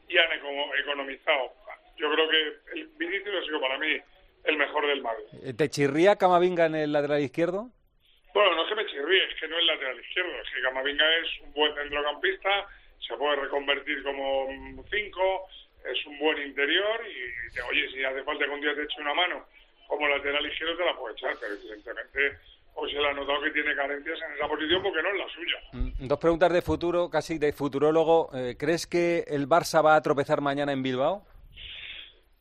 y 0.08 0.18
han 0.18 0.32
eco- 0.32 0.76
economizado. 0.76 1.54
Yo 1.98 2.12
creo 2.12 2.30
que 2.30 2.40
el 2.80 2.88
Vinicius 2.98 3.36
ha 3.42 3.46
sido 3.46 3.60
para 3.62 3.78
mí 3.78 3.98
el 4.46 4.58
mejor 4.58 4.88
del 4.88 5.02
Madrid. 5.02 5.26
Eh, 5.44 5.54
¿Te 5.54 5.70
chirría 5.70 6.16
Camavinga 6.16 6.66
en 6.66 6.76
el 6.76 6.92
lateral 6.94 7.22
izquierdo? 7.22 7.68
Bueno, 8.34 8.56
no 8.56 8.64
es 8.64 8.70
que 8.70 8.76
me 8.76 8.86
chirríe, 8.86 9.26
es 9.26 9.40
que 9.40 9.48
no 9.48 9.58
es 9.60 9.66
lateral 9.66 10.00
izquierdo, 10.00 10.32
es 10.42 10.50
que 10.54 10.62
Camavinga 10.62 11.18
es 11.18 11.42
un 11.42 11.54
buen 11.54 11.76
centrocampista, 11.76 12.68
se 13.10 13.18
puede 13.18 13.36
reconvertir 13.38 14.02
como 14.04 14.48
cinco, 14.90 15.48
es 15.84 16.06
un 16.06 16.18
buen 16.20 16.38
interior 16.48 17.02
y, 17.08 17.54
te- 17.54 17.62
oye, 17.64 17.90
si 17.92 18.04
hace 18.06 18.24
falta 18.24 18.46
que 18.46 18.52
un 18.52 18.62
día 18.62 18.74
te 18.76 18.84
eche 18.84 19.02
una 19.02 19.14
mano 19.14 19.46
como 19.88 20.08
lateral 20.08 20.46
izquierdo 20.46 20.78
te 20.78 20.86
la 20.86 20.96
puede 20.96 21.16
echar, 21.16 21.36
pero 21.42 21.54
evidentemente 21.56 22.38
hoy 22.76 22.92
se 22.94 23.00
le 23.02 23.08
ha 23.08 23.14
notado 23.14 23.42
que 23.42 23.50
tiene 23.52 23.76
carencias 23.76 24.20
en 24.22 24.34
esa 24.36 24.48
posición 24.48 24.84
porque 24.84 25.02
no 25.02 25.10
es 25.10 25.18
la 25.18 25.30
suya. 25.30 25.58
Mm, 25.74 26.08
Dos 26.08 26.20
preguntas 26.20 26.54
de 26.54 26.62
futuro, 26.62 27.10
casi 27.10 27.40
de 27.40 27.52
futurólogo. 27.52 28.30
Eh, 28.36 28.56
¿Crees 28.58 28.86
que 28.86 29.24
el 29.28 29.48
Barça 29.50 29.84
va 29.84 29.96
a 29.96 30.02
tropezar 30.04 30.40
mañana 30.42 30.72
en 30.72 30.84
Bilbao? 30.84 31.26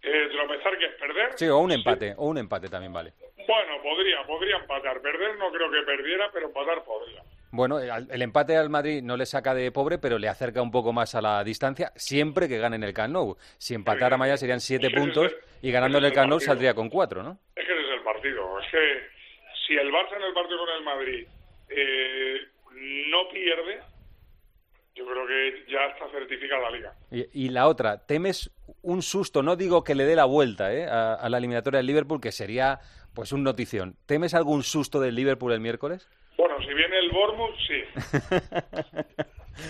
Eh, 0.02 0.28
tropezar 0.31 0.78
que 0.78 0.85
es 0.85 0.92
perder. 0.94 1.31
Sí, 1.37 1.46
o 1.48 1.59
un 1.59 1.72
empate, 1.72 2.14
o 2.18 2.26
un 2.28 2.38
empate 2.38 2.68
también 2.68 2.92
vale. 2.92 3.12
Bueno, 3.48 3.83
podría, 3.83 4.22
podría 4.26 4.57
empatar. 4.59 5.00
Perder 5.00 5.37
no 5.38 5.50
creo 5.50 5.70
que 5.70 5.83
perdiera, 5.83 6.31
pero 6.33 6.46
empatar 6.48 6.85
podría. 6.85 7.22
Bueno, 7.50 7.78
el, 7.80 8.11
el 8.11 8.22
empate 8.22 8.56
al 8.56 8.68
Madrid 8.68 9.02
no 9.02 9.16
le 9.16 9.24
saca 9.24 9.54
de 9.54 9.72
pobre, 9.72 9.98
pero 9.98 10.18
le 10.18 10.28
acerca 10.28 10.61
un 10.61 10.70
poco 10.70 10.92
más 10.92 11.14
a 11.14 11.22
la 11.22 11.42
distancia, 11.42 11.92
siempre 11.96 12.48
que 12.48 12.58
gane 12.58 12.76
en 12.76 12.84
el 12.84 12.92
Camp 12.92 13.12
Nou. 13.14 13.37
Si 13.56 13.74
empatara 13.74 14.16
mañana 14.18 14.37
serían 14.37 14.61
siete 14.61 14.90
puntos 14.90 15.32
es 15.32 15.37
y 15.62 15.70
ganando 15.70 15.98
en 15.98 16.04
el 16.04 16.11
el 16.11 16.14
Camp 16.14 16.28
Nou 16.28 16.40
saldría 16.40 16.74
con 16.74 16.88
cuatro, 16.90 17.22
¿no? 17.22 17.38
Es 17.56 17.66
que 17.66 17.72
ese 17.72 17.82
es 17.82 17.98
el 17.98 18.02
partido. 18.02 18.61
Es 18.61 18.66
que 18.70 18.78
si 19.66 19.74
el 19.76 19.88
Barça 19.90 20.16
en 20.16 20.24
el 20.24 20.34
partido 20.34 20.58
con 20.58 20.76
el 20.76 20.84
Madrid 20.84 21.26
eh, 21.70 22.37
no 23.11 23.28
pierde, 23.32 23.80
yo 24.94 25.06
creo 25.06 25.26
que 25.26 25.72
ya 25.72 25.87
está 25.87 26.11
certificada 26.11 26.62
la 26.62 26.70
liga. 26.70 26.94
Y, 27.11 27.46
y 27.46 27.48
la 27.48 27.66
otra, 27.68 28.04
¿temes 28.04 28.50
un 28.82 29.00
susto? 29.00 29.42
No 29.42 29.56
digo 29.56 29.84
que 29.84 29.94
le 29.94 30.04
dé 30.04 30.16
la 30.16 30.24
vuelta 30.26 30.74
¿eh? 30.74 30.87
a, 30.87 31.14
a 31.14 31.28
la 31.28 31.38
eliminatoria 31.38 31.78
del 31.78 31.87
Liverpool, 31.87 32.20
que 32.20 32.32
sería 32.32 32.80
pues 33.14 33.32
un 33.32 33.42
notición. 33.42 33.96
¿Temes 34.06 34.34
algún 34.34 34.62
susto 34.62 35.00
del 35.00 35.14
Liverpool 35.14 35.52
el 35.52 35.61
miércoles? 35.61 36.08
Bueno, 36.38 36.55
si 36.61 36.72
viene 36.72 36.98
el 37.01 37.11
Bournemouth, 37.11 37.57
sí. 37.66 37.83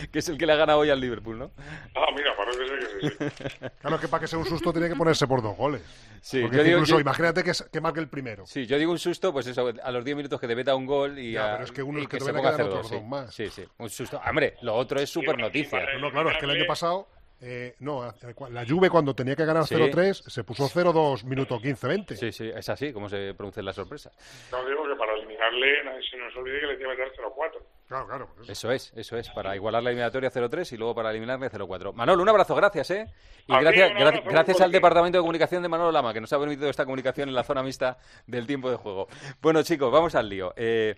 que 0.13 0.19
es 0.19 0.29
el 0.29 0.37
que 0.37 0.45
le 0.47 0.53
ha 0.53 0.57
ganado 0.57 0.81
hoy 0.81 0.91
al 0.91 1.01
Liverpool, 1.01 1.39
¿no? 1.39 1.51
Ah, 1.95 2.07
mira, 2.15 2.37
parece 2.37 2.59
que 2.59 3.09
sí. 3.09 3.17
sí. 3.59 3.67
Claro, 3.81 3.99
que 3.99 4.07
para 4.09 4.21
que 4.21 4.27
sea 4.29 4.39
un 4.39 4.45
susto 4.45 4.71
tiene 4.73 4.89
que 4.89 4.95
ponerse 4.95 5.27
por 5.27 5.41
dos 5.43 5.57
goles. 5.57 5.81
Sí, 6.21 6.43
Porque 6.43 6.59
yo 6.59 6.63
digo- 6.65 6.77
incluso 6.79 6.97
yo- 6.97 7.01
imagínate 7.01 7.43
que, 7.43 7.53
que 7.73 7.81
marque 7.81 8.01
el 8.01 8.09
primero. 8.09 8.45
Sí, 8.47 8.67
yo 8.67 8.77
digo 8.77 8.93
un 8.93 8.99
susto, 8.99 9.33
pues 9.33 9.47
eso, 9.47 9.73
a 9.83 9.91
los 9.91 10.05
10 10.05 10.17
minutos 10.17 10.39
que 10.39 10.47
te 10.47 10.55
meta 10.55 10.75
un 10.75 10.85
gol 10.85 11.19
y, 11.19 11.33
Ya, 11.33 11.49
a- 11.49 11.53
pero 11.55 11.65
es 11.65 11.73
que 11.73 11.83
uno 11.83 12.01
es 12.01 12.09
que 12.09 12.19
te 12.19 12.25
se 12.27 12.33
ponga 12.35 12.51
a 12.51 12.53
quedar 12.53 12.55
hacer 12.55 12.67
otros 12.67 12.83
dos, 12.83 12.91
dos 12.91 13.01
sí. 13.01 13.07
más. 13.09 13.35
Sí, 13.35 13.49
sí, 13.49 13.65
un 13.79 13.89
susto. 13.89 14.21
Hombre, 14.29 14.57
lo 14.61 14.75
otro 14.75 15.01
es 15.01 15.09
súper 15.09 15.39
noticia. 15.39 15.81
No, 15.95 16.01
no, 16.01 16.11
claro, 16.11 16.31
es 16.31 16.37
que 16.39 16.45
el 16.45 16.51
año 16.51 16.67
pasado, 16.67 17.09
eh, 17.41 17.75
no, 17.81 18.13
la 18.51 18.67
Juve 18.67 18.91
cuando 18.91 19.15
tenía 19.15 19.37
que 19.37 19.45
ganar 19.45 19.65
Sí. 19.65 19.75
0-3 19.75 20.13
se 20.29 20.45
puso 20.45 20.69
0-2 20.69 21.25
minuto 21.25 21.59
15-20. 21.61 22.17
Sí, 22.17 22.33
sí, 22.33 22.51
es 22.55 22.69
así 22.69 22.93
como 22.93 23.09
se 23.09 23.35
producen 23.35 23.65
las 23.65 23.77
sorpresas. 23.77 24.13
No 24.51 24.65
digo 24.69 24.83
que 24.89 24.97
para 24.97 25.15
eliminarle, 25.15 25.85
nadie 25.85 26.01
se 26.11 26.17
nos 26.17 26.35
olvide 26.37 26.61
que 26.61 26.67
le 26.67 26.77
tiene 26.77 26.97
que 26.97 27.03
meter 27.03 27.15
0-4. 27.17 27.63
Claro, 27.89 28.07
claro. 28.07 28.29
Eso 28.49 28.71
es, 28.71 28.93
eso 28.97 29.17
es, 29.17 29.31
para 29.31 29.55
igualar 29.57 29.83
la 29.83 29.91
eliminatoria 29.91 30.31
0-3 30.31 30.73
y 30.73 30.77
luego 30.77 30.95
para 30.95 31.11
eliminarle 31.11 31.49
0-4. 31.51 31.93
Manolo, 31.95 32.23
un 32.23 32.29
abrazo, 32.29 32.55
gracias, 32.55 32.91
¿eh? 32.91 33.07
Y 33.47 33.55
A 33.55 33.61
gracias, 33.61 33.91
gra- 33.93 34.23
gracias 34.25 34.61
al 34.61 34.71
Departamento 34.73 35.17
de 35.19 35.23
Comunicación 35.23 35.63
de 35.63 35.69
Manolo 35.69 35.91
Lama, 35.93 36.13
que 36.13 36.21
nos 36.21 36.33
ha 36.33 36.39
permitido 36.39 36.69
esta 36.69 36.85
comunicación 36.85 37.29
en 37.31 37.35
la 37.35 37.45
zona 37.45 37.63
mixta 37.63 37.97
del 38.27 38.47
tiempo 38.47 38.71
de 38.71 38.77
juego. 38.77 39.09
Bueno, 39.41 39.63
chicos, 39.63 39.91
vamos 39.91 40.15
al 40.17 40.29
lío. 40.29 40.53
Eh, 40.57 40.97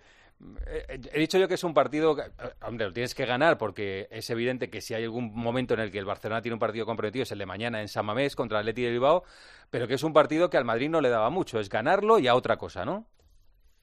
he 1.12 1.18
dicho 1.18 1.38
yo 1.38 1.48
que 1.48 1.54
es 1.54 1.64
un 1.64 1.74
partido, 1.74 2.16
que, 2.16 2.22
eh, 2.22 2.52
hombre, 2.66 2.86
lo 2.86 2.92
tienes 2.92 3.14
que 3.14 3.26
ganar 3.26 3.58
porque 3.58 4.08
es 4.10 4.28
evidente 4.30 4.70
que 4.70 4.80
si 4.80 4.94
hay 4.94 5.04
algún 5.04 5.34
momento 5.34 5.74
en 5.74 5.80
el 5.80 5.90
que 5.90 5.98
el 5.98 6.04
Barcelona 6.04 6.40
tiene 6.42 6.54
un 6.54 6.60
partido 6.60 6.86
comprometido 6.86 7.24
es 7.24 7.32
el 7.32 7.38
de 7.38 7.46
mañana 7.46 7.80
en 7.80 7.88
San 7.88 8.06
Mamés 8.06 8.36
contra 8.36 8.58
el 8.58 8.62
Atleti 8.62 8.82
de 8.82 8.90
Bilbao, 8.90 9.24
pero 9.70 9.86
que 9.86 9.94
es 9.94 10.02
un 10.02 10.12
partido 10.12 10.48
que 10.48 10.56
al 10.56 10.64
Madrid 10.64 10.88
no 10.88 11.00
le 11.00 11.08
daba 11.08 11.30
mucho, 11.30 11.60
es 11.60 11.68
ganarlo 11.68 12.18
y 12.18 12.28
a 12.28 12.34
otra 12.34 12.56
cosa, 12.56 12.84
¿no? 12.84 13.06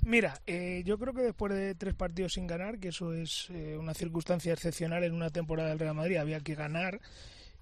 Mira, 0.03 0.35
eh, 0.45 0.83
yo 0.85 0.97
creo 0.97 1.13
que 1.13 1.21
después 1.21 1.53
de 1.53 1.75
tres 1.75 1.93
partidos 1.93 2.33
sin 2.33 2.47
ganar, 2.47 2.79
que 2.79 2.89
eso 2.89 3.13
es 3.13 3.49
eh, 3.49 3.75
una 3.77 3.93
circunstancia 3.93 4.53
excepcional 4.53 5.03
en 5.03 5.13
una 5.13 5.29
temporada 5.29 5.69
del 5.69 5.79
Real 5.79 5.95
Madrid, 5.95 6.17
había 6.17 6.39
que 6.39 6.55
ganar. 6.55 7.01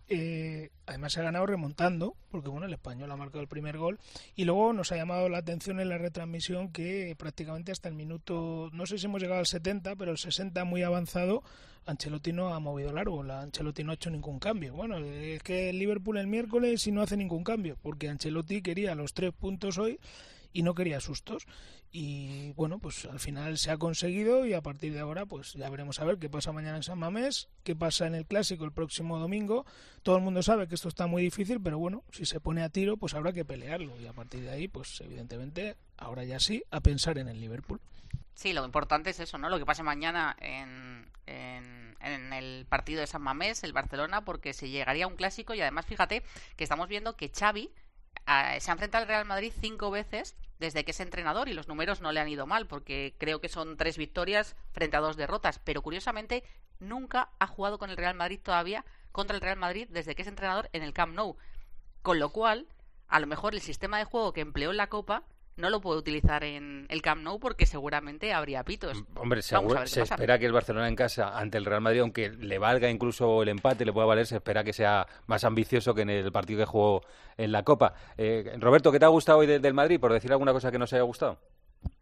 Eh, 0.07 0.69
además 0.85 1.13
se 1.13 1.19
ha 1.19 1.23
ganado 1.23 1.45
remontando, 1.45 2.15
porque 2.29 2.49
bueno, 2.49 2.67
el 2.67 2.73
español 2.73 3.11
ha 3.11 3.15
marcado 3.15 3.41
el 3.41 3.47
primer 3.47 3.77
gol. 3.77 3.99
Y 4.35 4.45
luego 4.45 4.73
nos 4.73 4.91
ha 4.91 4.95
llamado 4.95 5.29
la 5.29 5.39
atención 5.39 5.79
en 5.79 5.89
la 5.89 5.97
retransmisión 5.97 6.71
que 6.71 7.15
prácticamente 7.17 7.71
hasta 7.71 7.89
el 7.89 7.95
minuto, 7.95 8.69
no 8.73 8.85
sé 8.85 8.97
si 8.97 9.05
hemos 9.05 9.21
llegado 9.21 9.39
al 9.39 9.47
70, 9.47 9.95
pero 9.95 10.11
el 10.11 10.17
60 10.17 10.63
muy 10.65 10.83
avanzado, 10.83 11.43
Ancelotti 11.85 12.33
no 12.33 12.53
ha 12.53 12.59
movido 12.59 12.91
largo, 12.91 13.23
la 13.23 13.41
Ancelotti 13.41 13.83
no 13.83 13.91
ha 13.91 13.95
hecho 13.95 14.09
ningún 14.09 14.39
cambio. 14.39 14.73
Bueno, 14.73 14.97
es 14.97 15.41
que 15.43 15.69
el 15.69 15.79
Liverpool 15.79 16.17
el 16.17 16.27
miércoles 16.27 16.85
y 16.87 16.91
no 16.91 17.01
hace 17.01 17.17
ningún 17.17 17.43
cambio, 17.43 17.77
porque 17.81 18.09
Ancelotti 18.09 18.61
quería 18.61 18.95
los 18.95 19.13
tres 19.13 19.33
puntos 19.33 19.77
hoy 19.77 19.99
y 20.51 20.63
no 20.63 20.73
quería 20.73 20.99
sustos. 20.99 21.45
Y 21.97 22.51
bueno, 22.57 22.77
pues 22.77 23.05
al 23.05 23.21
final 23.21 23.57
se 23.57 23.71
ha 23.71 23.77
conseguido 23.77 24.45
y 24.45 24.53
a 24.53 24.59
partir 24.59 24.91
de 24.91 24.99
ahora 24.99 25.25
pues 25.25 25.53
ya 25.53 25.69
veremos 25.69 25.97
a 26.01 26.03
ver 26.03 26.17
qué 26.17 26.29
pasa 26.29 26.51
mañana 26.51 26.75
en 26.75 26.83
San 26.83 26.99
Mamés, 26.99 27.47
qué 27.63 27.73
pasa 27.73 28.05
en 28.05 28.15
el 28.15 28.25
Clásico 28.25 28.65
el 28.65 28.73
próximo 28.73 29.17
domingo. 29.17 29.65
Todo 30.03 30.17
el 30.17 30.21
mundo 30.21 30.43
sabe 30.43 30.67
que 30.67 30.75
esto 30.75 30.89
está 30.89 31.07
muy 31.07 31.23
difícil, 31.23 31.61
pero 31.61 31.79
bueno, 31.79 32.03
si 32.11 32.25
se 32.25 32.41
pone 32.41 32.63
a 32.63 32.69
tiro 32.69 32.97
pues 32.97 33.13
habrá 33.13 33.31
que 33.31 33.45
pelearlo 33.45 33.97
y 33.97 34.07
a 34.07 34.11
partir 34.11 34.41
de 34.41 34.49
ahí 34.49 34.67
pues 34.67 34.99
evidentemente 34.99 35.77
ahora 35.95 36.25
ya 36.25 36.37
sí 36.37 36.65
a 36.69 36.81
pensar 36.81 37.17
en 37.17 37.29
el 37.29 37.39
Liverpool. 37.39 37.79
Sí, 38.33 38.51
lo 38.51 38.65
importante 38.65 39.11
es 39.11 39.21
eso, 39.21 39.37
¿no? 39.37 39.47
Lo 39.47 39.57
que 39.57 39.65
pase 39.65 39.81
mañana 39.81 40.35
en, 40.41 41.07
en, 41.27 42.33
el 42.33 42.65
partido 42.65 42.99
de 42.99 43.07
San 43.07 43.21
Mamés, 43.21 43.63
el 43.63 43.71
Barcelona, 43.71 44.25
porque 44.25 44.51
se 44.51 44.67
llegaría 44.67 45.05
a 45.05 45.07
un 45.07 45.15
clásico 45.15 45.53
y 45.53 45.61
además 45.61 45.85
fíjate 45.85 46.23
que 46.57 46.65
estamos 46.65 46.89
viendo 46.89 47.15
que 47.15 47.29
Xavi 47.29 47.71
se 48.25 48.71
ha 48.71 48.73
enfrentado 48.73 49.03
al 49.03 49.07
Real 49.07 49.25
Madrid 49.25 49.53
cinco 49.59 49.91
veces 49.91 50.35
desde 50.59 50.83
que 50.83 50.91
es 50.91 50.99
entrenador 50.99 51.49
y 51.49 51.53
los 51.53 51.67
números 51.67 52.01
no 52.01 52.11
le 52.11 52.19
han 52.19 52.29
ido 52.29 52.47
mal 52.47 52.65
porque 52.67 53.15
creo 53.17 53.41
que 53.41 53.49
son 53.49 53.77
tres 53.77 53.97
victorias 53.97 54.55
frente 54.71 54.97
a 54.97 55.01
dos 55.01 55.17
derrotas, 55.17 55.59
pero 55.59 55.81
curiosamente 55.81 56.43
nunca 56.79 57.29
ha 57.39 57.47
jugado 57.47 57.77
con 57.77 57.89
el 57.89 57.97
Real 57.97 58.15
Madrid 58.15 58.39
todavía 58.41 58.85
contra 59.11 59.35
el 59.35 59.41
Real 59.41 59.57
Madrid 59.57 59.87
desde 59.89 60.15
que 60.15 60.23
es 60.23 60.27
entrenador 60.27 60.69
en 60.73 60.83
el 60.83 60.93
Camp 60.93 61.13
Nou, 61.13 61.37
con 62.01 62.19
lo 62.19 62.29
cual 62.29 62.67
a 63.07 63.19
lo 63.19 63.27
mejor 63.27 63.53
el 63.53 63.61
sistema 63.61 63.97
de 63.97 64.05
juego 64.05 64.33
que 64.33 64.41
empleó 64.41 64.71
en 64.71 64.77
la 64.77 64.87
Copa 64.87 65.23
no 65.57 65.69
lo 65.69 65.79
puede 65.79 65.99
utilizar 65.99 66.43
en 66.43 66.85
el 66.89 67.01
Camp 67.01 67.23
Nou 67.23 67.39
porque 67.39 67.65
seguramente 67.65 68.33
habría 68.33 68.63
pitos. 68.63 68.97
Hombre, 69.15 69.39
Vamos 69.39 69.45
seguro- 69.45 69.87
se 69.87 70.01
pasa. 70.01 70.15
espera 70.15 70.37
que 70.37 70.45
el 70.45 70.51
Barcelona 70.51 70.87
en 70.89 70.95
casa 70.95 71.37
ante 71.37 71.57
el 71.57 71.65
Real 71.65 71.79
Madrid, 71.81 72.01
aunque 72.01 72.29
le 72.29 72.57
valga 72.59 72.89
incluso 72.89 73.41
el 73.41 73.49
empate, 73.49 73.85
le 73.85 73.93
pueda 73.93 74.05
valer, 74.05 74.27
se 74.27 74.35
espera 74.35 74.63
que 74.65 74.73
sea 74.73 75.07
más 75.27 75.43
ambicioso 75.45 75.93
que 75.95 76.01
en 76.01 76.09
el 76.09 76.31
partido 76.31 76.59
que 76.59 76.65
jugó 76.65 77.01
en 77.37 77.51
la 77.53 77.63
Copa. 77.63 77.93
Eh, 78.17 78.53
Roberto, 78.59 78.91
¿qué 78.91 78.99
te 78.99 79.05
ha 79.05 79.09
gustado 79.09 79.39
hoy 79.39 79.47
de- 79.47 79.59
del 79.59 79.73
Madrid? 79.73 79.99
Por 79.99 80.11
decir 80.11 80.31
alguna 80.31 80.51
cosa 80.51 80.71
que 80.71 80.79
no 80.79 80.87
se 80.87 80.97
haya 80.97 81.03
gustado. 81.03 81.39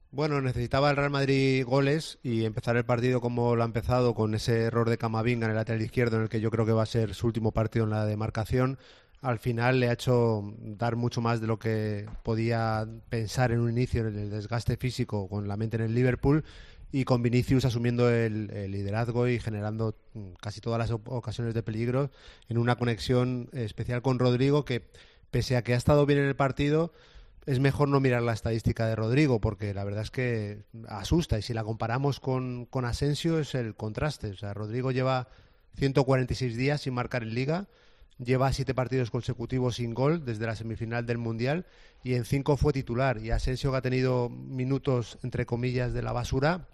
Bueno, 0.09 0.41
necesitaba 0.41 0.91
el 0.91 0.95
Real 0.95 1.09
Madrid 1.09 1.65
goles 1.65 2.19
y 2.21 2.45
empezar 2.45 2.75
el 2.77 2.85
partido 2.85 3.19
como 3.21 3.55
lo 3.55 3.63
ha 3.63 3.65
empezado, 3.65 4.13
con 4.13 4.35
ese 4.35 4.61
error 4.63 4.87
de 4.89 4.97
Camavinga 4.99 5.45
en 5.45 5.51
el 5.51 5.57
lateral 5.57 5.81
izquierdo, 5.81 6.17
en 6.17 6.23
el 6.23 6.29
que 6.29 6.39
yo 6.39 6.51
creo 6.51 6.65
que 6.67 6.71
va 6.71 6.83
a 6.83 6.87
ser 6.87 7.15
su 7.15 7.25
último 7.27 7.51
partido 7.51 7.85
en 7.85 7.91
la 7.91 8.05
demarcación. 8.05 8.77
Al 9.23 9.39
final 9.39 9.79
le 9.79 9.89
ha 9.89 9.93
hecho 9.93 10.53
dar 10.59 10.95
mucho 10.95 11.21
más 11.21 11.41
de 11.41 11.47
lo 11.47 11.57
que 11.57 12.05
podía 12.23 12.85
pensar 13.09 13.51
en 13.51 13.61
un 13.61 13.71
inicio 13.71 14.05
en 14.05 14.19
el 14.19 14.29
desgaste 14.29 14.77
físico 14.77 15.27
con 15.29 15.47
la 15.47 15.57
mente 15.57 15.77
en 15.77 15.83
el 15.83 15.95
Liverpool 15.95 16.43
y 16.91 17.05
con 17.05 17.23
Vinicius 17.23 17.65
asumiendo 17.65 18.09
el, 18.11 18.47
liderazgo 18.69 19.27
y 19.27 19.39
generando 19.39 19.95
mm, 20.13 20.33
casi 20.41 20.59
todas 20.59 20.77
las 20.77 20.91
ocasiones 20.91 21.53
de 21.53 21.63
peligro 21.63 22.11
en 22.49 22.57
una 22.57 22.75
conexión 22.75 23.49
especial 23.53 24.01
con 24.01 24.19
Rodrigo 24.19 24.65
que 24.65 24.83
pese 25.31 25.57
a 25.57 25.63
que 25.63 25.73
ha 25.73 25.77
estado 25.77 26.05
bien 26.05 26.19
en 26.19 26.25
el 26.25 26.35
partido 26.35 26.91
es 27.45 27.59
mejor 27.59 27.87
no 27.87 27.99
mirar 27.99 28.21
la 28.21 28.33
estadística 28.33 28.87
de 28.87 28.95
Rodrigo, 28.95 29.41
porque 29.41 29.73
la 29.73 29.83
verdad 29.83 30.03
es 30.03 30.11
que 30.11 30.63
asusta. 30.87 31.37
Y 31.37 31.41
si 31.41 31.53
la 31.53 31.63
comparamos 31.63 32.19
con, 32.19 32.65
con 32.65 32.85
Asensio, 32.85 33.39
es 33.39 33.53
el 33.55 33.75
contraste. 33.75 34.29
O 34.29 34.37
sea, 34.37 34.53
Rodrigo 34.53 34.91
lleva 34.91 35.27
146 35.77 36.55
días 36.55 36.81
sin 36.81 36.93
marcar 36.93 37.23
en 37.23 37.33
Liga, 37.33 37.67
lleva 38.17 38.53
siete 38.53 38.73
partidos 38.73 39.11
consecutivos 39.11 39.75
sin 39.75 39.93
gol 39.93 40.25
desde 40.25 40.45
la 40.45 40.55
semifinal 40.55 41.05
del 41.05 41.17
Mundial, 41.17 41.65
y 42.03 42.15
en 42.15 42.25
cinco 42.25 42.57
fue 42.57 42.73
titular. 42.73 43.19
Y 43.19 43.31
Asensio, 43.31 43.71
que 43.71 43.77
ha 43.77 43.81
tenido 43.81 44.29
minutos, 44.29 45.17
entre 45.23 45.45
comillas, 45.45 45.93
de 45.93 46.01
la 46.01 46.11
basura, 46.11 46.67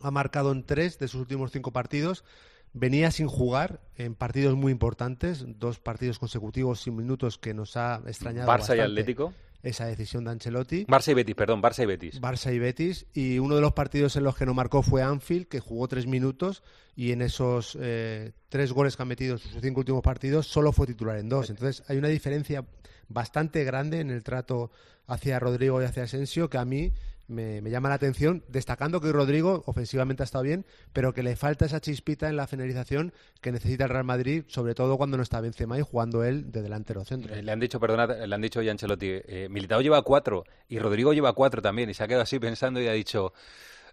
ha 0.00 0.10
marcado 0.10 0.52
en 0.52 0.64
tres 0.64 0.98
de 0.98 1.08
sus 1.08 1.20
últimos 1.20 1.52
cinco 1.52 1.72
partidos, 1.72 2.24
venía 2.72 3.10
sin 3.10 3.28
jugar 3.28 3.80
en 3.96 4.14
partidos 4.14 4.56
muy 4.56 4.72
importantes, 4.72 5.44
dos 5.58 5.78
partidos 5.78 6.18
consecutivos 6.18 6.80
sin 6.80 6.96
minutos 6.96 7.38
que 7.38 7.54
nos 7.54 7.76
ha 7.76 8.02
extrañado. 8.06 8.50
Barça 8.50 8.76
y 8.76 8.80
Atlético. 8.80 9.32
Esa 9.62 9.86
decisión 9.86 10.24
de 10.24 10.32
Ancelotti. 10.32 10.86
Barça 10.86 11.12
y 11.12 11.14
Betis, 11.14 11.34
perdón, 11.34 11.62
Barça 11.62 11.82
y 11.82 11.86
Betis. 11.86 12.20
Barça 12.20 12.52
y 12.52 12.58
Betis. 12.58 13.06
Y 13.14 13.38
uno 13.38 13.54
de 13.54 13.60
los 13.60 13.72
partidos 13.72 14.16
en 14.16 14.24
los 14.24 14.36
que 14.36 14.44
no 14.44 14.54
marcó 14.54 14.82
fue 14.82 15.02
Anfield, 15.02 15.46
que 15.46 15.60
jugó 15.60 15.86
tres 15.86 16.06
minutos 16.06 16.62
y 16.96 17.12
en 17.12 17.22
esos 17.22 17.78
eh, 17.80 18.32
tres 18.48 18.72
goles 18.72 18.96
que 18.96 19.02
ha 19.02 19.06
metido 19.06 19.34
en 19.34 19.38
sus 19.38 19.60
cinco 19.60 19.80
últimos 19.80 20.02
partidos 20.02 20.46
solo 20.46 20.72
fue 20.72 20.86
titular 20.86 21.16
en 21.16 21.28
dos. 21.28 21.48
Entonces 21.50 21.84
hay 21.88 21.96
una 21.96 22.08
diferencia 22.08 22.64
bastante 23.08 23.64
grande 23.64 24.00
en 24.00 24.10
el 24.10 24.22
trato 24.22 24.70
hacia 25.06 25.38
Rodrigo 25.38 25.80
y 25.80 25.84
hacia 25.84 26.04
Asensio 26.04 26.48
que 26.50 26.58
a 26.58 26.64
mí 26.64 26.92
me, 27.28 27.60
me 27.60 27.70
llama 27.70 27.88
la 27.88 27.94
atención, 27.96 28.44
destacando 28.48 29.00
que 29.00 29.12
Rodrigo 29.12 29.62
ofensivamente 29.66 30.22
ha 30.22 30.24
estado 30.24 30.44
bien, 30.44 30.64
pero 30.92 31.12
que 31.12 31.22
le 31.22 31.36
falta 31.36 31.64
esa 31.66 31.80
chispita 31.80 32.28
en 32.28 32.36
la 32.36 32.46
finalización 32.46 33.12
que 33.40 33.52
necesita 33.52 33.84
el 33.84 33.90
Real 33.90 34.04
Madrid, 34.04 34.44
sobre 34.48 34.74
todo 34.74 34.96
cuando 34.96 35.16
no 35.16 35.22
está 35.22 35.40
Benzema 35.40 35.78
y 35.78 35.82
jugando 35.82 36.24
él 36.24 36.50
de 36.52 36.62
delantero 36.62 37.04
centro. 37.04 37.34
Eh, 37.34 37.42
Le 37.42 37.52
han 37.52 37.60
dicho, 37.60 37.80
perdona, 37.80 38.06
le 38.06 38.34
han 38.34 38.40
dicho 38.42 38.60
ya 38.62 38.72
Ancelotti, 38.72 39.08
eh, 39.08 39.48
Militao 39.50 39.80
lleva 39.80 40.02
cuatro 40.02 40.44
y 40.68 40.78
Rodrigo 40.78 41.12
lleva 41.12 41.32
cuatro 41.32 41.62
también 41.62 41.90
y 41.90 41.94
se 41.94 42.02
ha 42.04 42.08
quedado 42.08 42.22
así 42.22 42.38
pensando 42.38 42.80
y 42.80 42.88
ha 42.88 42.92
dicho, 42.92 43.32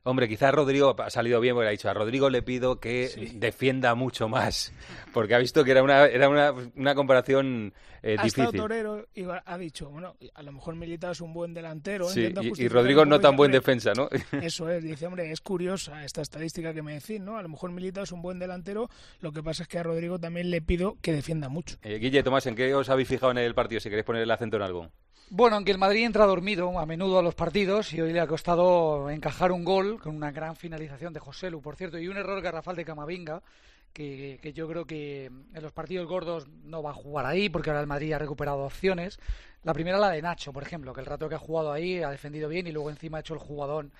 hombre, 0.03 0.27
quizás 0.27 0.53
Rodrigo 0.53 0.95
ha 0.99 1.09
salido 1.09 1.39
bien 1.39 1.55
porque 1.55 1.65
le 1.65 1.69
ha 1.69 1.71
dicho, 1.71 1.89
a 1.89 1.93
Rodrigo 1.93 2.29
le 2.29 2.41
pido 2.41 2.79
que 2.79 3.31
defienda 3.35 3.95
mucho 3.95 4.27
más, 4.29 4.73
porque 5.13 5.35
ha 5.35 5.39
visto 5.39 5.63
que 5.63 5.71
era 5.71 5.83
una, 5.83 6.05
era 6.05 6.29
una, 6.29 6.53
una 6.75 6.95
comparación 6.95 7.73
eh, 8.01 8.15
ha 8.17 8.25
estado 8.25 8.51
difícil. 8.51 8.61
torero 8.61 9.07
y 9.13 9.25
ha 9.45 9.57
dicho, 9.57 9.89
bueno, 9.89 10.15
a 10.33 10.43
lo 10.43 10.51
mejor 10.53 10.75
Militao 10.75 11.11
es 11.11 11.21
un 11.21 11.33
buen 11.33 11.53
delantero. 11.53 12.07
Sí, 12.09 12.33
y- 12.57 12.67
Rodrigo 12.69 13.05
no 13.05 13.19
tan 13.19 13.35
buen 13.35 13.51
defensa, 13.51 13.91
¿no? 13.95 14.09
Eso 14.41 14.69
es, 14.69 14.83
dice, 14.83 15.05
hombre, 15.07 15.31
es 15.31 15.41
curiosa 15.41 16.03
esta 16.05 16.21
estadística 16.21 16.73
que 16.73 16.81
me 16.81 16.93
decís, 16.93 17.19
¿no? 17.19 17.37
A 17.37 17.41
lo 17.41 17.49
mejor 17.49 17.71
Militao 17.71 18.03
es 18.03 18.11
un 18.11 18.21
buen 18.21 18.39
delantero, 18.39 18.89
lo 19.19 19.31
que 19.31 19.43
pasa 19.43 19.63
es 19.63 19.69
que 19.69 19.79
a 19.79 19.83
Rodrigo 19.83 20.17
también 20.19 20.49
le 20.49 20.61
pido 20.61 20.97
que 21.01 21.11
defienda 21.11 21.49
mucho. 21.49 21.77
Eh, 21.83 21.97
Guille, 21.99 22.23
Tomás, 22.23 22.45
¿en 22.45 22.55
qué 22.55 22.73
os 22.73 22.89
habéis 22.89 23.07
fijado 23.07 23.31
en 23.31 23.39
el 23.39 23.53
partido? 23.53 23.79
Si 23.81 23.89
queréis 23.89 24.05
poner 24.05 24.21
el 24.23 24.31
acento 24.31 24.57
en 24.57 24.63
algo. 24.63 24.89
Bueno, 25.31 25.57
aunque 25.57 25.71
el 25.71 25.77
Madrid 25.77 26.05
entra 26.05 26.25
dormido 26.25 26.79
a 26.79 26.87
menudo 26.87 27.19
a 27.19 27.21
los 27.21 27.35
partidos 27.35 27.93
y 27.93 28.01
hoy 28.01 28.11
le 28.13 28.19
ha 28.19 28.25
costado 28.25 29.11
encajar 29.11 29.51
un 29.51 29.63
gol 29.63 29.99
con 30.01 30.15
una 30.15 30.31
gran 30.31 30.55
finalización 30.55 31.13
de 31.13 31.19
José 31.19 31.51
Lu, 31.51 31.61
por 31.61 31.75
cierto, 31.75 31.99
y 31.99 32.07
un 32.07 32.17
error 32.17 32.41
garrafal 32.41 32.75
de 32.75 32.83
Camavinga, 32.83 33.43
que, 33.93 34.39
que 34.41 34.53
yo 34.53 34.67
creo 34.67 34.85
que 34.85 35.25
en 35.25 35.61
los 35.61 35.71
partidos 35.71 36.07
gordos 36.07 36.47
no 36.63 36.81
va 36.81 36.89
a 36.91 36.95
jugar 36.95 37.27
ahí 37.27 37.47
porque 37.47 37.69
ahora 37.69 37.81
el 37.81 37.85
Madrid 37.85 38.13
ha 38.13 38.17
recuperado 38.17 38.63
opciones. 38.63 39.19
La 39.61 39.75
primera 39.75 39.99
la 39.99 40.09
de 40.09 40.21
Nacho, 40.23 40.51
por 40.51 40.63
ejemplo, 40.63 40.93
que 40.93 41.01
el 41.01 41.05
rato 41.05 41.29
que 41.29 41.35
ha 41.35 41.39
jugado 41.39 41.71
ahí 41.71 42.01
ha 42.01 42.09
defendido 42.09 42.49
bien 42.49 42.65
y 42.65 42.71
luego 42.71 42.89
encima 42.89 43.17
ha 43.17 43.21
hecho 43.21 43.35
el 43.35 43.39
jugadón 43.39 43.91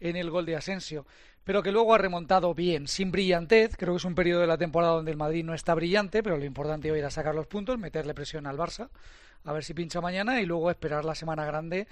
en 0.00 0.16
el 0.16 0.30
gol 0.30 0.46
de 0.46 0.56
Asensio, 0.56 1.06
pero 1.44 1.62
que 1.62 1.70
luego 1.70 1.94
ha 1.94 1.98
remontado 1.98 2.54
bien, 2.54 2.88
sin 2.88 3.12
brillantez. 3.12 3.76
Creo 3.76 3.92
que 3.92 3.98
es 3.98 4.04
un 4.04 4.16
periodo 4.16 4.40
de 4.40 4.48
la 4.48 4.58
temporada 4.58 4.94
donde 4.94 5.12
el 5.12 5.16
Madrid 5.16 5.44
no 5.44 5.54
está 5.54 5.74
brillante, 5.74 6.24
pero 6.24 6.38
lo 6.38 6.44
importante 6.44 6.90
hoy 6.90 6.98
era 6.98 7.10
sacar 7.10 7.36
los 7.36 7.46
puntos, 7.46 7.78
meterle 7.78 8.14
presión 8.14 8.48
al 8.48 8.58
Barça, 8.58 8.88
a 9.44 9.52
ver 9.52 9.64
si 9.64 9.74
pincha 9.74 10.00
mañana 10.00 10.40
y 10.40 10.46
luego 10.46 10.70
esperar 10.70 11.04
la 11.04 11.14
semana 11.14 11.44
grande, 11.44 11.86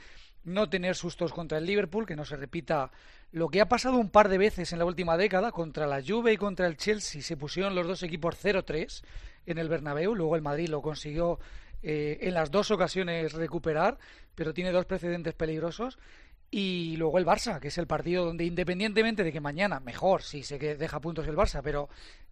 no 0.45 0.69
tener 0.69 0.97
sustos 0.97 1.33
contra 1.33 1.59
el 1.59 1.67
Liverpool, 1.67 2.07
que 2.07 2.17
no 2.17 2.25
se 2.25 2.37
repita 2.37 2.91
lo 3.33 3.49
que 3.49 3.61
ha 3.61 3.69
pasado 3.69 3.97
un 3.97 4.11
par 4.11 4.29
de 4.29 4.39
veces 4.39 4.73
en 4.73 4.79
la 4.79 4.85
última 4.85 5.17
década 5.17 5.53
contra 5.53 5.87
la 5.87 6.03
Juve 6.03 6.33
y 6.33 6.37
contra 6.37 6.67
el 6.67 6.77
Chelsea. 6.77 7.23
Se 7.23 7.37
pusieron 7.37 7.75
los 7.75 7.87
dos 7.87 8.03
equipos 8.03 8.37
0-3 8.43 9.03
en 9.47 9.59
el 9.59 9.69
Bernabéu, 9.69 10.15
luego 10.15 10.37
el 10.37 10.43
Madrid 10.43 10.69
lo 10.69 10.83
consiguió 10.83 11.39
eh, 11.83 12.19
en 12.23 12.35
las 12.35 12.51
dos 12.51 12.71
ocasiones 12.71 13.33
recuperar, 13.33 13.99
pero 14.35 14.55
tiene 14.55 14.73
dos 14.73 14.87
precedentes 14.87 15.35
peligrosos. 15.35 15.99
Y 16.53 16.97
luego 16.97 17.19
el 17.19 17.27
Barça, 17.27 17.61
que 17.61 17.69
es 17.69 17.79
el 17.79 17.87
partido 17.87 18.25
donde 18.25 18.45
independientemente 18.45 19.23
de 19.23 19.31
que 19.31 19.41
mañana, 19.41 19.79
mejor 19.79 20.23
si 20.23 20.43
se 20.43 20.59
que 20.59 20.75
deja 20.75 21.01
puntos 21.01 21.29
el 21.29 21.37
Barça, 21.37 21.61
pero 21.63 21.89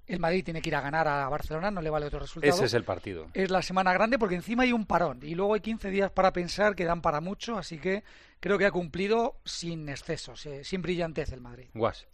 el 0.09 0.21
Madrid 0.21 0.45
tiene 0.45 0.63
que 0.63 0.71
ir 0.71 0.75
a 0.75 0.81
ganar 0.81 1.07
a 1.07 1.29
Barcelona, 1.29 1.71
no 1.71 1.83
le 1.83 1.91
vale 1.91 2.07
otro 2.07 2.19
resultado. 2.19 2.53
Ese 2.53 2.65
es 2.65 2.75
el 2.75 2.85
partido. 2.85 3.29
Es 3.35 3.51
la 3.51 3.63
semana 3.63 3.93
grande 3.93 4.19
porque 4.19 4.35
encima 4.35 4.63
hay 4.63 4.73
un 4.73 4.87
parón 4.87 5.21
y 5.23 5.35
luego 5.35 5.55
hay 5.55 5.61
15 5.61 5.91
días 5.91 6.11
para 6.11 6.33
pensar 6.33 6.75
que 6.75 6.85
dan 6.85 7.03
para 7.03 7.21
mucho, 7.21 7.59
así 7.59 7.79
que 7.79 8.03
creo 8.41 8.59
que 8.59 8.67
ha 8.67 8.71
cumplido 8.71 9.37
sin 9.45 9.89
excesos, 9.89 10.47
eh, 10.47 10.65
sin 10.65 10.83
brillantez 10.83 11.33
el 11.33 11.41
Madrid. 11.41 11.67
Guas. 11.75 12.07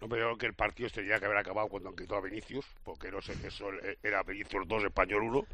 No 0.00 0.08
creo 0.08 0.36
que 0.36 0.46
el 0.46 0.54
partido 0.54 0.88
se 0.88 0.96
tendría 0.96 1.18
que 1.18 1.24
haber 1.24 1.38
acabado 1.38 1.68
cuando 1.68 1.88
han 1.88 1.96
quitado 1.96 2.18
a 2.18 2.22
Vinicius, 2.22 2.66
porque 2.84 3.10
no 3.10 3.20
sé 3.20 3.34
eso 3.44 3.66
era 4.02 4.22
Vinicius 4.22 4.68
2, 4.68 4.84
Español 4.84 5.22
1. 5.22 5.46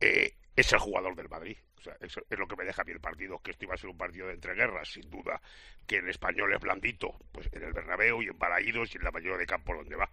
Eh, 0.00 0.34
es 0.60 0.72
el 0.72 0.78
jugador 0.78 1.14
del 1.14 1.28
Madrid. 1.28 1.56
O 1.78 1.80
sea, 1.80 1.96
eso 2.00 2.20
es 2.28 2.38
lo 2.38 2.46
que 2.46 2.56
me 2.56 2.64
deja 2.64 2.82
a 2.82 2.84
mí 2.84 2.92
el 2.92 3.00
partido, 3.00 3.38
que 3.38 3.52
esto 3.52 3.64
iba 3.64 3.74
a 3.74 3.78
ser 3.78 3.90
un 3.90 3.96
partido 3.98 4.26
de 4.26 4.34
entreguerras, 4.34 4.88
sin 4.88 5.08
duda. 5.10 5.40
Que 5.86 5.96
el 5.96 6.08
español 6.08 6.52
es 6.52 6.60
blandito, 6.60 7.14
pues 7.32 7.48
en 7.52 7.62
el 7.62 7.72
Bernabéu 7.72 8.22
y 8.22 8.26
en 8.28 8.38
Balaídos 8.38 8.94
y 8.94 8.98
en 8.98 9.04
la 9.04 9.10
mayoría 9.10 9.38
de 9.38 9.46
campos 9.46 9.76
donde 9.76 9.96
va. 9.96 10.08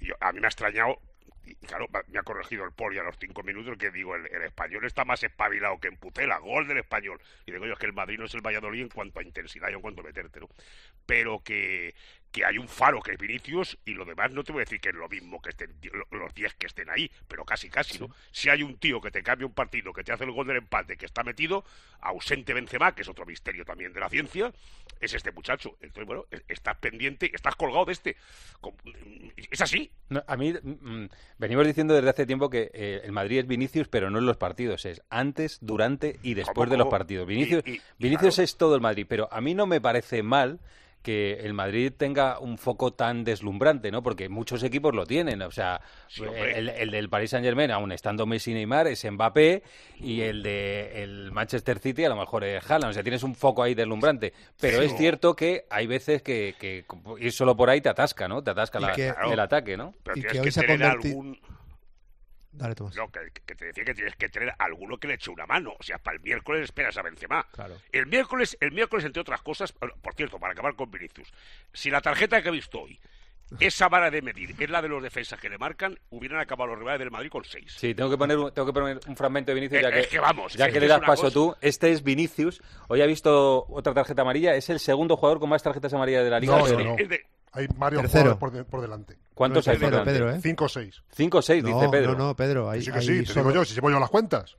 Y 0.00 0.06
yo- 0.06 0.14
a 0.20 0.32
mí 0.32 0.40
me 0.40 0.46
ha 0.46 0.48
extrañado, 0.48 0.98
y 1.44 1.54
claro, 1.66 1.86
me 2.08 2.18
ha 2.18 2.22
corregido 2.22 2.64
el 2.64 2.72
poli 2.72 2.98
a 2.98 3.02
los 3.02 3.16
cinco 3.18 3.42
minutos, 3.42 3.76
que 3.78 3.90
digo, 3.90 4.14
el, 4.14 4.26
el 4.26 4.42
español 4.42 4.84
está 4.84 5.04
más 5.04 5.22
espabilado 5.22 5.78
que 5.80 5.88
en 5.88 5.96
Putela, 5.96 6.38
gol 6.38 6.68
del 6.68 6.78
español. 6.78 7.20
Y 7.46 7.52
digo 7.52 7.66
yo, 7.66 7.72
es 7.72 7.78
que 7.78 7.86
el 7.86 7.92
Madrid 7.92 8.18
no 8.18 8.26
es 8.26 8.34
el 8.34 8.40
Valladolid 8.42 8.82
en 8.82 8.88
cuanto 8.88 9.20
a 9.20 9.22
intensidad 9.22 9.68
y 9.70 9.74
en 9.74 9.80
cuanto 9.80 10.00
a 10.02 10.04
meterte, 10.04 10.40
¿no? 10.40 10.48
Pero 11.06 11.42
que, 11.42 11.94
que 12.30 12.44
hay 12.44 12.58
un 12.58 12.68
faro 12.68 13.00
que 13.00 13.12
es 13.12 13.18
Vinicius 13.18 13.78
y 13.84 13.94
lo 13.94 14.04
demás 14.04 14.30
no 14.30 14.44
te 14.44 14.52
voy 14.52 14.60
a 14.60 14.64
decir 14.64 14.80
que 14.80 14.90
es 14.90 14.94
lo 14.94 15.08
mismo 15.08 15.40
que 15.42 15.50
estén 15.50 15.74
lo- 15.92 16.18
los 16.18 16.34
10 16.34 16.54
que 16.54 16.66
estén 16.66 16.88
ahí, 16.90 17.10
pero 17.26 17.44
casi 17.44 17.68
casi, 17.68 17.98
¿no? 17.98 18.14
Si 18.30 18.48
hay 18.48 18.62
un 18.62 18.78
tío 18.78 19.00
que 19.00 19.10
te 19.10 19.22
cambia 19.22 19.46
un 19.46 19.54
partido, 19.54 19.92
que 19.92 20.04
te 20.04 20.12
hace 20.12 20.24
el 20.24 20.30
gol 20.32 20.46
del 20.46 20.58
empate, 20.58 20.96
que 20.96 21.06
está 21.06 21.24
metido, 21.24 21.64
ausente 22.00 22.54
Benzema, 22.54 22.94
que 22.94 23.02
es 23.02 23.08
otro 23.08 23.26
misterio 23.26 23.64
también 23.64 23.92
de 23.92 24.00
la 24.00 24.08
ciencia, 24.08 24.52
es 25.00 25.14
este 25.14 25.32
muchacho. 25.32 25.76
Entonces, 25.80 26.06
bueno, 26.06 26.26
e- 26.30 26.42
estás 26.48 26.76
pendiente, 26.78 27.30
estás 27.34 27.54
colgado 27.56 27.84
de 27.86 27.92
este. 27.92 28.16
Es 29.50 29.60
así. 29.60 29.90
No, 30.08 30.22
a 30.26 30.36
mí 30.36 30.52
mm, 30.52 31.06
venimos 31.38 31.66
diciendo 31.66 31.94
desde 31.94 32.10
hace 32.10 32.26
tiempo 32.26 32.50
que 32.50 32.70
eh, 32.74 33.00
el 33.04 33.12
Madrid 33.12 33.38
es 33.38 33.46
Vinicius, 33.46 33.88
pero 33.88 34.10
no 34.10 34.18
en 34.18 34.26
los 34.26 34.36
partidos, 34.36 34.84
es 34.84 35.02
antes, 35.10 35.58
durante 35.60 36.18
y 36.22 36.34
después 36.34 36.54
¿Cómo, 36.66 36.70
de 36.72 36.76
los 36.78 36.88
partidos. 36.88 37.26
Vinicius, 37.26 37.62
Y- 37.66 37.72
y- 37.76 37.80
Vinicius 37.98 38.38
es 38.38 38.56
todo 38.56 38.74
el 38.74 38.80
Madrid, 38.80 39.06
pero 39.08 39.28
a 39.32 39.40
mí 39.40 39.54
no 39.54 39.66
me 39.66 39.80
parece 39.80 40.22
mal 40.22 40.60
que 41.02 41.34
el 41.40 41.54
Madrid 41.54 41.92
tenga 41.96 42.38
un 42.38 42.58
foco 42.58 42.92
tan 42.92 43.24
deslumbrante, 43.24 43.90
¿no? 43.90 44.02
Porque 44.02 44.28
muchos 44.28 44.62
equipos 44.62 44.94
lo 44.94 45.06
tienen, 45.06 45.40
o 45.42 45.50
sea, 45.50 45.80
hombre. 46.18 46.58
el, 46.58 46.68
el 46.68 46.90
del 46.90 47.08
Paris 47.08 47.30
Saint 47.30 47.44
Germain, 47.44 47.70
aún 47.70 47.90
estando 47.92 48.26
Messi 48.26 48.50
y 48.50 48.54
Neymar, 48.54 48.86
es 48.86 49.04
Mbappé, 49.10 49.62
y 49.98 50.20
el 50.20 50.42
de 50.42 51.02
el 51.02 51.32
Manchester 51.32 51.78
City 51.78 52.04
a 52.04 52.10
lo 52.10 52.16
mejor 52.16 52.44
es 52.44 52.70
Haaland, 52.70 52.90
o 52.90 52.92
sea, 52.92 53.02
tienes 53.02 53.22
un 53.22 53.34
foco 53.34 53.62
ahí 53.62 53.74
deslumbrante, 53.74 54.32
pero 54.60 54.82
es 54.82 54.94
cierto 54.96 55.34
que 55.34 55.64
hay 55.70 55.86
veces 55.86 56.22
que, 56.22 56.54
que 56.58 56.84
ir 57.18 57.32
solo 57.32 57.56
por 57.56 57.70
ahí 57.70 57.80
te 57.80 57.88
atasca, 57.88 58.28
¿no? 58.28 58.42
Te 58.42 58.50
atasca 58.50 58.78
Y 58.78 58.82
la- 58.82 58.92
que- 58.92 59.12
el 59.32 59.40
ataque, 59.40 59.76
¿no? 59.76 59.94
Pero 60.02 60.18
Y 60.18 60.20
tienes 60.20 60.32
que 60.32 60.38
que, 60.42 60.46
hoy 60.48 60.52
se 60.52 60.60
tener 60.62 60.82
algún... 60.84 61.38
Dale, 62.52 62.74
Tomás. 62.74 62.96
No, 62.96 63.08
que, 63.10 63.20
que 63.46 63.54
te 63.54 63.66
decía 63.66 63.84
que 63.84 63.94
tienes 63.94 64.16
que 64.16 64.28
tener 64.28 64.52
alguno 64.58 64.98
que 64.98 65.06
le 65.08 65.14
eche 65.14 65.30
una 65.30 65.46
mano. 65.46 65.72
O 65.78 65.82
sea, 65.82 65.98
para 65.98 66.16
el 66.16 66.22
miércoles 66.22 66.64
esperas 66.64 66.96
a 66.96 67.02
Benzema. 67.02 67.46
Claro. 67.52 67.76
El 67.92 68.06
miércoles, 68.06 68.56
el 68.60 68.72
miércoles, 68.72 69.04
entre 69.04 69.20
otras 69.22 69.40
cosas, 69.42 69.72
por 69.72 70.14
cierto, 70.14 70.38
para 70.38 70.52
acabar 70.52 70.74
con 70.74 70.90
Vinicius, 70.90 71.32
si 71.72 71.90
la 71.90 72.00
tarjeta 72.00 72.42
que 72.42 72.48
he 72.48 72.52
visto 72.52 72.80
hoy, 72.80 72.98
esa 73.60 73.88
vara 73.88 74.10
de 74.10 74.20
medir, 74.22 74.54
es 74.58 74.70
la 74.70 74.80
de 74.82 74.88
los 74.88 75.02
defensas 75.02 75.40
que 75.40 75.48
le 75.48 75.58
marcan, 75.58 75.98
hubieran 76.10 76.40
acabado 76.40 76.70
los 76.70 76.78
rivales 76.78 76.98
del 77.00 77.10
Madrid 77.10 77.30
con 77.30 77.44
seis. 77.44 77.72
Sí, 77.76 77.94
tengo 77.94 78.10
que 78.10 78.16
poner 78.18 78.36
un, 78.38 78.52
tengo 78.52 78.66
que 78.66 78.72
poner 78.72 79.00
un 79.06 79.16
fragmento 79.16 79.50
de 79.50 79.54
Vinicius, 79.54 79.82
ya 79.82 79.88
Eh, 79.88 79.92
que, 79.92 80.00
es 80.00 80.06
que 80.08 80.18
vamos, 80.20 80.52
ya 80.54 80.66
es 80.66 80.68
que 80.72 80.74
que 80.74 80.80
le 80.80 80.86
das 80.88 81.00
paso 81.00 81.22
cosa- 81.22 81.34
tú. 81.34 81.54
Este 81.60 81.90
es 81.92 82.02
Vinicius. 82.02 82.60
Hoy 82.88 83.00
ha 83.02 83.06
visto 83.06 83.64
otra 83.68 83.94
tarjeta 83.94 84.22
amarilla. 84.22 84.54
Es 84.54 84.70
el 84.70 84.78
segundo 84.80 85.16
jugador 85.16 85.38
con 85.40 85.48
más 85.50 85.62
tarjetas 85.62 85.92
amarillas 85.94 86.24
de 86.24 86.30
la 86.30 86.40
liga. 86.40 86.58
No, 86.58 86.66
no, 86.66 86.78
no. 86.84 86.96
De- 86.96 87.26
Hay 87.52 87.66
varios 87.74 88.02
Tercero. 88.02 88.36
jugadores 88.36 88.38
por, 88.38 88.50
de- 88.52 88.64
por 88.64 88.80
delante. 88.80 89.16
¿Cuántos 89.34 89.66
No, 89.66 89.72
hay 89.72 89.78
por 89.78 89.90
tercero, 89.90 90.04
delante? 90.04 90.12
Pedro, 90.26 90.36
¿eh? 90.36 90.40
Cinco 90.42 90.64
o 90.64 90.68
seis. 90.68 91.02
Cinco 91.12 91.38
o 91.38 91.42
seis, 91.42 91.62
No, 91.62 91.74
dice 91.74 91.88
Pedro. 91.88 92.12
no, 92.12 92.26
no, 92.28 92.36
Pedro. 92.36 92.70
Hay, 92.70 92.82
sí 92.82 92.90
que 92.92 92.98
hay 92.98 93.06
sí, 93.06 93.20
te 93.20 93.26
solo- 93.26 93.40
digo 93.50 93.54
yo, 93.60 93.64
si 93.64 93.74
llevo 93.74 93.90
yo 93.90 93.98
las 94.00 94.10
cuentas. 94.10 94.56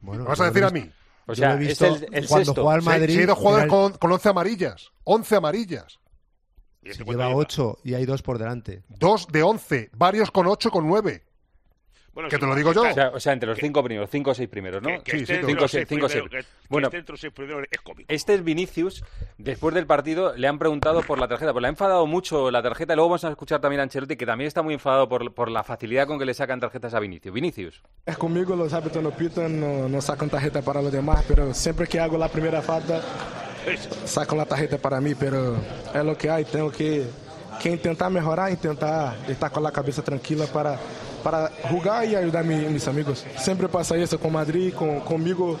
Bueno, 0.00 0.22
¿Me 0.22 0.28
vas 0.28 0.40
a 0.40 0.44
decir 0.46 0.64
a 0.64 0.70
mí? 0.70 0.90
O 1.26 1.34
sea, 1.34 1.54
lo 1.54 1.60
he 1.60 1.62
es 1.62 1.68
visto 1.68 1.86
el- 1.86 2.14
el 2.14 2.26
cuando 2.28 2.44
sexto. 2.52 2.70
al 2.70 2.82
Madrid. 2.82 3.14
si 3.14 3.20
hay 3.20 3.26
dos 3.26 3.38
jugadores 3.38 3.68
con, 3.68 3.92
con 3.94 4.12
11 4.12 4.28
amarillas. 4.28 4.92
11 5.04 5.36
amarillas. 5.36 5.98
¿y 6.82 6.86
si 6.86 6.90
este 6.92 7.04
cuánto 7.04 7.18
lleva 7.22 7.28
lleva? 7.30 7.40
8 7.40 7.78
y 7.84 7.94
hay 7.94 8.04
dos 8.06 8.22
por 8.22 8.38
delante. 8.38 8.82
Dos 8.88 9.26
de 9.28 9.42
11. 9.42 9.90
Varios 9.94 10.30
con 10.30 10.46
8 10.46 10.70
con 10.70 10.86
9. 10.86 11.24
Bueno, 12.14 12.28
que 12.28 12.36
sí, 12.36 12.40
te 12.40 12.46
lo 12.46 12.54
digo 12.54 12.72
yo. 12.72 12.82
O 12.82 12.94
sea, 12.94 13.08
o 13.12 13.18
sea, 13.20 13.32
entre 13.32 13.48
los 13.48 13.58
cinco 13.58 13.82
primeros, 13.82 14.08
cinco 14.08 14.30
o 14.30 14.34
seis 14.34 14.48
primeros, 14.48 14.80
¿no? 14.80 14.88
Que, 14.88 15.02
que 15.02 15.10
Sí, 15.10 15.16
esté 15.22 15.26
sí, 15.26 15.32
entre 15.34 15.48
cinco, 15.48 15.62
los 15.62 15.70
seis, 15.70 15.86
cinco, 15.88 16.06
primeros, 16.06 16.30
seis. 16.32 16.44
que- 16.46 16.50
que 16.62 16.68
Bueno. 16.68 16.86
esté 16.86 16.98
entre 16.98 17.12
los 17.12 17.20
seis 17.20 17.32
primeros 17.32 17.64
es 17.70 17.80
cómico. 17.80 18.06
Este 18.12 18.34
es 18.34 18.44
Vinicius. 18.44 19.04
Después 19.36 19.74
del 19.74 19.86
partido 19.86 20.32
le 20.36 20.46
han 20.46 20.58
preguntado 20.58 21.02
por 21.02 21.18
la 21.18 21.26
tarjeta. 21.26 21.52
Pues 21.52 21.62
le 21.62 21.66
ha 21.66 21.70
enfadado 21.70 22.06
mucho 22.06 22.50
la 22.52 22.62
tarjeta. 22.62 22.94
Luego 22.94 23.10
vamos 23.10 23.24
a 23.24 23.30
escuchar 23.30 23.60
también 23.60 23.80
a 23.80 23.82
Ancelotti, 23.82 24.16
que 24.16 24.26
también 24.26 24.46
está 24.48 24.62
muy 24.62 24.74
enfadado 24.74 25.08
por, 25.08 25.34
por 25.34 25.50
la 25.50 25.64
facilidad 25.64 26.06
con 26.06 26.18
que 26.18 26.24
le 26.24 26.34
sacan 26.34 26.60
tarjetas 26.60 26.94
a 26.94 27.00
Vinicius. 27.00 27.34
Vinicius. 27.34 27.82
Es 28.06 28.16
conmigo, 28.16 28.54
los 28.54 28.72
árbitros 28.72 29.02
no 29.02 29.10
pitan, 29.10 29.60
no, 29.60 29.88
no 29.88 30.00
sacan 30.00 30.30
tarjeta 30.30 30.62
para 30.62 30.80
los 30.80 30.92
demás, 30.92 31.24
pero 31.26 31.52
siempre 31.52 31.86
que 31.88 31.98
hago 31.98 32.16
la 32.16 32.28
primera 32.28 32.62
falta, 32.62 33.02
sacan 34.04 34.38
la 34.38 34.46
tarjeta 34.46 34.78
para 34.78 35.00
mí, 35.00 35.14
pero 35.14 35.56
es 35.92 36.04
lo 36.04 36.16
que 36.16 36.30
hay, 36.30 36.44
tengo 36.44 36.70
que, 36.70 37.06
que 37.60 37.70
intentar 37.70 38.10
mejorar, 38.10 38.50
intentar 38.50 39.16
estar 39.28 39.50
con 39.50 39.62
la 39.62 39.72
cabeza 39.72 40.02
tranquila 40.02 40.46
para, 40.46 40.78
para 41.24 41.50
jugar 41.70 42.04
y 42.06 42.14
ayudar 42.14 42.44
a 42.44 42.46
mi- 42.46 42.66
mis 42.66 42.86
amigos. 42.86 43.24
Siempre 43.38 43.66
pasa 43.68 43.96
eso 43.96 44.20
con 44.20 44.32
Madrid, 44.32 44.72
con, 44.74 45.00
conmigo 45.00 45.58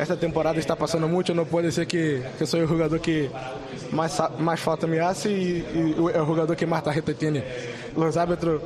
esta 0.00 0.16
temporada 0.16 0.58
está 0.58 0.74
pasando 0.76 1.08
mucho, 1.08 1.34
no 1.34 1.44
puede 1.44 1.72
ser 1.72 1.86
que, 1.86 2.22
que 2.38 2.46
soy 2.46 2.60
el 2.60 2.66
jugador 2.66 3.00
que 3.00 3.30
más, 3.92 4.20
más 4.38 4.60
falta 4.60 4.86
me 4.86 5.00
hace 5.00 5.30
y, 5.30 5.34
y 5.74 5.94
el 6.14 6.24
que 6.56 6.66
más 6.66 6.82
tarjeta 6.84 7.12
tiene. 7.14 7.44
Los 7.96 8.16
árbitros 8.16 8.60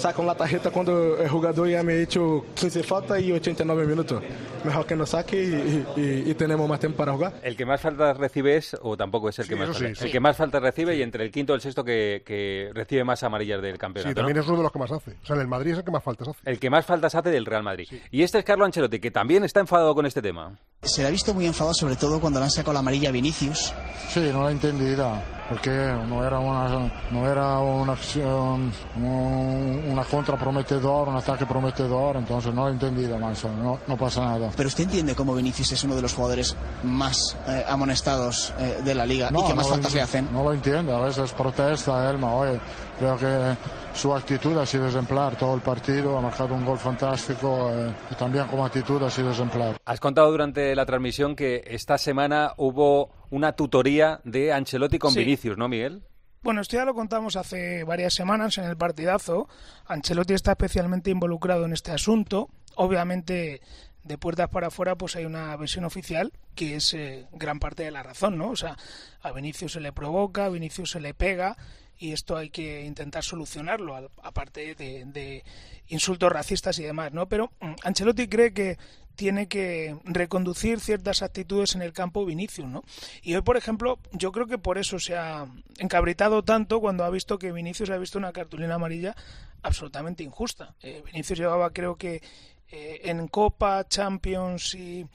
sacan 0.00 0.26
la 0.26 0.34
tarjeta 0.34 0.70
cuando 0.70 1.18
el 1.18 1.28
jugador 1.28 1.68
ya 1.68 1.82
me 1.82 1.92
ha 1.92 1.96
hecho 1.96 2.44
15 2.54 2.82
faltas 2.82 3.20
y 3.20 3.32
89 3.32 3.86
minutos. 3.86 4.22
Mejor 4.64 4.86
que 4.86 4.96
nos 4.96 5.10
saque 5.10 5.42
y, 5.42 6.00
y, 6.00 6.30
y, 6.30 6.34
tenemos 6.34 6.68
más 6.68 6.80
tiempo 6.80 6.98
para 6.98 7.12
jugar. 7.12 7.34
El 7.42 7.56
que 7.56 7.64
más 7.64 7.80
faltas 7.80 8.16
recibe 8.16 8.56
es, 8.56 8.76
o 8.82 8.96
tampoco 8.96 9.28
es 9.28 9.38
el 9.38 9.46
que 9.48 9.54
Sí, 9.54 9.60
más 9.60 9.68
eso 9.70 9.78
sí, 9.78 9.84
faltas. 9.84 9.98
sí. 9.98 10.04
El 10.06 10.10
que 10.12 10.20
más 10.20 10.36
faltas 10.36 10.62
recibe 10.62 10.96
y 10.96 11.02
entre 11.02 11.24
el 11.24 11.30
quinto 11.30 11.52
y 11.52 11.56
el 11.56 11.60
sexto 11.62 11.84
que, 11.84 12.22
que 12.26 12.70
recibe 12.74 13.04
más 13.04 13.22
amarillas 13.22 13.62
del 13.62 13.78
campeonato. 13.78 14.08
Sí, 14.10 14.14
¿no? 14.14 14.16
también 14.16 14.38
es 14.38 14.46
uno 14.48 14.56
de 14.58 14.62
los 14.64 14.72
que 14.72 14.78
más 14.78 14.92
hace. 14.92 15.12
O 15.22 15.26
sea, 15.26 15.36
el 15.36 15.48
Madrid 15.48 15.72
es 15.72 15.78
el 15.78 15.84
que 15.84 15.90
más 15.90 16.02
faltas 16.04 16.28
hace. 16.28 16.38
El 16.44 16.58
que 16.58 16.70
más 16.70 16.84
faltas 16.86 17.14
hace 17.14 17.30
del 17.30 17.46
Real 17.46 17.62
Madrid. 17.62 17.88
Y 18.10 18.22
este 18.22 18.38
es 18.38 18.44
Carlo 18.44 18.64
Ancelotti, 18.64 19.00
que 19.00 19.10
también 19.10 19.44
está 19.44 19.60
enfadado 19.60 19.94
con 19.94 20.06
este 20.06 20.20
tema. 20.22 20.58
Se 20.82 21.02
le 21.02 21.08
ha 21.08 21.10
visto 21.10 21.32
muy 21.34 21.46
enfadado, 21.46 21.74
sobre 21.74 21.96
todo 21.96 22.20
cuando 22.20 22.38
le 22.40 22.44
han 22.44 22.50
sacado 22.50 22.72
la 22.72 22.80
amarilla 22.80 23.08
a 23.08 23.12
Vinicius. 23.12 23.72
Sí, 24.08 24.28
no 24.32 24.44
la 24.44 24.50
entendida, 24.50 25.22
porque 25.50 25.70
no 26.08 26.24
era 26.24 26.38
una, 26.38 26.88
no 27.10 27.28
era 27.28 27.58
una 27.58 27.92
acción, 27.94 28.72
un- 28.96 29.84
una 29.90 30.04
contra 30.04 30.36
prometedora, 30.36 31.10
un 31.10 31.16
ataque 31.16 31.44
prometedor, 31.44 32.16
entonces 32.16 32.54
no 32.54 32.66
la 32.66 32.70
entendida, 32.72 33.18
más, 33.18 33.42
no, 33.44 33.80
no 33.84 33.96
pasa 33.96 34.20
nada. 34.24 34.50
Pero 34.56 34.68
usted 34.68 34.84
entiende 34.84 35.16
cómo 35.16 35.34
Vinicius 35.34 35.72
es 35.72 35.82
uno 35.82 35.96
de 35.96 36.02
los 36.02 36.14
jugadores 36.14 36.54
más 36.84 37.16
eh, 37.48 37.64
amonestados 37.68 38.54
eh, 38.60 38.78
de 38.84 38.94
la 38.94 39.04
liga 39.04 39.28
y 39.32 39.46
que 39.48 39.54
más 39.54 39.66
no 39.66 39.72
faltas 39.72 39.92
le 39.92 40.02
hacen. 40.02 40.28
No 40.32 40.44
lo 40.44 40.52
entiende, 40.52 40.94
a 40.94 41.00
veces 41.00 41.32
protesta 41.32 42.08
Elma, 42.08 42.32
oye, 42.32 42.60
creo 43.00 43.16
que 43.16 43.56
su 43.94 44.14
actitud 44.14 44.56
ha 44.58 44.64
sido 44.66 44.88
ejemplar 44.88 45.36
todo 45.36 45.54
el 45.54 45.60
partido, 45.60 46.16
ha 46.16 46.20
marcado 46.20 46.54
un 46.54 46.64
gol 46.64 46.78
fantástico 46.78 47.70
eh, 47.72 47.92
y 48.10 48.14
también 48.14 48.46
como 48.46 48.64
actitud 48.64 49.02
ha 49.02 49.10
sido 49.10 49.30
ejemplar. 49.32 49.76
Has 49.84 50.00
contado 50.00 50.30
durante 50.30 50.74
la 50.74 50.86
transmisión 50.86 51.36
que 51.36 51.62
esta 51.66 51.98
semana 51.98 52.54
hubo 52.56 53.10
una 53.30 53.52
tutoría 53.52 54.20
de 54.24 54.52
Ancelotti 54.52 54.98
con 54.98 55.12
Sí. 55.12 55.20
Vinicius, 55.20 55.56
¿no, 55.58 55.68
Miguel? 55.68 56.02
Bueno, 56.42 56.62
esto 56.62 56.76
ya 56.76 56.84
lo 56.86 56.94
contamos 56.94 57.36
hace 57.36 57.84
varias 57.84 58.14
semanas 58.14 58.56
en 58.56 58.64
el 58.64 58.76
partidazo. 58.76 59.48
Ancelotti 59.86 60.32
está 60.34 60.52
especialmente 60.52 61.10
involucrado 61.10 61.66
en 61.66 61.72
este 61.74 61.90
asunto. 61.92 62.48
Obviamente, 62.76 63.60
de 64.04 64.18
puertas 64.18 64.48
para 64.48 64.68
afuera, 64.68 64.96
pues 64.96 65.16
hay 65.16 65.26
una 65.26 65.54
versión 65.56 65.84
oficial 65.84 66.32
que 66.54 66.76
es 66.76 66.94
eh, 66.94 67.26
gran 67.32 67.58
parte 67.58 67.82
de 67.82 67.90
la 67.90 68.02
razón, 68.02 68.38
¿no? 68.38 68.50
O 68.50 68.56
sea, 68.56 68.76
a 69.20 69.32
Vinicius 69.32 69.72
se 69.72 69.80
le 69.80 69.92
provoca, 69.92 70.46
a 70.46 70.48
Vinicius 70.48 70.92
se 70.92 71.00
le 71.00 71.12
pega 71.12 71.58
y 72.00 72.12
esto 72.12 72.36
hay 72.36 72.48
que 72.48 72.84
intentar 72.84 73.22
solucionarlo, 73.22 74.10
aparte 74.22 74.74
de, 74.74 75.04
de 75.04 75.44
insultos 75.88 76.32
racistas 76.32 76.78
y 76.78 76.82
demás, 76.82 77.12
¿no? 77.12 77.28
Pero 77.28 77.52
mm, 77.60 77.74
Ancelotti 77.84 78.26
cree 78.26 78.52
que 78.52 78.78
tiene 79.16 79.48
que 79.48 79.98
reconducir 80.04 80.80
ciertas 80.80 81.20
actitudes 81.22 81.74
en 81.74 81.82
el 81.82 81.92
campo 81.92 82.24
Vinicius, 82.24 82.66
¿no? 82.66 82.82
Y 83.22 83.34
hoy, 83.34 83.42
por 83.42 83.58
ejemplo, 83.58 83.98
yo 84.12 84.32
creo 84.32 84.46
que 84.46 84.56
por 84.56 84.78
eso 84.78 84.98
se 84.98 85.14
ha 85.14 85.46
encabritado 85.78 86.42
tanto 86.42 86.80
cuando 86.80 87.04
ha 87.04 87.10
visto 87.10 87.38
que 87.38 87.52
Vinicius 87.52 87.90
ha 87.90 87.98
visto 87.98 88.16
una 88.16 88.32
cartulina 88.32 88.76
amarilla 88.76 89.14
absolutamente 89.62 90.22
injusta. 90.22 90.74
Eh, 90.80 91.02
Vinicius 91.04 91.38
llevaba, 91.38 91.70
creo 91.70 91.96
que 91.96 92.22
eh, 92.70 93.00
en 93.04 93.28
Copa, 93.28 93.86
Champions 93.86 94.74
y, 94.74 95.06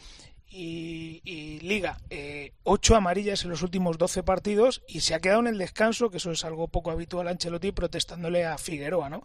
y, 0.56 1.22
y 1.26 1.60
Liga, 1.60 1.98
eh, 2.10 2.54
ocho 2.64 2.96
amarillas 2.96 3.44
en 3.44 3.50
los 3.50 3.62
últimos 3.62 3.98
12 3.98 4.24
partidos 4.24 4.84
y 4.88 5.02
se 5.02 5.14
ha 5.14 5.20
quedado 5.20 5.42
en 5.42 5.48
el 5.48 5.58
descanso, 5.58 6.10
que 6.10 6.18
eso 6.18 6.32
es 6.32 6.46
algo 6.46 6.70
poco 6.70 6.92
habitual 6.92 7.28
Ancelotti, 7.28 7.74
protestándole 7.74 8.46
a 8.46 8.58
Figueroa, 8.58 9.10
¿no? 9.10 9.22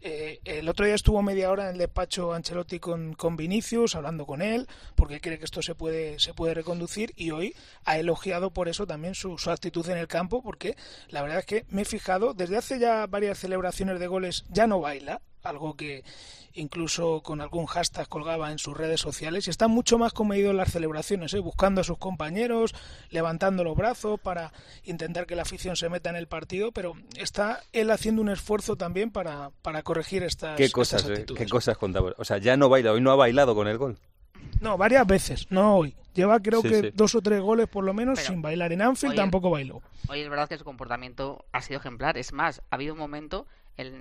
Eh, 0.00 0.40
el 0.44 0.68
otro 0.68 0.84
día 0.84 0.96
estuvo 0.96 1.22
media 1.22 1.50
hora 1.50 1.66
en 1.66 1.72
el 1.72 1.78
despacho 1.78 2.32
Ancelotti 2.32 2.80
con, 2.80 3.14
con 3.14 3.36
Vinicius, 3.36 3.94
hablando 3.94 4.26
con 4.26 4.42
él, 4.42 4.66
porque 4.96 5.20
cree 5.20 5.38
que 5.38 5.44
esto 5.44 5.62
se 5.62 5.76
puede, 5.76 6.18
se 6.18 6.34
puede 6.34 6.54
reconducir 6.54 7.12
y 7.16 7.30
hoy 7.30 7.54
ha 7.84 7.98
elogiado 7.98 8.52
por 8.52 8.68
eso 8.68 8.84
también 8.86 9.14
su, 9.14 9.38
su 9.38 9.50
actitud 9.50 9.88
en 9.88 9.98
el 9.98 10.08
campo, 10.08 10.42
porque 10.42 10.76
la 11.08 11.22
verdad 11.22 11.38
es 11.38 11.46
que 11.46 11.64
me 11.68 11.82
he 11.82 11.84
fijado, 11.84 12.34
desde 12.34 12.56
hace 12.56 12.80
ya 12.80 13.06
varias 13.06 13.38
celebraciones 13.38 14.00
de 14.00 14.08
goles 14.08 14.44
ya 14.50 14.66
no 14.66 14.80
baila, 14.80 15.20
algo 15.42 15.76
que 15.76 16.04
incluso 16.54 17.20
con 17.22 17.40
algún 17.40 17.66
hashtag 17.66 18.08
colgaba 18.08 18.50
en 18.52 18.58
sus 18.58 18.76
redes 18.76 19.00
sociales 19.00 19.46
y 19.46 19.50
está 19.50 19.68
mucho 19.68 19.98
más 19.98 20.12
comedido 20.12 20.50
en 20.50 20.56
las 20.56 20.70
celebraciones, 20.72 21.32
¿eh? 21.34 21.38
buscando 21.38 21.80
a 21.80 21.84
sus 21.84 21.98
compañeros, 21.98 22.74
levantando 23.10 23.64
los 23.64 23.76
brazos 23.76 24.20
para 24.20 24.52
intentar 24.84 25.26
que 25.26 25.36
la 25.36 25.42
afición 25.42 25.76
se 25.76 25.88
meta 25.88 26.10
en 26.10 26.16
el 26.16 26.28
partido, 26.28 26.72
pero 26.72 26.94
está 27.16 27.60
él 27.72 27.90
haciendo 27.90 28.22
un 28.22 28.28
esfuerzo 28.28 28.76
también 28.76 29.10
para, 29.10 29.50
para 29.62 29.82
corregir 29.82 30.22
estas, 30.22 30.56
¿Qué 30.56 30.70
cosas, 30.70 31.04
eh? 31.08 31.12
actitudes. 31.12 31.42
¿Qué 31.42 31.48
cosas 31.48 31.76
contaba? 31.78 32.12
O 32.18 32.24
sea, 32.24 32.38
ya 32.38 32.56
no 32.56 32.68
baila, 32.68 32.92
hoy 32.92 33.00
no 33.00 33.10
ha 33.10 33.16
bailado 33.16 33.54
con 33.54 33.68
el 33.68 33.78
gol. 33.78 33.98
No, 34.60 34.76
varias 34.76 35.06
veces, 35.06 35.46
no 35.50 35.76
hoy. 35.76 35.94
Lleva 36.14 36.40
creo 36.40 36.60
Sí, 36.60 36.68
que 36.68 36.80
sí. 36.80 36.90
dos 36.94 37.14
o 37.14 37.22
tres 37.22 37.40
goles 37.40 37.68
por 37.68 37.84
lo 37.84 37.94
menos 37.94 38.18
Pero, 38.18 38.32
sin 38.32 38.42
bailar. 38.42 38.70
En 38.72 38.82
Anfield 38.82 39.14
tampoco 39.14 39.48
bailó. 39.50 39.80
Hoy 40.08 40.20
es 40.20 40.28
verdad 40.28 40.46
que 40.48 40.58
su 40.58 40.64
comportamiento 40.64 41.46
ha 41.52 41.62
sido 41.62 41.80
ejemplar. 41.80 42.18
Es 42.18 42.32
más, 42.34 42.60
ha 42.70 42.74
habido 42.74 42.92
un 42.92 42.98
momento 42.98 43.46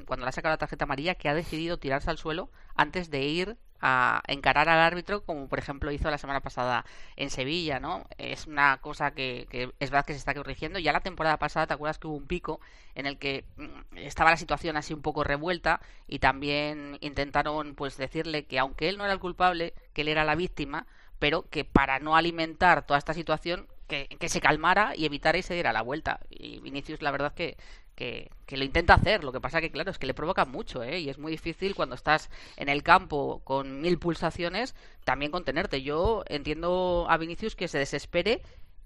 cuando 0.06 0.26
le 0.26 0.30
ha 0.30 0.34
sacado 0.34 0.54
la 0.54 0.58
tarjeta 0.58 0.86
amarilla 0.86 1.16
que 1.16 1.30
ha 1.30 1.34
decidido 1.34 1.78
tirarse 1.78 2.10
al 2.10 2.18
suelo 2.18 2.50
antes 2.76 3.10
de 3.10 3.22
ir 3.22 3.58
a 3.82 4.22
encarar 4.28 4.70
al 4.70 4.80
árbitro, 4.80 5.24
como 5.24 5.48
por 5.48 5.58
ejemplo 5.58 5.92
hizo 5.92 6.10
la 6.12 6.20
semana 6.20 6.42
pasada 6.42 6.86
en 7.16 7.32
Sevilla, 7.32 7.80
¿no? 7.80 8.06
Es 8.18 8.46
una 8.46 8.78
cosa 8.78 9.12
que, 9.12 9.48
que 9.50 9.74
es 9.80 9.90
verdad 9.90 10.06
que 10.06 10.14
se 10.14 10.20
está 10.20 10.36
corrigiendo. 10.36 10.78
Ya 10.78 10.94
la 10.94 11.00
temporada 11.00 11.38
pasada, 11.38 11.68
¿te 11.68 11.74
acuerdas 11.74 11.98
que 11.98 12.08
hubo 12.08 12.16
un 12.16 12.28
pico 12.28 12.60
en 12.94 13.08
el 13.08 13.18
que 13.18 13.46
mm, 13.58 13.98
estaba 13.98 14.30
la 14.30 14.38
situación 14.38 14.78
así 14.78 14.94
un 14.94 15.02
poco 15.02 15.24
revuelta 15.24 15.82
y 16.08 16.20
también 16.20 16.98
intentaron 17.02 17.74
pues 17.74 17.98
decirle 17.98 18.46
que 18.46 18.60
aunque 18.60 18.88
él 18.88 18.98
no 18.98 19.04
era 19.04 19.14
el 19.14 19.20
culpable, 19.20 19.74
que 19.94 20.02
él 20.02 20.10
era 20.10 20.26
la 20.26 20.36
víctima, 20.36 20.86
pero 21.18 21.50
que 21.50 21.66
para 21.66 22.00
no 22.00 22.16
alimentar 22.16 22.86
toda 22.86 23.00
esta 23.00 23.14
situación 23.14 23.68
que, 23.92 24.08
que 24.08 24.30
se 24.30 24.40
calmara 24.40 24.94
y 24.96 25.06
evitara 25.06 25.38
y 25.38 25.42
se 25.42 25.54
diera 25.54 25.74
la 25.74 25.82
vuelta. 25.82 26.22
Y 26.30 26.60
Vinicius, 26.62 27.02
la 27.02 27.12
verdad 27.12 27.34
que, 27.34 27.58
que, 27.96 28.30
que 28.46 28.56
lo 28.56 28.64
intenta 28.64 28.94
hacer. 28.94 29.24
Lo 29.26 29.34
que 29.34 29.42
pasa 29.42 29.60
que, 29.60 29.70
claro, 29.70 29.92
es 29.92 29.98
que 30.00 30.08
le 30.08 30.14
provoca 30.14 30.46
mucho, 30.46 30.82
¿eh? 30.82 31.00
Y 31.00 31.10
es 31.10 31.18
muy 31.18 31.32
difícil 31.32 31.76
cuando 31.76 31.96
estás 31.96 32.30
en 32.56 32.70
el 32.70 32.84
campo 32.84 33.42
con 33.44 33.82
mil 33.82 34.00
pulsaciones 34.00 34.76
también 35.04 35.32
contenerte. 35.32 35.82
Yo 35.82 36.24
entiendo 36.28 37.06
a 37.10 37.18
Vinicius 37.18 37.56
que 37.58 37.68
se 37.68 37.80
desespere, 37.80 38.42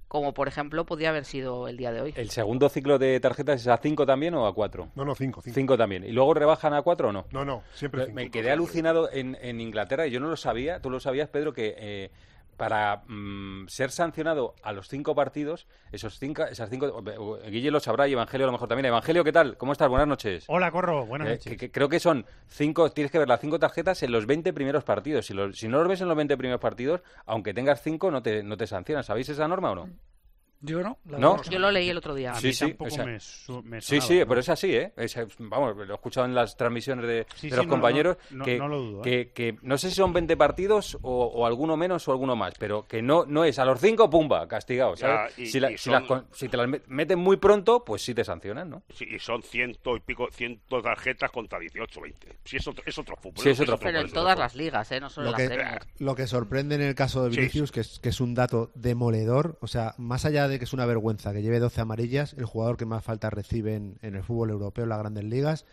como 0.07 0.33
por 0.33 0.47
ejemplo 0.47 0.85
podía 0.85 1.09
haber 1.09 1.25
sido 1.25 1.67
el 1.67 1.77
día 1.77 1.91
de 1.91 2.01
hoy. 2.01 2.13
¿El 2.15 2.29
segundo 2.31 2.67
ciclo 2.69 2.97
de 2.97 3.19
tarjetas 3.19 3.61
es 3.61 3.67
a 3.67 3.77
5 3.77 4.05
también 4.05 4.33
o 4.33 4.47
a 4.47 4.53
4? 4.55 4.89
No, 4.95 5.05
no, 5.05 5.13
5. 5.13 5.41
5 5.43 5.77
también. 5.77 6.03
¿Y 6.03 6.11
luego 6.11 6.33
rebajan 6.33 6.73
a 6.73 6.81
4 6.81 7.09
o 7.09 7.11
no? 7.11 7.25
No, 7.31 7.45
no, 7.45 7.61
siempre 7.73 8.01
Me- 8.01 8.05
cinco. 8.07 8.15
Me 8.15 8.31
quedé 8.31 8.49
alucinado 8.51 9.09
en, 9.11 9.37
en 9.41 9.61
Inglaterra 9.61 10.07
y 10.07 10.11
yo 10.11 10.19
no 10.19 10.29
lo 10.29 10.35
sabía. 10.37 10.79
Tú 10.81 10.89
lo 10.89 10.99
sabías, 10.99 11.29
Pedro, 11.29 11.53
que 11.53 11.75
eh, 11.77 12.11
para 12.57 13.03
mm, 13.07 13.67
ser 13.67 13.91
sancionado 13.91 14.55
a 14.63 14.71
los 14.71 14.87
cinco 14.87 15.13
partidos, 15.15 15.67
esos 15.91 16.17
cinco, 16.19 16.43
esas 16.43 16.69
cinco, 16.69 17.03
Guille 17.49 17.71
lo 17.71 17.79
sabrá 17.79 18.07
y 18.07 18.13
Evangelio 18.13 18.45
a 18.45 18.47
lo 18.47 18.51
mejor 18.53 18.67
también. 18.67 18.85
Evangelio, 18.85 19.23
¿qué 19.23 19.31
tal? 19.31 19.57
¿Cómo 19.57 19.71
estás? 19.73 19.89
Buenas 19.89 20.07
noches. 20.07 20.45
Hola, 20.47 20.71
Corro, 20.71 21.05
buenas 21.05 21.27
Eh, 21.27 21.31
noches. 21.31 21.51
que- 21.51 21.57
que 21.57 21.71
creo 21.71 21.89
que 21.89 21.99
son 21.99 22.25
cinco, 22.47 22.91
tienes 22.91 23.11
que 23.11 23.19
ver 23.19 23.27
las 23.27 23.39
cinco 23.41 23.59
tarjetas 23.59 24.01
en 24.03 24.11
los 24.11 24.25
20 24.25 24.53
primeros 24.53 24.83
partidos. 24.83 25.25
Si, 25.25 25.33
los- 25.33 25.57
si 25.57 25.67
no 25.67 25.79
los 25.79 25.87
ves 25.87 26.01
en 26.01 26.07
los 26.07 26.17
20 26.17 26.37
primeros 26.37 26.61
partidos, 26.61 27.01
aunque 27.25 27.53
tengas 27.53 27.81
cinco, 27.81 28.11
no 28.11 28.21
te, 28.21 28.43
no 28.43 28.55
te 28.57 28.67
sancionan. 28.67 29.03
¿Sabéis 29.03 29.29
esa 29.29 29.47
norma 29.47 29.71
o 29.71 29.75
no? 29.75 29.89
Yo 30.66 30.82
no. 30.82 30.97
la 31.09 31.20
¿No? 31.20 31.41
Yo 31.43 31.59
lo 31.59 31.72
leí 31.72 31.89
el 31.89 31.97
otro 31.97 32.13
día. 32.16 32.34
Sí, 32.36 32.51
sí, 32.53 32.59
tampoco 32.70 32.91
o 32.91 32.95
sea, 32.95 33.05
me 33.05 33.20
su- 33.20 33.63
me 33.63 33.82
sí, 33.82 33.88
sonaba, 33.99 34.07
sí, 34.07 34.20
¿no? 34.20 34.28
pero 34.28 34.39
es 34.41 34.49
así, 34.49 34.76
¿eh? 34.76 34.93
Es, 34.97 35.18
vamos, 35.39 35.76
lo 35.78 35.84
he 35.93 35.95
escuchado 35.95 36.26
en 36.26 36.36
las 36.36 36.57
transmisiones 36.57 37.05
de, 37.07 37.26
Sí, 37.36 37.47
de 37.49 37.51
sí, 37.51 37.57
los 37.57 37.68
compañeros 37.68 38.18
no, 38.32 38.38
no, 38.39 38.45
que, 38.45 38.57
no 38.57 38.68
lo 38.68 38.80
dudo, 38.80 38.99
¿eh? 39.01 39.03
que, 39.03 39.32
que 39.32 39.57
no 39.61 39.78
sé 39.78 39.89
si 39.89 39.95
son 39.95 40.13
20 40.13 40.36
partidos 40.38 40.97
o, 41.01 41.26
o 41.26 41.45
alguno 41.45 41.78
menos 41.78 42.07
o 42.07 42.11
alguno 42.11 42.36
más, 42.36 42.53
pero 42.59 42.88
que 42.88 43.01
no 43.01 43.26
no 43.26 43.43
es 43.45 43.59
a 43.59 43.66
los 43.66 43.80
5, 43.80 44.09
pumba, 44.09 44.47
castigado, 44.47 44.95
¿sabes? 44.95 45.36
Ya, 45.36 45.43
y- 45.43 45.45
si, 45.47 45.59
la- 45.59 45.72
y 45.72 45.78
si 45.78 45.89
las 45.89 46.05
son- 46.05 46.07
con- 46.24 46.28
si 46.34 46.49
te 46.49 46.57
las 46.57 46.68
me- 46.68 46.82
meten 46.88 47.20
muy 47.20 47.38
pronto, 47.38 47.84
pues 47.84 48.01
sí 48.01 48.13
te 48.13 48.24
sancionan, 48.24 48.70
¿no? 48.70 48.84
Sí, 48.93 49.05
y 49.09 49.20
son 49.20 49.43
ciento 49.43 49.95
y 49.95 49.99
pico, 49.99 50.28
ciento 50.32 50.82
tarjetas 50.82 51.32
contra 51.32 51.59
18, 51.59 52.01
20. 52.01 52.38
Sí, 52.43 52.57
es 52.57 52.68
otro, 52.68 52.84
es 52.86 52.97
otro 52.97 53.16
fútbol. 53.18 53.43
Sí, 53.43 53.49
es 53.49 53.59
otro 53.59 53.78
Pero 53.78 53.99
en 53.99 54.11
todas 54.11 54.38
las 54.39 54.55
ligas, 54.55 54.91
¿eh? 54.91 54.99
No 54.99 55.09
solo 55.09 55.32
Lo 55.32 55.39
en 55.39 55.49
la 55.57 55.80
que, 55.80 56.03
lo 56.03 56.16
que 56.16 56.28
sorprende 56.28 56.76
en 56.76 56.82
el 56.82 56.95
caso 56.95 57.24
de 57.24 57.32
Sí, 57.32 57.38
Vinicius, 57.38 57.72
que, 57.72 57.82
es, 57.82 57.99
que 57.99 58.09
es 58.09 58.20
un 58.22 58.34
dato 58.34 58.72
demoledor, 58.76 59.57
o 59.61 59.68
sea, 59.68 59.93
más 59.97 60.26
allá 60.26 60.47
de 60.47 60.54
que 60.59 60.65
es 60.65 60.73
una 60.73 60.85
vergüenza 60.85 61.33
que 61.33 61.41
lleve 61.41 61.59
12 61.59 61.81
amarillas, 61.81 62.33
el 62.33 62.45
jugador 62.45 62.77
que 62.77 62.85
más 62.85 63.03
faltas 63.03 63.33
recibe 63.33 63.75
en, 63.75 63.97
el 64.01 64.23
fútbol 64.23 64.51
europeo, 64.51 64.83
en 64.83 64.89
las 64.89 64.99
grandes 64.99 65.23
ligas, 65.23 65.65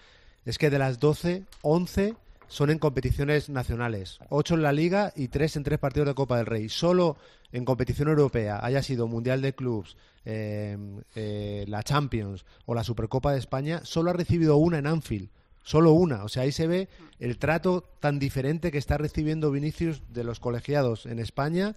es 0.44 0.58
que 0.58 0.70
de 0.70 0.78
las 0.78 0.98
12, 0.98 1.44
11 1.62 2.16
son 2.48 2.70
en 2.70 2.78
competiciones 2.78 3.48
nacionales, 3.48 4.18
8 4.28 4.54
en 4.54 4.62
la 4.62 4.72
liga 4.72 5.12
y 5.16 5.28
3 5.28 5.56
en 5.56 5.62
tres 5.62 5.78
partidos 5.78 6.08
de 6.08 6.14
Copa 6.14 6.36
del 6.36 6.46
Rey. 6.46 6.68
Solo 6.68 7.16
en 7.52 7.64
competición 7.64 8.08
europea, 8.08 8.60
haya 8.62 8.82
sido 8.82 9.06
Mundial 9.06 9.40
de 9.40 9.54
Clubs, 9.54 9.96
eh, 10.24 10.76
eh, 11.14 11.64
la 11.68 11.82
Champions 11.82 12.44
o 12.66 12.74
la 12.74 12.84
Supercopa 12.84 13.32
de 13.32 13.38
España, 13.38 13.80
solo 13.84 14.10
ha 14.10 14.14
recibido 14.14 14.56
una 14.56 14.78
en 14.78 14.86
Anfield. 14.86 15.30
Solo 15.64 15.92
una. 15.92 16.24
O 16.24 16.28
sea, 16.28 16.42
ahí 16.42 16.52
se 16.52 16.66
ve 16.66 16.88
el 17.20 17.38
trato 17.38 17.84
tan 18.00 18.18
diferente 18.18 18.72
que 18.72 18.78
está 18.78 18.98
recibiendo 18.98 19.50
Vinicius 19.50 20.02
de 20.12 20.24
los 20.24 20.40
colegiados 20.40 21.06
en 21.06 21.20
España 21.20 21.76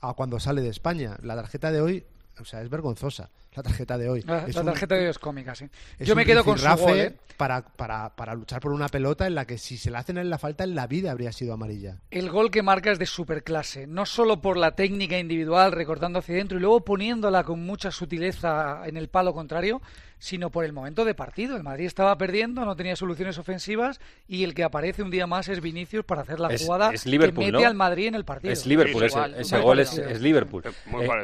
a 0.00 0.14
cuando 0.14 0.40
sale 0.40 0.62
de 0.62 0.70
España. 0.70 1.18
La 1.22 1.36
tarjeta 1.36 1.70
de 1.70 1.80
hoy 1.80 2.04
o 2.40 2.44
sea, 2.44 2.62
es 2.62 2.68
vergonzosa 2.70 3.30
la 3.54 3.62
tarjeta 3.62 3.96
de 3.96 4.08
hoy. 4.10 4.22
La, 4.22 4.46
es 4.46 4.54
la 4.54 4.60
un- 4.60 4.66
tarjeta 4.66 4.94
de 4.96 5.04
hoy 5.04 5.08
es 5.10 5.18
cómica, 5.18 5.54
sí. 5.54 5.66
es 5.98 6.06
Yo 6.06 6.14
me 6.14 6.26
quedo 6.26 6.44
con 6.44 6.58
su 6.58 6.66
gol, 6.76 6.98
¿eh? 6.98 7.16
para, 7.38 7.62
para, 7.64 8.14
para 8.14 8.34
luchar 8.34 8.60
por 8.60 8.72
una 8.72 8.88
pelota 8.88 9.26
en 9.26 9.34
la 9.34 9.46
que 9.46 9.56
si 9.56 9.78
se 9.78 9.90
le 9.90 9.96
hacen 9.96 10.18
en 10.18 10.28
la 10.28 10.36
falta 10.38 10.62
en 10.64 10.74
la 10.74 10.86
vida 10.86 11.10
habría 11.10 11.32
sido 11.32 11.54
amarilla. 11.54 11.98
El 12.10 12.30
gol 12.30 12.50
que 12.50 12.62
marca 12.62 12.92
es 12.92 12.98
de 12.98 13.06
superclase, 13.06 13.86
no 13.86 14.04
solo 14.04 14.40
por 14.42 14.58
la 14.58 14.72
técnica 14.74 15.18
individual 15.18 15.72
recortando 15.72 16.18
hacia 16.18 16.34
adentro 16.34 16.58
y 16.58 16.60
luego 16.60 16.84
poniéndola 16.84 17.44
con 17.44 17.64
mucha 17.64 17.90
sutileza 17.90 18.82
en 18.86 18.96
el 18.98 19.08
palo 19.08 19.32
contrario, 19.32 19.80
sino 20.18 20.50
por 20.50 20.64
el 20.64 20.72
momento 20.72 21.04
de 21.04 21.14
partido. 21.14 21.56
El 21.56 21.62
Madrid 21.62 21.86
estaba 21.86 22.16
perdiendo, 22.16 22.64
no 22.64 22.74
tenía 22.76 22.96
soluciones 22.96 23.38
ofensivas 23.38 24.00
y 24.26 24.44
el 24.44 24.54
que 24.54 24.64
aparece 24.64 25.02
un 25.02 25.10
día 25.10 25.26
más 25.26 25.48
es 25.48 25.60
Vinicius 25.60 26.04
para 26.04 26.22
hacer 26.22 26.40
la 26.40 26.48
Es- 26.48 26.64
jugada 26.64 26.90
es 26.92 27.04
Liverpool, 27.06 27.44
que 27.44 27.52
mete 27.52 27.62
¿no? 27.62 27.68
al 27.68 27.74
Madrid 27.74 28.06
en 28.08 28.14
el 28.14 28.24
partido. 28.24 28.52
Es 28.52 28.64
Liverpool, 28.66 29.02
ese, 29.04 29.18
ese 29.38 29.58
gol 29.60 29.78
es, 29.78 29.96
es 29.98 30.20
Liverpool. 30.20 30.62
Eh, 30.66 30.70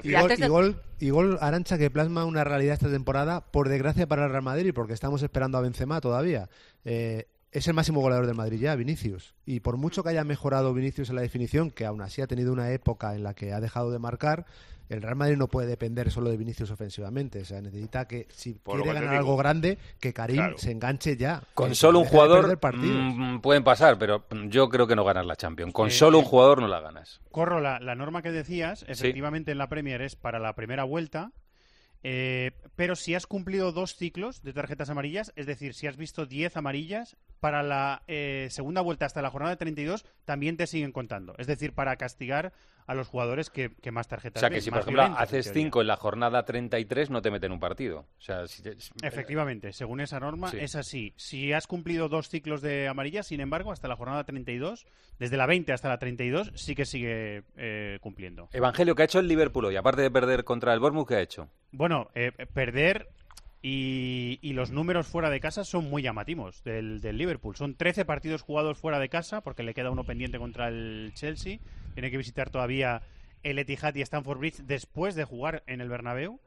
Y 0.03 0.13
gol, 0.13 0.33
y 0.37 0.47
gol- 0.47 0.83
y 1.01 1.11
gol, 1.11 1.39
Arancha 1.41 1.79
que 1.79 1.91
plasma 1.91 2.25
una 2.25 2.45
realidad 2.45 2.75
esta 2.75 2.91
temporada, 2.91 3.41
por 3.51 3.69
desgracia 3.69 4.07
para 4.07 4.25
el 4.27 4.31
Real 4.31 4.43
Madrid, 4.43 4.73
porque 4.75 4.93
estamos 4.93 5.23
esperando 5.23 5.59
a 5.59 5.63
Benzema 5.63 6.01
todavía. 6.01 6.49
Eh, 6.85 7.27
es 7.51 7.67
el 7.69 7.75
máximo 7.75 8.01
goleador 8.01 8.27
del 8.27 8.35
Madrid 8.37 8.59
ya, 8.61 8.75
Vinicius. 8.77 9.35
Y 9.45 9.61
por 9.61 9.77
mucho 9.77 10.03
que 10.03 10.09
haya 10.11 10.25
mejorado 10.25 10.73
Vinicius 10.73 11.11
en 11.11 11.17
la 11.17 11.23
definición, 11.23 11.71
que 11.71 11.85
aún 11.85 12.01
así 12.01 12.23
ha 12.23 12.27
tenido 12.27 12.53
una 12.53 12.71
época 12.71 13.15
en 13.15 13.23
la 13.25 13.35
que 13.35 13.53
ha 13.53 13.61
dejado 13.61 13.91
de 13.91 13.99
marcar, 13.99 14.47
el 14.89 15.03
Real 15.03 15.17
Madrid 15.17 15.37
no 15.37 15.49
puede 15.49 15.67
depender 15.69 16.11
solo 16.11 16.31
de 16.31 16.37
Vinicius 16.37 16.71
ofensivamente. 16.71 17.41
O 17.41 17.45
sea, 17.45 17.61
necesita 17.61 18.07
que, 18.07 18.27
si 18.31 18.55
Por 18.55 18.83
quiere 18.83 18.99
ganar 19.01 19.15
algo 19.17 19.37
grande, 19.37 19.79
que 20.01 20.13
Karim 20.13 20.37
Claro. 20.37 20.59
se 20.59 20.71
enganche 20.71 21.17
ya. 21.17 21.43
Con 21.55 21.71
Que 21.71 21.75
solo 21.75 22.01
un 22.01 22.05
jugador 22.07 22.59
mm, 22.75 23.41
pueden 23.41 23.65
pasar, 23.65 23.99
pero 23.99 24.25
yo 24.49 24.69
creo 24.69 24.87
que 24.87 24.97
no 24.97 25.05
ganas 25.05 25.27
la 25.27 25.37
Champions. 25.37 25.73
Con 25.73 25.89
Eh, 25.89 25.91
solo 25.93 26.19
un 26.19 26.25
eh, 26.25 26.29
jugador 26.29 26.61
no 26.61 26.69
la 26.69 26.81
ganas. 26.81 27.21
Corro, 27.31 27.61
la, 27.61 27.81
la 27.81 27.95
norma 27.95 28.23
que 28.23 28.33
decías, 28.33 28.85
efectivamente 28.89 29.53
en 29.53 29.59
la 29.59 29.69
Premier 29.69 30.03
es 30.03 30.17
para 30.17 30.39
la 30.39 30.55
primera 30.55 30.85
vuelta, 30.85 31.33
eh, 32.03 32.53
pero 32.77 32.97
si 32.97 33.15
has 33.15 33.27
cumplido 33.27 33.73
dos 33.73 33.95
ciclos 33.97 34.43
de 34.43 34.53
tarjetas 34.53 34.91
amarillas, 34.91 35.33
es 35.37 35.47
decir, 35.47 35.75
si 35.75 35.87
has 35.87 35.97
visto 35.97 36.27
10 36.27 36.57
amarillas, 36.57 37.17
para 37.41 37.63
la 37.63 38.03
eh, 38.07 38.49
segunda 38.51 38.81
vuelta 38.81 39.07
hasta 39.07 39.23
la 39.23 39.31
jornada 39.31 39.57
32 39.57 40.05
también 40.25 40.57
te 40.57 40.67
siguen 40.67 40.93
contando. 40.93 41.35
Es 41.39 41.47
decir, 41.47 41.73
para 41.75 41.97
castigar 41.97 42.53
a 42.87 42.95
los 42.95 43.07
jugadores 43.09 43.49
que, 43.51 43.75
que 43.81 43.93
más 43.93 44.07
O 44.07 44.11
tarjetas 44.11 44.41
sea, 44.41 44.51
que 44.51 44.61
si, 44.61 44.71
por 44.71 44.81
ejemplo, 44.81 45.03
haces 45.03 45.47
teoría. 45.47 45.63
5 45.65 45.81
en 45.83 45.87
la 45.87 45.97
jornada 45.97 46.45
33, 46.45 47.11
no 47.11 47.23
te 47.23 47.31
meten 47.31 47.53
un 47.53 47.61
partido. 47.61 48.01
O 48.19 48.21
sea, 48.21 48.47
si 48.49 48.63
te- 48.63 48.77
Efectivamente, 49.03 49.73
según 49.73 50.01
esa 50.01 50.19
norma 50.19 50.51
Sí. 50.51 50.59
es 50.61 50.75
así. 50.75 51.13
Si 51.17 51.53
has 51.53 51.67
cumplido 51.69 52.09
dos 52.09 52.29
ciclos 52.29 52.61
de 52.61 52.89
amarillas, 52.89 53.29
sin 53.29 53.41
embargo, 53.41 53.71
hasta 53.73 53.87
la 53.89 53.97
jornada 53.97 54.25
32, 54.25 54.87
desde 55.19 55.37
la 55.37 55.47
20 55.47 55.73
hasta 55.73 55.89
la 55.89 55.99
32, 55.99 56.53
sí 56.57 56.75
que 56.75 56.85
sigue 56.85 57.45
eh, 57.57 57.99
cumpliendo. 58.01 58.49
Evangelio, 58.53 58.95
¿qué 58.97 59.03
ha 59.03 59.05
hecho 59.07 59.21
el 59.21 59.29
Liverpool 59.29 59.67
hoy? 59.67 59.77
Aparte 59.77 60.03
de 60.03 60.11
perder 60.11 60.43
contra 60.45 60.75
el 60.75 60.81
Bournemouth, 60.81 61.09
¿qué 61.09 61.15
ha 61.17 61.21
hecho? 61.21 61.49
Bueno, 61.73 62.11
eh, 62.15 62.33
perder 62.53 63.09
y, 63.63 64.53
los 64.53 64.71
números 64.71 65.07
fuera 65.07 65.31
de 65.31 65.41
casa 65.41 65.65
son 65.65 65.89
muy 65.89 66.03
llamativos 66.03 66.63
del, 66.65 67.01
del 67.01 67.17
Liverpool. 67.17 67.57
Son 67.57 67.75
13 67.75 68.05
partidos 68.05 68.43
jugados 68.43 68.79
fuera 68.79 68.99
de 68.99 69.09
casa, 69.09 69.41
porque 69.41 69.63
le 69.63 69.73
queda 69.73 69.91
uno 69.91 70.05
pendiente 70.05 70.39
contra 70.39 70.69
el 70.69 71.13
Chelsea. 71.15 71.59
Tiene 71.95 72.11
que 72.11 72.19
visitar 72.19 72.51
todavía 72.51 73.03
el 73.43 73.59
Etihad 73.59 73.95
y 73.95 74.03
Stamford 74.03 74.39
Bridge 74.39 74.63
después 74.65 75.15
de 75.15 75.25
jugar 75.25 75.63
en 75.67 75.81
el 75.81 75.89
Bernabéu. 75.89 76.41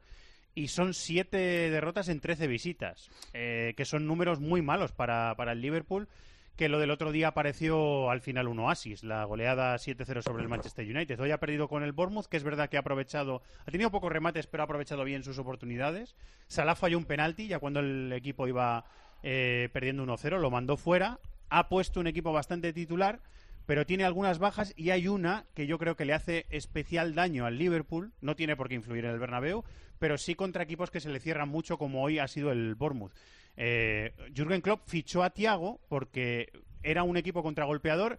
Y 0.54 0.68
son 0.68 0.94
siete 0.94 1.36
derrotas 1.70 2.08
en 2.08 2.20
13 2.20 2.46
visitas, 2.46 3.10
eh, 3.34 3.74
que 3.76 3.84
son 3.84 4.06
números 4.06 4.40
muy 4.40 4.62
malos 4.62 4.92
para, 4.92 5.34
para 5.36 5.52
el 5.52 5.60
Liverpool 5.60 6.08
que 6.56 6.68
lo 6.70 6.78
del 6.78 6.90
otro 6.90 7.12
día 7.12 7.32
pareció 7.32 8.10
al 8.10 8.22
final 8.22 8.48
un 8.48 8.58
oasis, 8.58 9.04
la 9.04 9.24
goleada 9.24 9.76
7-0 9.76 10.22
sobre 10.22 10.42
el 10.42 10.48
Manchester 10.48 10.86
United. 10.86 11.20
Hoy 11.20 11.30
ha 11.30 11.38
perdido 11.38 11.68
con 11.68 11.82
el 11.82 11.92
Bournemouth, 11.92 12.26
que 12.26 12.38
es 12.38 12.44
verdad 12.44 12.70
que 12.70 12.78
ha 12.78 12.80
aprovechado, 12.80 13.42
ha 13.66 13.70
tenido 13.70 13.90
pocos 13.90 14.10
remates, 14.10 14.46
pero 14.46 14.62
ha 14.62 14.64
aprovechado 14.64 15.04
bien 15.04 15.22
sus 15.22 15.38
oportunidades. 15.38 16.16
Salah 16.46 16.74
falló 16.74 16.96
un 16.96 17.04
penalti 17.04 17.46
ya 17.46 17.58
cuando 17.58 17.80
el 17.80 18.10
equipo 18.12 18.48
iba 18.48 18.86
eh, 19.22 19.68
perdiendo 19.72 20.04
1-0, 20.06 20.40
lo 20.40 20.50
mandó 20.50 20.78
fuera. 20.78 21.20
Ha 21.50 21.68
puesto 21.68 22.00
un 22.00 22.06
equipo 22.06 22.32
bastante 22.32 22.72
titular, 22.72 23.20
pero 23.66 23.84
tiene 23.84 24.04
algunas 24.04 24.38
bajas 24.38 24.72
y 24.76 24.90
hay 24.90 25.08
una 25.08 25.44
que 25.54 25.66
yo 25.66 25.78
creo 25.78 25.94
que 25.94 26.06
le 26.06 26.14
hace 26.14 26.46
especial 26.48 27.14
daño 27.14 27.44
al 27.44 27.58
Liverpool. 27.58 28.12
No 28.22 28.34
tiene 28.34 28.56
por 28.56 28.68
qué 28.68 28.76
influir 28.76 29.04
en 29.04 29.10
el 29.10 29.18
Bernabéu, 29.18 29.62
pero 29.98 30.16
sí 30.16 30.34
contra 30.34 30.62
equipos 30.62 30.90
que 30.90 31.00
se 31.00 31.10
le 31.10 31.20
cierran 31.20 31.50
mucho, 31.50 31.76
como 31.76 32.02
hoy 32.02 32.18
ha 32.18 32.28
sido 32.28 32.50
el 32.50 32.74
Bournemouth. 32.76 33.12
Eh, 33.56 34.12
Jürgen 34.34 34.60
Klopp 34.60 34.86
fichó 34.86 35.22
a 35.22 35.30
Thiago 35.30 35.80
porque 35.88 36.50
era 36.82 37.02
un 37.02 37.16
equipo 37.16 37.42
contragolpeador 37.42 38.18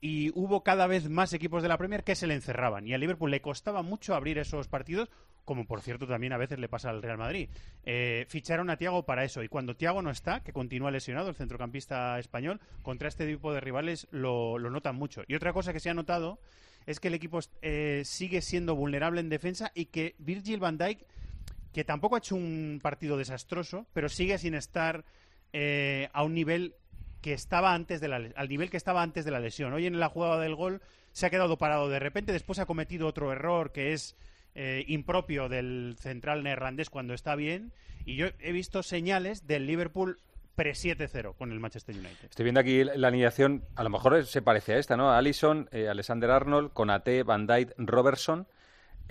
y 0.00 0.30
hubo 0.34 0.64
cada 0.64 0.88
vez 0.88 1.08
más 1.08 1.32
equipos 1.32 1.62
de 1.62 1.68
la 1.68 1.78
Premier 1.78 2.02
que 2.02 2.16
se 2.16 2.26
le 2.26 2.34
encerraban. 2.34 2.86
Y 2.86 2.92
al 2.92 3.00
Liverpool 3.00 3.30
le 3.30 3.40
costaba 3.40 3.82
mucho 3.82 4.16
abrir 4.16 4.36
esos 4.38 4.66
partidos, 4.66 5.08
como 5.44 5.64
por 5.64 5.80
cierto 5.80 6.08
también 6.08 6.32
a 6.32 6.38
veces 6.38 6.58
le 6.58 6.68
pasa 6.68 6.90
al 6.90 7.02
Real 7.02 7.18
Madrid. 7.18 7.48
Eh, 7.84 8.26
ficharon 8.28 8.68
a 8.68 8.76
Thiago 8.76 9.04
para 9.04 9.22
eso. 9.22 9.44
Y 9.44 9.48
cuando 9.48 9.76
Thiago 9.76 10.02
no 10.02 10.10
está, 10.10 10.42
que 10.42 10.52
continúa 10.52 10.90
lesionado, 10.90 11.28
el 11.28 11.36
centrocampista 11.36 12.18
español, 12.18 12.60
contra 12.82 13.08
este 13.08 13.28
tipo 13.28 13.54
de 13.54 13.60
rivales 13.60 14.08
lo, 14.10 14.58
lo 14.58 14.70
notan 14.70 14.96
mucho. 14.96 15.22
Y 15.28 15.36
otra 15.36 15.52
cosa 15.52 15.72
que 15.72 15.80
se 15.80 15.88
ha 15.88 15.94
notado 15.94 16.40
es 16.84 16.98
que 16.98 17.06
el 17.08 17.14
equipo 17.14 17.38
eh, 17.62 18.02
sigue 18.04 18.42
siendo 18.42 18.74
vulnerable 18.74 19.20
en 19.20 19.28
defensa 19.28 19.70
y 19.72 19.86
que 19.86 20.16
Virgil 20.18 20.58
van 20.58 20.78
Dijk 20.78 21.06
que 21.72 21.84
tampoco 21.84 22.14
ha 22.14 22.18
hecho 22.18 22.36
un 22.36 22.80
partido 22.82 23.16
desastroso, 23.16 23.86
pero 23.92 24.08
sigue 24.08 24.38
sin 24.38 24.54
estar 24.54 25.04
eh, 25.52 26.08
a 26.12 26.22
un 26.22 26.34
nivel 26.34 26.74
que 27.20 27.32
estaba 27.32 27.72
antes 27.72 28.00
de 28.00 28.08
la 28.08 28.16
al 28.34 28.48
nivel 28.48 28.70
que 28.70 28.76
estaba 28.76 29.02
antes 29.02 29.24
de 29.24 29.30
la 29.30 29.40
lesión. 29.40 29.72
Hoy 29.72 29.86
en 29.86 30.00
la 30.00 30.08
jugada 30.08 30.40
del 30.40 30.54
gol 30.54 30.82
se 31.12 31.26
ha 31.26 31.30
quedado 31.30 31.56
parado 31.56 31.88
de 31.88 31.98
repente, 31.98 32.32
después 32.32 32.58
ha 32.58 32.66
cometido 32.66 33.06
otro 33.06 33.32
error 33.32 33.72
que 33.72 33.92
es 33.92 34.16
eh, 34.54 34.84
impropio 34.88 35.48
del 35.48 35.96
central 35.98 36.42
neerlandés 36.42 36.90
cuando 36.90 37.14
está 37.14 37.36
bien 37.36 37.72
y 38.04 38.16
yo 38.16 38.26
he 38.40 38.52
visto 38.52 38.82
señales 38.82 39.46
del 39.46 39.66
Liverpool 39.66 40.18
pre 40.54 40.72
7-0 40.72 41.34
con 41.36 41.52
el 41.52 41.60
Manchester 41.60 41.94
United. 41.94 42.28
Estoy 42.28 42.44
viendo 42.44 42.60
aquí 42.60 42.84
la 42.84 43.08
alineación, 43.08 43.64
a 43.76 43.82
lo 43.82 43.90
mejor 43.90 44.26
se 44.26 44.42
parece 44.42 44.74
a 44.74 44.78
esta, 44.78 44.96
¿no? 44.96 45.12
Allison, 45.12 45.68
eh, 45.72 45.88
Alexander 45.88 46.30
Arnold, 46.30 46.72
Conate, 46.72 47.22
Van 47.22 47.46
Dijk, 47.46 47.72
Robertson, 47.78 48.46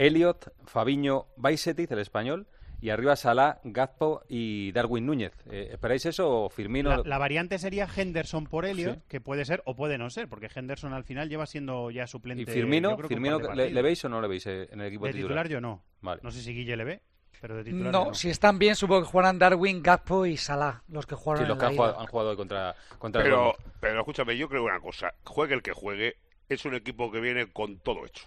Elliot, 0.05 0.53
Fabiño, 0.65 1.27
Baisetic, 1.37 1.91
el 1.91 1.99
español, 1.99 2.47
y 2.81 2.89
arriba 2.89 3.15
Salah, 3.15 3.59
Gazpo 3.63 4.23
y 4.27 4.71
Darwin 4.71 5.05
Núñez. 5.05 5.31
Eh, 5.51 5.69
¿Esperáis 5.73 6.03
eso 6.07 6.45
o 6.45 6.49
Firmino? 6.49 6.89
La, 6.89 7.03
la 7.05 7.17
variante 7.19 7.59
sería 7.59 7.87
Henderson 7.95 8.45
por 8.47 8.65
Elliot, 8.65 8.95
Sí. 8.95 9.01
que 9.07 9.21
puede 9.21 9.45
ser 9.45 9.61
o 9.65 9.75
puede 9.75 9.99
no 9.99 10.09
ser, 10.09 10.27
porque 10.27 10.49
Henderson 10.53 10.93
al 10.93 11.03
final 11.03 11.29
lleva 11.29 11.45
siendo 11.45 11.91
ya 11.91 12.07
suplente. 12.07 12.41
¿Y 12.41 12.45
Firmino? 12.47 12.97
¿Firmino 12.97 13.37
le, 13.53 13.81
veis 13.83 14.03
o 14.05 14.09
no 14.09 14.19
le 14.19 14.27
veis 14.27 14.47
eh, 14.47 14.67
en 14.71 14.81
el 14.81 14.87
equipo 14.87 15.05
De 15.05 15.13
titular? 15.13 15.45
titular 15.45 15.47
yo 15.49 15.61
no. 15.61 15.83
Vale. 16.01 16.21
No 16.23 16.31
sé 16.31 16.41
si 16.41 16.51
Guille 16.55 16.75
le 16.75 16.83
ve, 16.83 17.01
pero 17.39 17.55
de 17.57 17.63
titular 17.65 17.93
yo 17.93 17.99
No, 17.99 18.05
no. 18.07 18.13
si 18.15 18.31
están 18.31 18.57
bien, 18.57 18.75
supongo 18.75 19.01
que 19.03 19.07
jugarán 19.09 19.37
Darwin, 19.37 19.83
Gakpo 19.83 20.25
y 20.25 20.35
Salah, 20.37 20.81
los 20.87 21.05
que 21.05 21.13
Sí, 21.15 21.21
jugaron 21.23 21.47
los 21.47 21.55
en 21.55 21.59
que 21.59 21.63
la 21.65 21.69
han 21.69 21.75
jugado, 21.75 21.99
han 21.99 22.07
jugado 22.07 22.29
hoy 22.31 22.35
contra, 22.37 22.75
contra 22.97 23.21
el 23.21 23.27
Pero, 23.29 23.55
pero 23.79 23.99
escúchame, 23.99 24.35
yo 24.35 24.49
creo 24.49 24.63
una 24.63 24.79
cosa. 24.79 25.13
Juegue 25.23 25.53
el 25.53 25.61
que 25.61 25.73
juegue, 25.73 26.15
es 26.49 26.65
un 26.65 26.73
equipo 26.73 27.11
que 27.11 27.19
viene 27.19 27.45
con 27.51 27.77
todo 27.77 28.07
hecho. 28.07 28.25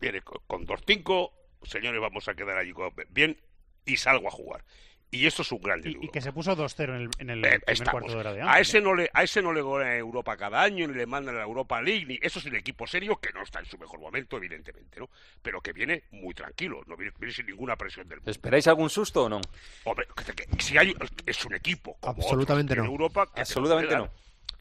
Viene 0.00 0.20
con, 0.22 0.38
con 0.46 0.66
2-5, 0.66 1.30
señores, 1.64 2.00
vamos 2.00 2.28
a 2.28 2.34
quedar 2.34 2.56
allí 2.58 2.72
con- 2.72 2.92
bien 3.10 3.38
y 3.86 3.96
salgo 3.96 4.28
a 4.28 4.30
jugar. 4.30 4.64
Y 5.10 5.26
esto 5.26 5.42
es 5.42 5.52
un 5.52 5.60
gran 5.60 5.80
Y, 5.84 6.06
y 6.06 6.08
que 6.08 6.20
se 6.20 6.32
puso 6.32 6.56
2-0 6.56 6.88
en 6.88 6.94
el, 6.96 7.10
en 7.18 7.30
el 7.30 7.38
Eh, 7.44 7.48
primer 7.60 7.62
estamos. 7.68 7.90
cuarto 7.92 8.12
de 8.14 8.18
hora 8.18 8.32
de 8.32 8.40
a 8.42 8.44
Anfield, 8.46 8.60
ese 8.66 8.78
¿eh? 8.78 8.80
no 8.80 8.94
le 8.96 9.10
a 9.14 9.22
ese 9.22 9.42
no 9.42 9.52
le 9.52 9.62
gana 9.62 9.96
Europa 9.96 10.36
cada 10.36 10.60
año 10.60 10.88
ni 10.88 10.94
le 10.94 11.06
mandan 11.06 11.36
a 11.36 11.38
la 11.38 11.44
Europa 11.44 11.80
League 11.80 12.04
ni 12.06 12.18
eso 12.20 12.40
es 12.40 12.46
un 12.46 12.56
equipo 12.56 12.84
serio 12.84 13.16
que 13.20 13.30
no 13.32 13.40
está 13.44 13.60
en 13.60 13.66
su 13.66 13.78
mejor 13.78 14.00
momento 14.00 14.38
evidentemente 14.38 14.98
no 14.98 15.08
pero 15.40 15.60
que 15.60 15.72
viene 15.72 16.02
muy 16.10 16.34
tranquilo 16.34 16.82
no 16.88 16.96
viene, 16.96 17.12
viene 17.20 17.32
sin 17.32 17.46
ninguna 17.46 17.76
presión 17.76 18.08
del 18.08 18.18
mundo 18.18 18.30
¿Esperáis 18.32 18.66
algún 18.66 18.90
susto 18.90 19.24
o 19.24 19.28
no? 19.28 19.40
Hombre, 19.84 20.08
que- 20.34 20.34
que- 20.46 20.60
si 20.62 20.76
hay 20.78 20.92
es 21.26 21.44
un 21.44 21.54
equipo 21.54 21.96
como 22.00 22.20
Absolutamente 22.20 22.72
otros 22.72 22.84
no. 22.84 22.88
en 22.88 22.90
Europa 23.00 23.30
que 23.32 23.40
Absolutamente 23.42 23.96
no. 23.96 24.10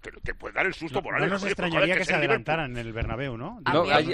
Pero 0.04 0.20
te 0.20 0.36
puede 0.36 0.54
dar 0.54 0.66
el 0.66 0.74
susto 0.74 1.00
No, 1.00 1.04
por 1.04 1.20
no 1.20 1.26
nos 1.28 1.44
extrañaría 1.46 1.96
que 1.98 2.06
se 2.06 2.14
adelantaran 2.14 2.72
en 2.72 2.78
el 2.78 2.92
Bernabéu, 2.94 3.38
¿no? 3.38 3.60
Hay, 3.66 4.14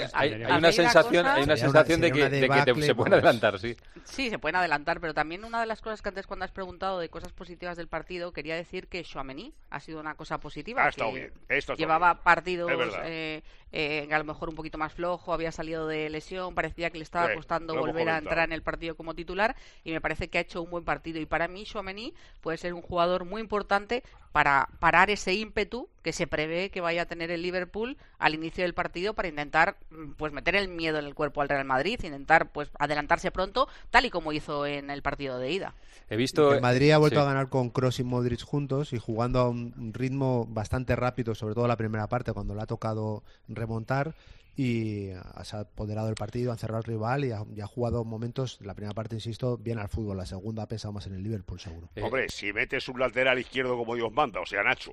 una 0.58 0.72
sensación, 0.72 1.26
hay 1.26 1.42
una 1.42 1.56
sensación 1.56 2.00
de 2.00 2.12
que, 2.12 2.30
te- 2.30 2.82
se 2.82 2.94
pueden 2.94 3.14
adelantar, 3.14 3.58
sí. 3.58 3.76
Sí, 4.04 4.30
se 4.30 4.38
pueden 4.38 4.56
adelantar, 4.56 5.00
pero 5.00 5.12
también 5.12 5.44
una 5.44 5.60
de 5.60 5.66
las 5.66 5.80
cosas 5.80 6.00
que 6.00 6.08
antes 6.08 6.26
cuando 6.26 6.44
has 6.44 6.52
preguntado 6.52 7.00
de 7.00 7.08
cosas 7.08 7.32
positivas 7.32 7.76
del 7.76 7.88
partido, 7.88 8.32
quería 8.32 8.54
decir 8.54 8.86
que 8.86 9.02
Chouameni 9.02 9.52
ha 9.70 9.80
sido 9.80 10.00
una 10.00 10.14
cosa 10.14 10.38
positiva. 10.38 10.82
Ha 10.82 10.84
que 10.84 10.90
estado 10.90 11.12
bien, 11.12 11.32
ha 11.48 11.54
estado 11.54 11.76
llevaba 11.76 12.14
bien. 12.14 12.24
partidos 12.24 12.70
eh, 13.04 13.42
eh, 13.72 14.08
a 14.12 14.18
lo 14.18 14.24
mejor 14.24 14.48
un 14.48 14.54
poquito 14.54 14.78
más 14.78 14.92
flojo, 14.92 15.32
había 15.32 15.50
salido 15.52 15.86
de 15.88 16.08
lesión, 16.10 16.54
parecía 16.54 16.90
que 16.90 16.98
le 16.98 17.04
estaba 17.04 17.28
Sí, 17.28 17.34
costando 17.34 17.74
volver 17.76 18.08
a 18.08 18.18
entrar 18.18 18.44
en 18.46 18.52
el 18.52 18.62
partido 18.62 18.94
como 18.96 19.14
titular 19.14 19.56
y 19.84 19.92
me 19.92 20.00
parece 20.00 20.28
que 20.28 20.38
ha 20.38 20.40
hecho 20.42 20.62
un 20.62 20.70
buen 20.70 20.84
partido. 20.84 21.20
Y 21.20 21.26
para 21.26 21.48
mí 21.48 21.64
Chouameni 21.64 22.14
puede 22.40 22.58
ser 22.58 22.74
un 22.74 22.82
jugador 22.82 23.24
muy 23.24 23.40
importante 23.40 24.02
para 24.32 24.68
parar 24.78 25.10
ese 25.10 25.34
ímpetu 25.34 25.88
que 26.02 26.12
se 26.12 26.26
prevé 26.26 26.70
que 26.70 26.80
vaya 26.80 27.02
a 27.02 27.06
tener 27.06 27.30
el 27.30 27.42
Liverpool 27.42 27.96
al 28.18 28.34
inicio 28.34 28.64
del 28.64 28.74
partido 28.74 29.14
para 29.14 29.28
intentar 29.28 29.76
mm, 29.90 30.12
pues 30.12 30.32
meter 30.32 30.54
el 30.56 30.68
miedo 30.68 30.98
en 30.98 31.04
el 31.04 31.14
cuerpo 31.14 31.42
al 31.42 31.48
Real 31.48 31.64
Madrid, 31.64 32.00
intentar 32.02 32.50
pues 32.52 32.70
adelantarse 32.78 33.30
pronto, 33.30 33.68
tal 33.90 34.06
y 34.06 34.10
como 34.10 34.32
hizo 34.32 34.66
en 34.66 34.90
el 34.90 35.02
partido 35.02 35.38
de 35.38 35.52
ida. 35.52 35.74
He 36.08 36.16
visto... 36.16 36.54
El 36.54 36.60
Madrid 36.60 36.90
ha 36.90 36.98
vuelto 36.98 37.20
sí. 37.20 37.22
a 37.22 37.26
ganar 37.26 37.48
con 37.48 37.70
Cross 37.70 38.00
y 38.00 38.04
Modric 38.04 38.42
juntos 38.42 38.92
y 38.92 38.98
jugando 38.98 39.38
a 39.40 39.48
un 39.48 39.70
un 39.76 39.94
ritmo 39.94 40.46
bastante 40.48 40.96
rápido, 40.96 41.34
sobre 41.34 41.54
todo 41.54 41.66
la 41.66 41.76
primera 41.76 42.06
parte, 42.06 42.32
cuando 42.32 42.54
le 42.54 42.62
ha 42.62 42.66
tocado 42.66 43.22
remontar. 43.48 44.14
Y 44.62 45.08
se 45.42 45.56
ha 45.56 45.64
ponderado 45.64 46.10
el 46.10 46.16
partido, 46.16 46.52
han 46.52 46.58
cerrado 46.58 46.76
al 46.78 46.84
rival 46.84 47.24
y 47.24 47.30
ha 47.32 47.66
jugado 47.66 48.04
momentos, 48.04 48.58
la 48.60 48.74
primera 48.74 48.92
parte, 48.92 49.14
insisto, 49.14 49.56
bien 49.56 49.78
al 49.78 49.88
fútbol, 49.88 50.18
la 50.18 50.26
segunda 50.26 50.64
ha 50.64 50.68
pesado 50.68 50.92
más 50.92 51.06
en 51.06 51.14
el 51.14 51.22
Liverpool, 51.22 51.58
seguro. 51.58 51.88
Hombre, 52.02 52.28
si 52.28 52.52
metes 52.52 52.86
un 52.90 53.00
lateral 53.00 53.38
izquierdo 53.38 53.78
como 53.78 53.94
Dios 53.94 54.12
manda, 54.12 54.38
o 54.38 54.44
sea, 54.44 54.62
Nacho, 54.62 54.92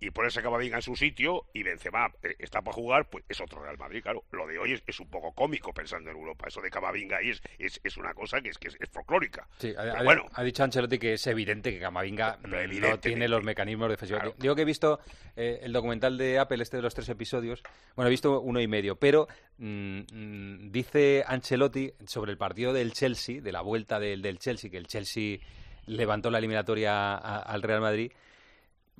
y 0.00 0.10
pones 0.10 0.36
a 0.36 0.42
Camavinga 0.42 0.76
en 0.76 0.82
su 0.82 0.96
sitio 0.96 1.46
y 1.54 1.62
Benzema 1.62 2.12
eh, 2.22 2.34
está 2.38 2.60
para 2.62 2.74
jugar, 2.74 3.08
pues 3.08 3.24
es 3.28 3.40
otro 3.40 3.62
Real 3.62 3.78
Madrid, 3.78 4.02
claro. 4.02 4.24
Lo 4.32 4.46
de 4.46 4.58
hoy 4.58 4.72
es, 4.72 4.82
es 4.86 5.00
un 5.00 5.08
poco 5.08 5.32
cómico 5.32 5.72
pensando 5.72 6.10
en 6.10 6.16
Europa. 6.16 6.48
Eso 6.48 6.60
de 6.60 6.70
Camavinga 6.70 7.18
ahí 7.18 7.30
es, 7.30 7.40
es, 7.58 7.80
es 7.82 7.96
una 7.96 8.12
cosa 8.12 8.40
que 8.40 8.50
es, 8.50 8.58
que 8.58 8.68
es, 8.68 8.76
folclórica. 8.90 9.46
Sí, 9.58 9.72
ha, 9.78 10.02
bueno, 10.02 10.26
ha 10.32 10.42
dicho 10.42 10.62
Ancelotti 10.64 10.98
que 10.98 11.14
es 11.14 11.26
evidente 11.26 11.72
que 11.72 11.80
Camavinga 11.80 12.38
no 12.44 12.98
tiene 12.98 13.28
los 13.28 13.42
mecanismos 13.42 13.88
defensivos. 13.88 14.34
Digo 14.38 14.54
que 14.54 14.62
he 14.62 14.66
visto 14.66 15.00
eh, 15.36 15.60
el 15.62 15.72
documental 15.72 16.18
de 16.18 16.38
Apple, 16.38 16.62
este 16.62 16.76
de 16.76 16.82
los 16.82 16.94
tres 16.94 17.08
episodios. 17.08 17.62
Bueno, 17.96 18.08
he 18.08 18.10
visto 18.10 18.40
uno 18.40 18.60
y 18.60 18.66
medio, 18.68 18.96
pero 18.96 19.26
mm, 19.58 20.00
mm, 20.12 20.70
dice 20.70 21.24
Ancelotti 21.26 21.92
sobre 22.06 22.32
el 22.32 22.36
partido 22.38 22.72
del 22.72 22.92
Chelsea, 22.92 23.40
de 23.40 23.52
la 23.52 23.62
vuelta 23.62 23.98
del, 23.98 24.20
del 24.22 24.38
Chelsea, 24.38 24.70
que 24.70 24.76
el 24.76 24.86
Chelsea 24.86 25.38
levantó 25.86 26.30
la 26.30 26.38
eliminatoria 26.38 27.14
a- 27.14 27.38
al 27.42 27.62
Real 27.62 27.80
Madrid. 27.80 28.12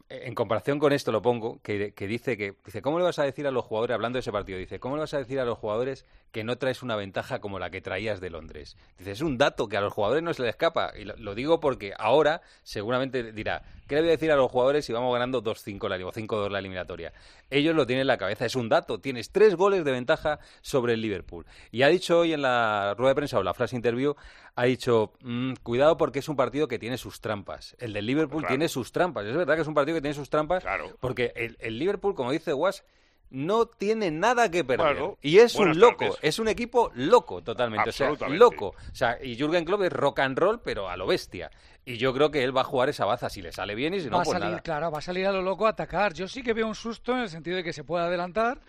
En 0.09 0.35
comparación 0.35 0.79
con 0.79 0.93
esto 0.93 1.13
lo 1.13 1.23
pongo, 1.23 1.61
que, 1.63 1.93
dice 1.97 2.37
que 2.37 2.55
dice 2.65 2.83
cómo 2.83 2.99
le 2.99 3.05
vas 3.05 3.19
a 3.19 3.25
decir 3.25 3.47
a 3.47 3.51
los 3.51 3.65
jugadores 3.65 3.95
hablando 3.95 4.17
de 4.17 4.21
ese 4.21 4.33
partido 4.33 4.59
dice 4.59 4.79
cómo 4.79 4.97
le 4.97 5.01
vas 5.01 5.15
a 5.15 5.19
decir 5.19 5.41
a 5.41 5.45
los 5.45 5.57
jugadores 5.57 6.05
que 6.31 6.45
no 6.45 6.59
traes 6.59 6.83
una 6.83 6.97
ventaja 6.97 7.41
como 7.41 7.59
la 7.59 7.71
que 7.71 7.81
traías 7.81 8.21
de 8.21 8.29
Londres 8.29 8.77
dice 8.99 9.13
es 9.13 9.21
un 9.23 9.39
dato 9.39 9.69
que 9.69 9.77
a 9.77 9.81
los 9.81 9.93
jugadores 9.93 10.23
no 10.23 10.35
se 10.35 10.43
les 10.43 10.51
escapa 10.51 10.93
y 10.97 11.05
lo 11.05 11.35
digo 11.35 11.61
porque 11.61 11.95
ahora 11.97 12.43
seguramente 12.65 13.33
dirá 13.33 13.63
qué 13.87 13.97
le 13.97 14.01
voy 14.03 14.09
a 14.09 14.13
decir 14.13 14.31
a 14.33 14.37
los 14.37 14.51
jugadores 14.51 14.85
si 14.85 14.93
vamos 14.93 15.13
ganando 15.13 15.43
2-5 15.43 15.89
la 15.89 15.97
o 16.07 16.13
5-2 16.13 16.51
la 16.51 16.59
eliminatoria 16.59 17.13
ellos 17.51 17.75
lo 17.75 17.87
tienen 17.87 18.03
en 18.03 18.07
la 18.09 18.17
cabeza 18.19 18.47
es 18.47 18.57
un 18.57 18.69
dato. 18.69 18.99
Tienes 19.01 19.31
tres 19.31 19.55
goles 19.55 19.85
de 19.85 19.93
ventaja 19.93 20.41
sobre 20.61 20.95
el 20.95 21.01
Liverpool. 21.01 21.47
Y 21.71 21.83
ha 21.83 21.89
dicho 21.89 22.19
hoy 22.21 22.33
en 22.33 22.43
la 22.43 22.95
rueda 22.97 23.11
de 23.11 23.15
prensa 23.15 23.39
o 23.39 23.43
la 23.43 23.55
frase 23.55 23.77
interview 23.77 24.15
ha 24.57 24.65
dicho 24.65 25.13
"Mm, 25.21 25.53
cuidado 25.63 25.97
porque 25.97 26.19
es 26.21 26.29
un 26.29 26.37
partido 26.37 26.67
que 26.67 26.79
tiene 26.79 26.99
sus 26.99 27.21
trampas. 27.21 27.77
El 27.79 27.93
del 27.93 28.07
Liverpool 28.07 28.41
Claro. 28.43 28.53
tiene 28.55 28.69
sus 28.69 28.91
trampas. 28.93 29.25
Es 29.27 29.37
verdad 29.37 29.55
que 29.55 29.63
es 29.63 29.69
un 29.69 29.75
partido 29.75 29.97
que 29.97 30.01
tiene 30.03 30.15
sus 30.15 30.31
trampas 30.31 30.65
porque 31.01 31.33
el, 31.37 31.57
el 31.61 31.79
Liverpool, 31.79 32.15
como 32.15 32.33
dice 32.33 32.53
Was, 32.55 32.85
no 33.31 33.67
tiene 33.67 34.11
nada 34.11 34.51
que 34.51 34.65
perder. 34.65 34.97
Bueno, 34.97 35.19
y 35.21 35.39
es 35.39 35.55
un 35.57 35.79
loco, 35.79 36.05
tardes. 36.05 36.19
es 36.23 36.39
un 36.39 36.49
equipo 36.49 36.91
loco 36.95 37.43
totalmente. 37.43 37.91
O 37.91 37.93
sea, 37.93 38.11
loco. 38.29 38.69
O 38.69 38.95
sea, 38.95 39.19
y 39.23 39.37
Jürgen 39.37 39.65
Klopp 39.65 39.83
es 39.83 39.93
rock 39.93 40.21
and 40.21 40.39
roll, 40.39 40.61
pero 40.61 40.89
a 40.89 40.97
lo 40.97 41.07
bestia. 41.07 41.51
Y 41.85 41.97
yo 41.99 42.15
creo 42.15 42.31
que 42.31 42.43
él 42.43 42.57
va 42.57 42.63
a 42.63 42.65
jugar 42.65 42.89
esa 42.89 43.05
baza 43.05 43.29
si 43.29 43.43
le 43.43 43.53
sale 43.53 43.75
bien 43.75 43.93
y 43.95 44.01
si 44.01 44.07
no, 44.07 44.17
va 44.17 44.23
a 44.23 44.25
pues 44.25 44.35
salir, 44.35 44.51
nada. 44.51 44.63
claro, 44.63 44.91
va 44.91 44.99
a 44.99 45.03
salir 45.03 45.27
a 45.27 45.33
lo 45.33 45.43
loco 45.43 45.67
a 45.67 45.71
atacar. 45.71 46.15
Yo 46.15 46.29
sí 46.29 46.43
que 46.43 46.55
veo 46.55 46.67
un 46.67 46.75
susto 46.75 47.13
en 47.13 47.19
el 47.19 47.29
sentido 47.29 47.57
de 47.57 47.65
que 47.65 47.73
se 47.73 47.85
puede 47.85 48.05
adelantar. 48.05 48.61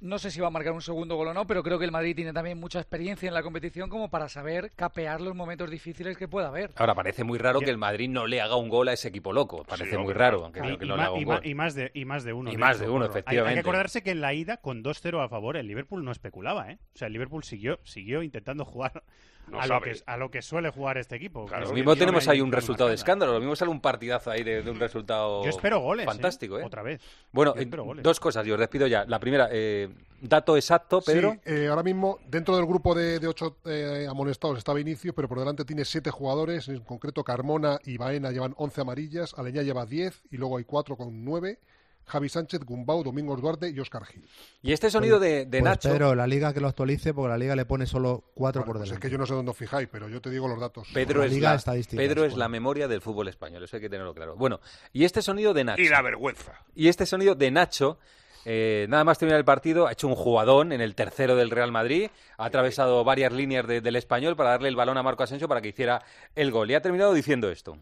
No 0.00 0.18
sé 0.18 0.30
si 0.30 0.40
va 0.40 0.46
a 0.46 0.50
marcar 0.50 0.72
un 0.72 0.80
segundo 0.82 1.16
gol 1.16 1.28
o 1.28 1.34
no, 1.34 1.46
pero 1.46 1.62
creo 1.62 1.78
que 1.78 1.84
el 1.84 1.90
Madrid 1.92 2.14
tiene 2.14 2.32
también 2.32 2.58
mucha 2.58 2.78
experiencia 2.78 3.26
en 3.28 3.34
la 3.34 3.42
competición 3.42 3.88
como 3.90 4.08
para 4.10 4.28
saber 4.28 4.70
capear 4.76 5.20
los 5.20 5.34
momentos 5.34 5.70
difíciles 5.70 6.16
que 6.16 6.28
pueda 6.28 6.48
haber. 6.48 6.70
Ahora, 6.76 6.94
parece 6.94 7.24
muy 7.24 7.38
raro 7.38 7.60
que 7.60 7.70
el 7.70 7.78
Madrid 7.78 8.08
no 8.08 8.26
le 8.26 8.40
haga 8.40 8.56
un 8.56 8.68
gol 8.68 8.88
a 8.88 8.92
ese 8.92 9.08
equipo 9.08 9.32
loco. 9.32 9.64
Parece 9.64 9.98
muy 9.98 10.14
raro, 10.14 10.44
aunque 10.44 10.60
creo 10.60 10.78
que 10.78 10.86
no 10.86 10.96
le 10.96 11.02
haga 11.02 11.12
un 11.12 11.20
y 11.20 11.24
gol. 11.24 11.40
y 11.44 11.54
más 11.54 11.74
de 11.74 11.90
y 11.94 12.04
más 12.04 12.24
de 12.24 12.32
uno 12.32 12.52
Y 12.52 12.56
más 12.56 12.78
de 12.78 12.88
uno, 12.88 13.06
Porro. 13.06 13.08
Hay- 13.08 13.08
Hay, 13.08 13.18
efectivamente. 13.22 13.54
que 13.54 13.60
acordarse 13.60 14.02
que 14.02 14.10
en 14.12 14.20
la 14.20 14.34
ida 14.34 14.58
con 14.58 14.82
2-0 14.84 15.20
a 15.24 15.28
favor 15.28 15.56
el 15.56 15.66
Liverpool 15.66 16.04
no 16.04 16.12
especulaba, 16.12 16.70
¿eh? 16.70 16.78
O 16.94 16.98
sea, 16.98 17.06
el 17.06 17.12
Liverpool 17.12 17.42
siguió 17.44 17.80
siguió 17.82 18.22
intentando 18.22 18.64
jugar 18.64 19.02
No 19.48 19.60
a, 19.60 19.66
lo 19.66 19.80
que, 19.80 19.96
a 20.06 20.16
lo 20.18 20.30
que 20.30 20.42
suele 20.42 20.68
jugar 20.70 20.98
este 20.98 21.16
equipo. 21.16 21.46
Lo 21.60 21.72
mismo 21.72 21.96
tenemos 21.96 22.28
ahí 22.28 22.40
un 22.40 22.52
resultado 22.52 22.88
de 22.90 22.94
escándalo, 22.96 23.32
lo 23.32 23.40
mismo 23.40 23.56
sale 23.56 23.70
un 23.70 23.80
partidazo 23.80 24.30
ahí 24.30 24.42
de, 24.44 24.62
de 24.62 24.70
un 24.70 24.78
resultado 24.78 25.42
Yo 25.42 25.48
espero 25.50 25.80
goles, 25.80 26.04
¿eh? 26.04 26.06
fantástico, 26.06 26.58
¿eh? 26.58 26.64
Otra 26.64 26.82
vez. 26.82 27.00
Bueno, 27.32 27.54
Yo 27.56 27.62
eh, 27.62 28.00
dos 28.02 28.20
cosas, 28.20 28.44
yo 28.46 28.54
os 28.54 28.60
despido 28.60 28.86
ya. 28.86 29.04
La 29.06 29.18
primera, 29.18 29.48
eh, 29.50 29.87
dato 30.20 30.56
exacto, 30.56 31.00
Pedro. 31.00 31.32
Sí, 31.44 31.52
eh, 31.52 31.68
ahora 31.68 31.82
mismo 31.82 32.18
dentro 32.28 32.56
del 32.56 32.66
grupo 32.66 32.94
de, 32.94 33.18
de 33.18 33.26
ocho 33.28 33.58
eh, 33.64 34.06
amonestados 34.08 34.58
estaba 34.58 34.80
Inicio, 34.80 35.14
pero 35.14 35.28
por 35.28 35.38
delante 35.38 35.64
tiene 35.64 35.84
siete 35.84 36.10
jugadores, 36.10 36.68
en 36.68 36.80
concreto 36.80 37.22
Carmona 37.24 37.78
y 37.84 37.96
Baena 37.98 38.30
llevan 38.30 38.54
11 38.56 38.80
amarillas, 38.80 39.34
Aleñá 39.36 39.62
lleva 39.62 39.86
10 39.86 40.22
y 40.30 40.36
luego 40.36 40.58
hay 40.58 40.64
cuatro 40.64 40.96
con 40.96 41.24
9, 41.24 41.58
Javi 42.06 42.28
Sánchez, 42.30 42.60
Gumbau, 42.64 43.04
Domingos 43.04 43.38
Duarte 43.40 43.68
y 43.68 43.78
Oscar 43.80 44.02
Gil. 44.06 44.26
Y 44.62 44.72
este 44.72 44.90
sonido 44.90 45.20
de, 45.20 45.44
de 45.44 45.60
Pues, 45.60 45.62
Nacho. 45.62 45.90
Pedro, 45.90 46.14
la 46.14 46.26
liga 46.26 46.54
que 46.54 46.60
lo 46.60 46.68
actualice, 46.68 47.12
porque 47.12 47.28
la 47.28 47.36
liga 47.36 47.54
le 47.54 47.66
pone 47.66 47.84
solo 47.86 48.24
cuatro 48.34 48.64
por 48.64 48.76
Pues 48.78 48.84
delante. 48.88 49.06
es 49.06 49.10
que 49.10 49.12
yo 49.12 49.18
no 49.18 49.26
sé 49.26 49.34
dónde 49.34 49.50
os 49.50 49.56
fijáis, 49.58 49.88
pero 49.92 50.08
yo 50.08 50.20
te 50.22 50.30
digo 50.30 50.48
los 50.48 50.58
datos. 50.58 50.88
Pedro, 50.94 51.20
La 51.20 51.26
es 51.26 51.32
Liga 51.32 51.54
la, 51.54 51.72
Pedro 51.90 52.24
es 52.24 52.30
bueno. 52.30 52.36
la 52.38 52.48
memoria 52.48 52.88
del 52.88 53.02
fútbol 53.02 53.28
español, 53.28 53.62
eso 53.62 53.76
hay 53.76 53.82
que 53.82 53.90
tenerlo 53.90 54.14
claro. 54.14 54.36
Bueno, 54.36 54.58
y 54.94 55.04
este 55.04 55.20
sonido 55.20 55.52
de 55.52 55.64
Nacho. 55.64 55.82
y 55.82 55.88
la 55.90 56.00
vergüenza. 56.00 56.64
Y 56.74 56.88
este 56.88 57.04
sonido 57.04 57.34
de 57.34 57.50
Nacho, 57.50 57.98
eh, 58.44 58.86
nada 58.88 59.04
más 59.04 59.18
terminar 59.18 59.38
el 59.38 59.44
partido, 59.44 59.86
ha 59.86 59.92
hecho 59.92 60.06
un 60.08 60.14
jugadón 60.14 60.72
en 60.72 60.80
el 60.80 60.94
tercero 60.94 61.36
del 61.36 61.50
Real 61.50 61.70
Madrid, 61.72 62.10
ha 62.36 62.44
atravesado 62.46 63.02
varias 63.04 63.32
líneas 63.32 63.66
de- 63.66 63.80
del 63.80 63.96
español 63.96 64.36
para 64.36 64.50
darle 64.50 64.68
el 64.68 64.76
balón 64.76 64.96
a 64.98 65.02
Marco 65.02 65.22
Asensio 65.22 65.48
para 65.48 65.60
que 65.60 65.68
hiciera 65.68 66.00
el 66.34 66.50
gol. 66.50 66.70
Y 66.70 66.74
ha 66.74 66.80
terminado 66.80 67.12
diciendo 67.12 67.50
esto. 67.50 67.76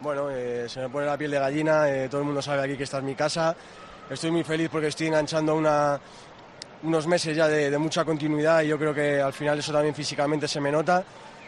Bueno, 0.00 0.28
eh, 0.30 0.66
se 0.68 0.80
me 0.80 0.88
pone 0.88 1.06
la 1.06 1.16
piel 1.16 1.30
de 1.30 1.38
gallina, 1.38 1.88
eh, 1.88 2.08
todo 2.08 2.20
el 2.20 2.26
mundo 2.26 2.42
sabe 2.42 2.62
aquí 2.62 2.76
que 2.76 2.84
esta 2.84 2.98
es 2.98 3.04
mi 3.04 3.14
casa. 3.14 3.54
Estoy 4.10 4.30
muy 4.30 4.44
feliz 4.44 4.68
porque 4.70 4.88
estoy 4.88 5.06
enganchando 5.06 5.54
una, 5.54 5.98
unos 6.82 7.06
meses 7.06 7.36
ya 7.36 7.46
de, 7.48 7.70
de 7.70 7.78
mucha 7.78 8.04
continuidad 8.04 8.62
y 8.62 8.68
yo 8.68 8.78
creo 8.78 8.92
que 8.92 9.20
al 9.20 9.32
final 9.32 9.58
eso 9.58 9.72
también 9.72 9.94
físicamente 9.94 10.48
se 10.48 10.60
me 10.60 10.70
nota. 10.72 11.04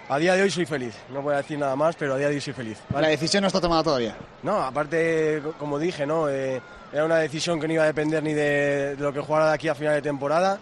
A 0.08 0.18
día 0.18 0.34
de 0.34 0.42
hoy 0.42 0.50
soy 0.50 0.66
feliz, 0.66 0.94
no 1.10 1.22
voy 1.22 1.32
a 1.32 1.38
decir 1.38 1.58
nada 1.58 1.74
más, 1.76 1.96
pero 1.96 2.14
a 2.14 2.18
día 2.18 2.28
de 2.28 2.34
hoy 2.34 2.40
soy 2.40 2.52
feliz. 2.52 2.78
La 2.92 3.08
decisión 3.08 3.40
no 3.40 3.46
está 3.46 3.58
tomada 3.60 3.82
todavía. 3.82 4.14
No, 4.42 4.60
aparte, 4.60 5.40
co- 5.42 5.52
como 5.54 5.78
dije, 5.78 6.04
¿no? 6.06 6.28
Eh, 6.28 6.60
era 6.94 7.04
una 7.04 7.16
decisión 7.16 7.58
que 7.58 7.66
no 7.66 7.74
iba 7.74 7.82
a 7.82 7.86
depender 7.86 8.22
ni 8.22 8.32
de, 8.32 8.94
lo 9.00 9.12
que 9.12 9.18
jugara 9.18 9.48
de 9.48 9.54
aquí 9.54 9.66
a 9.66 9.74
final 9.74 9.94
de 9.94 10.02
temporada. 10.02 10.60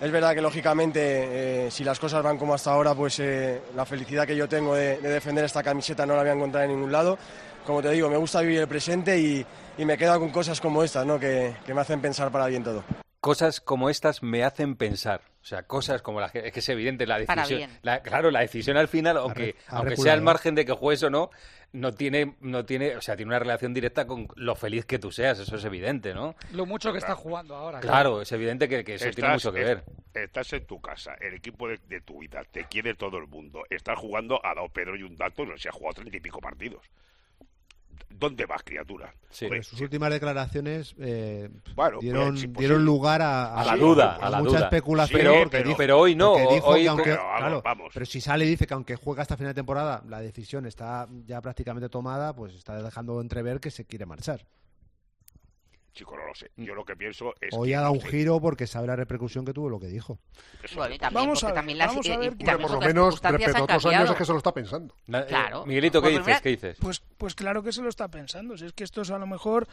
Es 0.00 0.10
verdad 0.10 0.34
que 0.34 0.40
lógicamente, 0.40 1.66
eh, 1.66 1.70
si 1.70 1.84
las 1.84 2.00
cosas 2.00 2.20
van 2.20 2.36
como 2.36 2.52
hasta 2.52 2.72
ahora, 2.72 2.96
pues 2.96 3.20
eh, 3.20 3.62
la 3.76 3.86
felicidad 3.86 4.26
que 4.26 4.34
yo 4.34 4.48
tengo 4.48 4.74
de, 4.74 4.98
de 4.98 5.08
defender 5.08 5.44
esta 5.44 5.62
camiseta 5.62 6.04
no 6.04 6.16
la 6.16 6.22
voy 6.22 6.30
a 6.30 6.34
encontrar 6.34 6.64
en 6.64 6.72
ningún 6.72 6.90
lado. 6.90 7.16
Como 7.64 7.80
te 7.80 7.90
digo, 7.90 8.10
me 8.10 8.16
gusta 8.16 8.40
vivir 8.40 8.58
el 8.58 8.66
presente 8.66 9.20
y, 9.20 9.46
me 9.84 9.96
quedo 9.96 10.18
con 10.18 10.30
cosas 10.30 10.60
como 10.60 10.82
estas, 10.82 11.06
¿no? 11.06 11.20
Que 11.20 11.54
me 11.68 11.80
hacen 11.80 12.00
pensar 12.00 12.32
para 12.32 12.48
bien 12.48 12.64
todo. 12.64 12.82
Cosas 13.20 13.60
como 13.60 13.90
estas 13.90 14.22
me 14.22 14.44
hacen 14.44 14.76
pensar. 14.76 15.22
O 15.42 15.44
sea, 15.48 15.62
cosas 15.64 16.02
como 16.02 16.20
la 16.20 16.28
que 16.30 16.46
es 16.46 16.52
que 16.52 16.60
es 16.60 16.68
evidente 16.68 17.06
la 17.06 17.18
Para 17.24 17.42
decisión. 17.42 17.68
bien. 17.70 17.80
la- 17.82 18.00
claro, 18.02 18.30
la 18.30 18.40
decisión 18.40 18.76
al 18.76 18.86
final, 18.86 19.16
aunque, 19.16 19.56
ha 19.68 19.78
aunque 19.78 19.96
sea 19.96 20.12
al 20.12 20.20
margen 20.22 20.54
de 20.54 20.64
que 20.64 20.72
juegues 20.72 21.02
o 21.02 21.10
no, 21.10 21.30
no 21.72 21.92
tiene, 21.94 22.36
no 22.40 22.64
tiene, 22.64 22.96
o 22.96 23.00
sea, 23.00 23.16
tiene 23.16 23.30
una 23.30 23.38
relación 23.38 23.72
directa 23.74 24.06
con 24.06 24.28
lo 24.36 24.54
feliz 24.54 24.84
que 24.84 24.98
tú 24.98 25.10
seas. 25.10 25.38
Eso 25.38 25.56
es 25.56 25.64
evidente, 25.64 26.12
¿no? 26.14 26.36
Lo 26.52 26.64
mucho 26.66 26.92
que 26.92 26.98
está 26.98 27.14
jugando 27.16 27.56
ahora. 27.56 27.80
Claro, 27.80 28.20
es 28.22 28.30
evidente 28.30 28.68
que, 28.68 28.84
que 28.84 28.94
eso 28.94 29.10
tiene 29.10 29.30
mucho 29.30 29.52
que 29.52 29.64
ver. 29.64 29.84
es- 30.14 30.22
estás 30.22 30.52
en 30.52 30.66
tu 30.66 30.80
casa, 30.80 31.14
el 31.20 31.34
equipo 31.34 31.66
de, 31.66 31.78
de 31.88 32.00
tu 32.02 32.20
vida, 32.20 32.42
te 32.50 32.64
quiere 32.66 32.94
todo 32.94 33.18
el 33.18 33.26
mundo. 33.26 33.62
Estás 33.70 33.98
jugando, 33.98 34.40
ha 34.44 34.54
dado 34.54 34.68
Pedro 34.68 34.96
y 34.96 35.02
un 35.02 35.16
dato, 35.16 35.44
no 35.44 35.56
se 35.58 35.68
ha 35.68 35.72
jugado 35.72 35.94
treinta 35.94 36.16
y 36.16 36.20
pico 36.20 36.40
partidos. 36.40 36.82
¿Dónde 38.10 38.46
vas, 38.46 38.62
criatura? 38.64 39.14
Hombre, 39.42 39.48
Pues 39.58 39.66
sus 39.68 39.80
últimas 39.80 40.10
declarares 40.10 40.94
eh, 40.98 41.48
Bueno, 41.76 41.98
dieron, 42.00 42.30
pues, 42.30 42.40
sí, 42.40 42.46
dieron 42.58 42.78
sí. 42.78 42.84
lugar 42.84 43.22
a, 43.22 43.54
A 43.54 43.64
la 43.64 43.76
duda, 43.76 44.16
a 44.20 44.28
la 44.30 44.38
mucha 44.38 44.50
duda. 44.56 44.60
especulación. 44.64 45.20
Sí, 45.20 45.26
porque 45.26 45.50
pero- 45.58 45.68
dijo- 45.68 45.76
pero 45.78 45.98
hoy 46.00 46.14
no, 46.16 46.34
dijo 46.50 46.66
hoy- 46.66 46.82
que 46.82 46.88
aunque- 46.88 47.04
pero 47.10 47.22
vamos, 47.24 47.38
claro, 47.38 47.62
vamos. 47.62 47.90
pero 47.94 48.06
si 48.06 48.20
sale 48.20 48.44
y 48.44 48.48
dice 48.48 48.66
que 48.66 48.74
aunque 48.74 48.96
juega 48.96 49.22
hasta 49.22 49.36
final 49.36 49.50
de 49.52 49.58
temporada, 49.58 50.02
la 50.08 50.20
decisión 50.20 50.66
está 50.66 51.06
ya 51.26 51.40
prácticamente 51.40 51.88
tomada, 51.88 52.34
pues 52.34 52.54
está 52.54 52.82
dejando 52.82 53.20
entrever 53.20 53.60
que 53.60 53.70
se 53.70 53.84
quiere 53.84 54.06
marchar. 54.06 54.44
Chico, 55.98 56.16
no 56.16 56.26
lo 56.28 56.34
sé. 56.34 56.50
Yo 56.56 56.74
lo 56.76 56.84
que 56.84 56.94
pienso 56.94 57.34
es 57.40 57.52
Hoy 57.52 57.70
que 57.70 57.74
ha 57.74 57.80
dado 57.80 57.94
no 57.94 57.98
un 57.98 58.04
sé. 58.04 58.08
giro 58.10 58.40
porque 58.40 58.68
sabe 58.68 58.86
la 58.86 58.94
repercusión 58.94 59.44
que 59.44 59.52
tuvo 59.52 59.68
lo 59.68 59.80
que 59.80 59.88
dijo. 59.88 60.20
Bueno, 60.76 60.94
y 60.94 60.98
también, 60.98 61.22
Vamos 61.24 61.40
porque 61.40 61.46
a 61.46 61.48
ver, 61.48 61.54
también 61.56 61.78
las, 61.78 61.86
vamos 61.88 62.08
a 62.08 62.16
ver 62.18 62.32
y 62.38 62.44
también 62.44 62.68
por 62.68 62.70
lo 62.80 62.86
menos 62.86 63.20
respecto 63.20 63.58
a 63.58 63.62
otros 63.64 63.86
años 63.86 64.10
es 64.10 64.16
que 64.16 64.24
se 64.24 64.30
lo 64.32 64.38
está 64.38 64.54
pensando. 64.54 64.94
Na- 65.08 65.20
eh, 65.22 65.26
Claro. 65.26 65.66
Miguelito, 65.66 66.00
¿qué 66.00 66.06
Pues 66.10 66.12
dices? 66.18 66.26
mira- 66.26 66.40
¿Qué 66.40 66.48
dices? 66.50 66.76
Pues, 66.80 67.02
pues 67.16 67.34
claro 67.34 67.64
que 67.64 67.72
se 67.72 67.82
lo 67.82 67.88
está 67.88 68.06
pensando. 68.06 68.56
Si 68.56 68.64
es 68.64 68.72
que 68.72 68.84
esto 68.84 69.02
es 69.02 69.10
a 69.10 69.18
lo 69.18 69.26
mejor, 69.26 69.66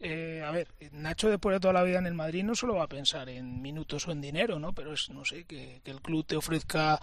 eh, 0.00 0.42
a 0.46 0.50
ver, 0.50 0.68
Nacho 0.92 1.30
después 1.30 1.54
de 1.56 1.60
toda 1.60 1.72
la 1.72 1.82
vida 1.82 1.98
en 1.98 2.06
el 2.06 2.14
Madrid 2.14 2.44
no 2.44 2.54
solo 2.54 2.74
va 2.74 2.84
a 2.84 2.88
pensar 2.88 3.30
en 3.30 3.62
minutos 3.62 4.06
o 4.06 4.12
en 4.12 4.20
dinero, 4.20 4.58
¿no? 4.58 4.74
Pero 4.74 4.92
es, 4.92 5.08
no 5.08 5.24
sé, 5.24 5.44
que, 5.44 5.80
que 5.82 5.90
el 5.90 6.02
club 6.02 6.26
te 6.26 6.36
ofrezca 6.36 7.00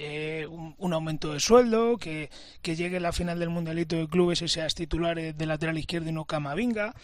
eh, 0.00 0.46
un, 0.48 0.74
un 0.78 0.92
aumento 0.92 1.32
de 1.32 1.40
sueldo, 1.40 1.96
que, 1.98 2.30
que 2.62 2.76
llegue 2.76 3.00
la 3.00 3.10
final 3.12 3.40
del 3.40 3.48
Mundialito 3.48 3.96
de 3.96 4.06
Clubes 4.08 4.42
y 4.42 4.48
seas 4.48 4.74
titular 4.76 5.18
eh, 5.18 5.32
de 5.32 5.46
lateral 5.46 5.76
izquierdo 5.76 6.08
y 6.08 6.12
no 6.12 6.24
Camavinga. 6.24 6.94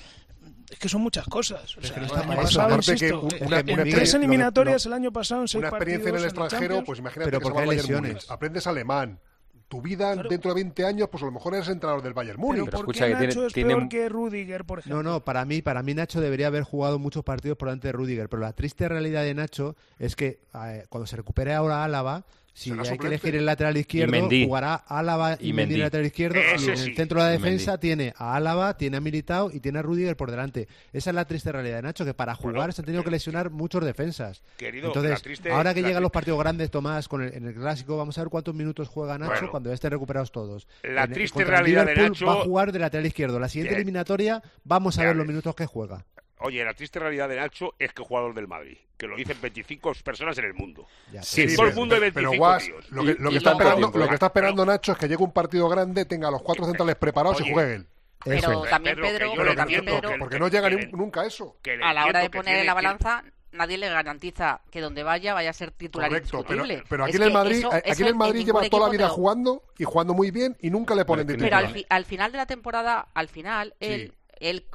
Es 0.70 0.78
que 0.78 0.88
son 0.88 1.03
muchas 1.03 1.26
cosas. 1.26 1.76
O 1.76 1.82
sea, 1.82 1.95
que 1.95 2.01
no 2.01 2.07
el 2.07 2.12
está 2.12 2.20
año 2.20 2.28
para 2.28 2.42
eso. 2.42 2.49
pasado, 2.59 2.66
Aparte 2.74 2.86
que 2.86 2.92
insisto, 2.92 3.20
un- 3.20 3.34
en- 3.34 3.47
una- 3.47 3.59
en 3.61 3.64
una 3.64 3.64
tres 3.64 3.78
experiencia- 3.86 4.16
eliminatorias 4.18 4.86
el 4.86 4.92
año 4.92 5.12
pasado 5.12 5.40
en 5.42 5.49
seis 5.49 5.61
Una 5.61 5.68
experiencia 5.68 6.09
en 6.11 6.16
el 6.16 6.24
extranjero, 6.24 6.84
pues 6.84 6.99
imagínate 6.99 7.30
Pero 7.30 7.38
que 7.40 7.42
¿por 7.45 7.53
se 7.53 7.66
va 7.66 7.72
lesiones? 7.74 8.30
Aprendes 8.30 8.66
alemán. 8.66 9.20
Tu 9.68 9.80
vida 9.80 10.14
dentro 10.14 10.51
de 10.51 10.55
20 10.62 10.84
años, 10.84 11.09
pues 11.11 11.22
a 11.22 11.26
lo 11.26 11.32
mejor 11.32 11.55
eres 11.55 11.68
entrenador 11.68 12.03
del 12.03 12.12
Bayern 12.12 12.38
Múnich. 12.38 12.64
Pero 12.66 12.70
¿por 12.70 12.80
escucha, 12.80 13.07
qué 13.07 13.12
que 13.12 13.16
tiene- 13.18 13.26
Nacho 13.28 13.47
es 13.47 13.53
tiene- 13.55 13.74
peor 13.74 13.88
que 13.88 14.09
Rudiger, 14.09 14.64
por 14.64 14.78
ejemplo? 14.80 15.03
No, 15.03 15.11
no, 15.11 15.24
para 15.24 15.45
mí, 15.47 15.62
para 15.62 15.82
mí 15.82 15.95
Nacho 15.95 16.20
debería 16.20 16.49
haber 16.49 16.62
jugado 16.64 16.99
muchos 16.99 17.24
partidos 17.24 17.57
por 17.57 17.68
delante 17.68 17.88
de 17.88 17.92
Rudiger, 17.92 18.28
pero 18.28 18.42
la 18.42 18.53
triste 18.53 18.88
realidad 18.88 19.22
de 19.22 19.34
Nacho 19.34 19.74
es 19.99 20.16
que 20.16 20.40
eh, 20.66 20.84
cuando 20.90 21.07
se 21.07 21.16
recupere 21.16 21.55
ahora 21.55 21.82
Álava, 21.82 22.24
Si 22.57 22.70
hay 22.70 22.98
que 22.98 23.07
elegir 23.09 23.34
el 23.34 23.44
lateral 23.46 23.76
izquierdo, 23.76 24.12
Mendy. 24.12 24.46
jugará 24.46 24.74
Álava 24.76 25.36
y, 25.40 25.48
Y 25.48 25.52
Mendy 25.52 25.52
en 25.52 25.57
Mendy. 25.57 25.74
el 25.74 25.80
lateral 25.80 26.07
izquierdo. 26.07 26.38
Ese 26.38 26.64
y 26.66 26.68
en 26.72 26.78
el 26.78 26.94
centro 26.96 27.18
de 27.20 27.26
la 27.26 27.30
defensa 27.32 27.72
Mendy. 27.72 27.80
tiene 27.80 28.14
a 28.16 28.36
Álava, 28.36 28.76
tiene 28.76 28.96
a 28.96 29.00
Militao 29.00 29.50
y 29.52 29.59
tiene 29.59 29.80
a 29.80 29.82
Rudiger 29.82 30.16
por 30.16 30.30
delante. 30.30 30.68
Esa 30.92 31.11
es 31.11 31.14
la 31.16 31.24
triste 31.24 31.50
realidad, 31.50 31.82
Nacho, 31.82 32.05
que 32.05 32.14
para 32.14 32.34
jugar 32.36 32.55
Bueno, 32.55 32.72
se 32.72 32.80
han 32.82 32.86
tenido 32.86 33.02
que 33.02 33.11
lesionar 33.11 33.50
muchos 33.50 33.84
defensas. 33.84 34.40
Querido, 34.57 34.86
Entonces, 34.86 35.11
la 35.11 35.18
triste- 35.18 35.50
ahora 35.50 35.74
que 35.74 35.82
llegan 35.82 36.00
los 36.02 36.12
partidos 36.12 36.38
grandes, 36.38 36.70
Tomás, 36.70 37.09
con 37.09 37.22
el, 37.22 37.34
en 37.34 37.44
el 37.46 37.55
clásico, 37.55 37.96
vamos 37.96 38.16
a 38.18 38.20
ver 38.22 38.28
cuántos 38.30 38.55
minutos 38.55 38.86
juega 38.88 39.18
Nacho 39.18 39.32
Bueno. 39.32 39.50
cuando 39.50 39.70
ya 39.70 39.74
estén 39.74 39.90
recuperados 39.90 40.30
todos. 40.30 40.68
La 40.84 41.05
En- 41.05 41.12
triste 41.12 41.44
realidad 41.44 41.84
de 41.86 41.94
Liverpool 41.96 42.16
Nacho- 42.16 42.26
va 42.26 42.32
a 42.40 42.44
jugar 42.44 42.70
de 42.70 42.78
lateral 42.78 43.05
izquierdo. 43.07 43.40
La 43.40 43.48
siguiente 43.48 43.74
eliminatoria 43.74 44.40
vamos 44.62 44.96
a 44.98 45.02
Ya 45.02 45.09
ver 45.09 45.16
los 45.16 45.26
minutos 45.26 45.55
que 45.57 45.66
juega. 45.66 46.05
Oye, 46.41 46.64
la 46.64 46.74
triste 46.74 46.99
realidad 46.99 47.28
de 47.28 47.37
Nacho 47.37 47.74
es 47.78 47.93
que 47.93 48.03
es 48.03 48.09
jugador 48.09 48.35
del 48.35 48.49
Madrid, 48.49 48.76
que 48.99 49.07
lo 49.07 49.16
dicen 49.16 49.37
25 49.41 49.93
personas 50.05 50.37
en 50.39 50.45
el 50.47 50.55
mundo. 50.55 50.87
Ya, 51.12 51.22
Sí, 51.22 51.43
en 51.43 51.51
sí, 51.51 51.57
todo 51.57 51.66
el 51.66 51.72
pero- 51.72 51.80
mundo 51.80 51.95
hay 51.95 52.01
Pero 52.11 52.14
25 52.30 52.37
Guas, 52.37 52.64
tíos. 52.64 52.91
lo 52.91 53.03
que, 53.05 53.11
Y- 53.12 53.14
lo 53.14 53.28
que 53.30 53.35
y 53.35 53.39
está 53.39 53.53
esperando, 53.53 53.78
tiempo, 53.78 53.99
lo 53.99 54.09
que 54.09 54.14
está 54.14 54.26
esperando 54.26 54.66
Nacho 54.66 54.93
es 54.93 54.99
que 54.99 55.09
llegue 55.09 55.22
un 55.22 55.32
partido 55.32 55.68
grande, 55.68 56.05
tenga 56.05 56.28
a 56.28 56.30
los 56.32 56.43
cuatro 56.43 56.64
centrales 56.66 56.97
preparados 56.97 57.41
y 57.41 57.45
Oye, 57.45 57.53
juegue 57.53 57.74
él. 57.76 57.87
Pero 58.24 58.37
Eso 58.39 58.64
es. 58.64 58.70
también 58.70 58.97
Pedro, 58.97 59.32
pero 59.37 59.55
también 59.55 59.85
Pedro, 59.85 60.11
que 60.12 60.18
Porque 60.18 60.39
no 60.39 60.49
llega 60.49 60.70
que 60.70 60.87
nunca 60.89 61.20
a 61.22 61.26
eso. 61.26 61.57
a 61.82 61.93
la 61.93 62.07
hora 62.07 62.20
de 62.20 62.30
poner 62.30 62.57
en 62.57 62.66
la 62.66 62.72
que- 62.72 62.74
balanza, 62.76 63.22
nadie 63.53 63.78
le 63.78 63.89
garantiza 63.89 64.61
que 64.70 64.80
donde 64.80 65.03
vaya 65.05 65.35
vaya 65.35 65.51
a 65.51 65.53
ser 65.53 65.70
titular 65.70 66.09
Correcto, 66.09 66.43
pero, 66.43 66.62
indiscutible. 66.64 66.85
pero 66.89 67.05
aquí 67.05 67.11
Es 67.11 67.16
en 67.16 67.22
el 67.22 67.32
Madrid, 67.32 67.59
eso- 67.59 67.72
aquí 67.72 67.91
eso 67.91 68.03
en 68.03 68.09
el 68.09 68.14
Madrid 68.16 68.45
lleva 68.47 68.68
toda 68.68 68.87
la 68.87 68.93
vida 68.93 69.07
lo- 69.09 69.12
jugando 69.14 69.62
y 69.78 69.85
jugando 69.85 70.14
muy 70.14 70.30
bien 70.30 70.57
y 70.61 70.70
nunca 70.70 70.95
le 70.95 71.05
ponen 71.05 71.26
Pero 71.26 71.37
que 71.39 71.45
Pero 71.45 71.57
titular. 71.59 71.64
al, 71.66 71.72
fi- 71.74 71.87
al 71.89 72.05
final 72.07 72.32
de 72.32 72.39
la 72.39 72.47
temporada, 72.47 73.07
al 73.14 73.28
final, 73.28 73.74
él, 73.78 74.12
él- 74.41 74.66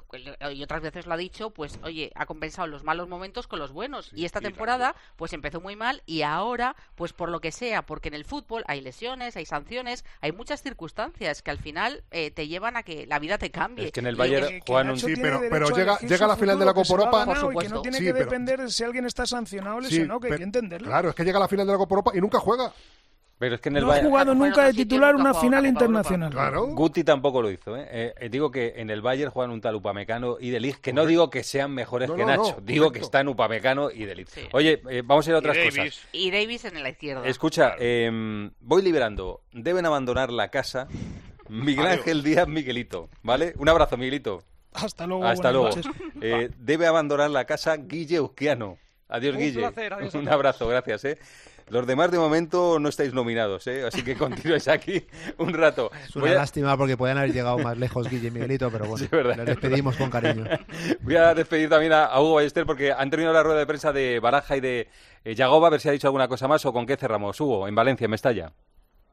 y 0.54 0.64
otras 0.64 0.82
veces 0.82 1.06
lo 1.06 1.14
ha 1.14 1.18
dicho, 1.18 1.50
pues 1.52 1.80
oye, 1.84 2.12
ha 2.16 2.26
compensado 2.26 2.68
los 2.68 2.84
malos 2.84 3.08
momentos 3.08 3.48
con 3.48 3.60
los 3.60 3.72
buenos. 3.72 4.12
y 4.14 4.26
esta 4.26 4.40
sí, 4.40 4.46
temporada, 4.46 4.96
pues 5.16 5.34
empezó 5.34 5.62
muy 5.62 5.76
mal 5.76 6.02
y 6.06 6.22
ahora, 6.24 6.76
pues 6.96 7.14
por 7.14 7.30
lo 7.30 7.40
que 7.42 7.52
sea, 7.52 7.84
porque 7.86 8.08
en 8.10 8.14
el 8.16 8.26
fútbol 8.26 8.64
hay 8.68 8.82
lesiones, 8.82 9.36
hay 9.36 9.46
sanciones, 9.46 10.04
hay 10.22 10.32
muchas 10.32 10.62
circunstancias 10.62 11.42
que 11.42 11.52
al 11.52 11.58
final 11.60 12.04
eh, 12.12 12.32
te 12.32 12.48
llevan 12.48 12.78
a 12.78 12.84
que 12.84 13.06
la 13.08 13.20
vida 13.20 13.38
te 13.38 13.52
cambie. 13.52 13.86
Es 13.88 13.92
que 13.92 14.00
en 14.00 14.08
el 14.08 14.16
Bayern 14.16 14.60
juegan 14.66 14.90
un... 14.92 15.00
Sí, 15.00 15.14
pero- 15.16 15.42
pero 15.50 15.70
llega- 15.70 16.00
llega 16.00 16.26
a 16.26 16.30
la 16.30 16.38
final 16.38 16.58
de 16.60 16.66
la 16.66 16.74
Copa 16.74 16.88
Europa. 16.90 17.26
Por 17.26 17.36
y 17.36 17.40
que 17.40 17.46
supuesto. 17.48 17.76
no 17.76 17.82
tiene 17.82 17.98
Sí, 18.00 18.04
que 18.06 18.14
pero- 18.14 18.26
depender 18.26 18.60
de 18.62 18.70
si 18.70 18.84
alguien 18.84 19.06
está 19.06 19.26
sancionado 19.26 19.78
o 19.78 19.82
Sí, 19.82 19.88
lesionado, 19.90 20.20
que 20.20 20.32
hay 20.32 20.38
que 20.38 20.44
entenderlo. 20.44 20.88
Claro, 20.88 21.10
es 21.10 21.16
que 21.16 21.24
llega 21.24 21.38
a 21.38 21.42
la 21.42 21.48
final 21.48 21.66
de 21.68 21.74
la 21.74 21.78
Copa 21.78 21.94
Europa 21.96 22.12
y 22.16 22.22
nunca 22.22 22.40
juega. 22.40 22.74
Pero 23.40 23.56
es 23.56 23.62
que 23.62 23.70
en 23.70 23.78
el 23.78 23.84
no 23.84 23.88
ha 23.88 23.92
Bayern... 23.92 24.10
jugado 24.10 24.36
Bueno, 24.36 24.46
nunca 24.48 24.66
de 24.66 24.74
titular 24.74 25.16
una 25.16 25.30
ha 25.30 25.34
jugado 25.34 25.42
final 25.46 25.66
internacional. 25.66 26.30
Claro. 26.32 26.68
Guti 26.68 27.06
tampoco 27.06 27.42
lo 27.42 27.50
hizo, 27.50 27.78
¿eh? 27.78 27.88
Eh, 27.90 28.14
eh, 28.20 28.30
Digo 28.30 28.52
que 28.52 28.74
en 28.76 28.90
el 28.90 29.02
Bayern 29.02 29.32
juegan 29.32 29.52
un 29.52 29.62
tal 29.62 29.76
Upamecano 29.76 30.36
y 30.42 30.50
De 30.50 30.60
Ligt, 30.60 30.82
que 30.82 30.92
no 30.92 31.06
digo 31.06 31.30
que 31.30 31.44
sean 31.44 31.72
mejores 31.74 32.10
No, 32.10 32.16
que 32.16 32.26
no, 32.26 32.36
no, 32.36 32.44
Nacho, 32.44 32.60
digo 32.62 32.92
que 32.92 33.00
están 33.00 33.30
Upamecano 33.30 33.92
y 33.92 34.04
De 34.04 34.14
Ligt. 34.14 34.30
Sí. 34.30 34.42
Oye, 34.52 34.82
eh, 34.90 35.04
vamos 35.06 35.26
a 35.26 35.30
ir 35.30 35.36
a 35.36 35.40
otras 35.40 35.56
Y 35.56 35.60
cosas. 35.62 35.76
Davis. 35.78 36.08
Y 36.12 36.32
Davis 36.32 36.66
en 36.66 36.84
la 36.84 36.90
izquierda. 36.90 37.26
Escucha, 37.26 37.76
eh, 37.80 38.50
voy 38.60 38.82
liberando. 38.82 39.42
Deben 39.54 39.86
abandonar 39.86 40.32
la 40.32 40.50
casa 40.50 40.90
Miguel. 41.48 41.88
Ángel 41.88 42.24
Díaz 42.24 42.48
Miguelito, 42.48 43.10
¿vale? 43.24 43.54
Un 43.58 43.70
abrazo, 43.70 43.96
Miguelito. 43.96 44.44
Hasta 44.74 45.08
luego. 45.08 45.24
Hasta 45.26 45.52
luego. 45.54 45.70
Eh, 46.22 46.50
debe 46.58 46.88
abandonar 46.88 47.30
la 47.30 47.46
casa 47.46 47.78
Guille 47.78 48.20
Uzquiano. 48.20 48.78
Adiós, 49.08 49.34
Un 49.36 49.40
Guille. 49.42 49.60
placer, 49.60 49.94
adiós 49.94 50.14
Un 50.14 50.28
abrazo, 50.30 50.68
gracias, 50.68 51.06
¿eh? 51.06 51.18
Los 51.70 51.86
demás 51.88 52.12
de 52.12 52.18
momento 52.18 52.80
no 52.80 52.90
estáis 52.90 53.14
nominados, 53.14 53.66
¿eh? 53.68 53.86
Así 53.88 54.04
que 54.04 54.16
continuáis 54.18 54.68
aquí 54.68 55.06
un 55.38 55.54
rato. 55.54 55.92
Es 56.08 56.16
una 56.16 56.32
a- 56.32 56.36
lástima 56.36 56.76
porque 56.78 56.98
podían 56.98 57.18
haber 57.18 57.34
llegado 57.34 57.58
más 57.60 57.78
lejos 57.78 58.10
Guille 58.10 58.28
y 58.28 58.32
Miguelito, 58.32 58.70
pero 58.72 58.86
bueno, 58.86 58.98
Sí, 58.98 59.08
verdad, 59.12 59.38
les 59.38 59.46
despedimos 59.46 59.96
con 59.96 60.10
cariño. 60.10 60.46
Voy 61.02 61.16
a 61.16 61.34
despedir 61.34 61.70
también 61.70 61.94
a, 61.94 62.06
a 62.06 62.22
Hugo 62.22 62.36
Ballester 62.36 62.66
porque 62.66 62.92
han 62.92 63.10
terminado 63.10 63.34
la 63.36 63.44
rueda 63.44 63.60
de 63.60 63.66
prensa 63.68 63.92
de 63.94 64.20
Baraja 64.20 64.58
y 64.58 64.62
de 64.62 64.88
eh, 65.24 65.36
Yagoba, 65.36 65.68
a 65.68 65.72
ver 65.72 65.80
si 65.80 65.90
ha 65.90 65.92
dicho 65.92 66.08
alguna 66.08 66.28
cosa 66.28 66.48
más 66.48 66.66
o 66.66 66.74
con 66.74 66.86
qué 66.86 66.98
cerramos. 66.98 67.40
Hugo, 67.40 67.68
en 67.68 67.76
Valencia, 67.76 68.06
en 68.06 68.12
Mestalla. 68.12 68.52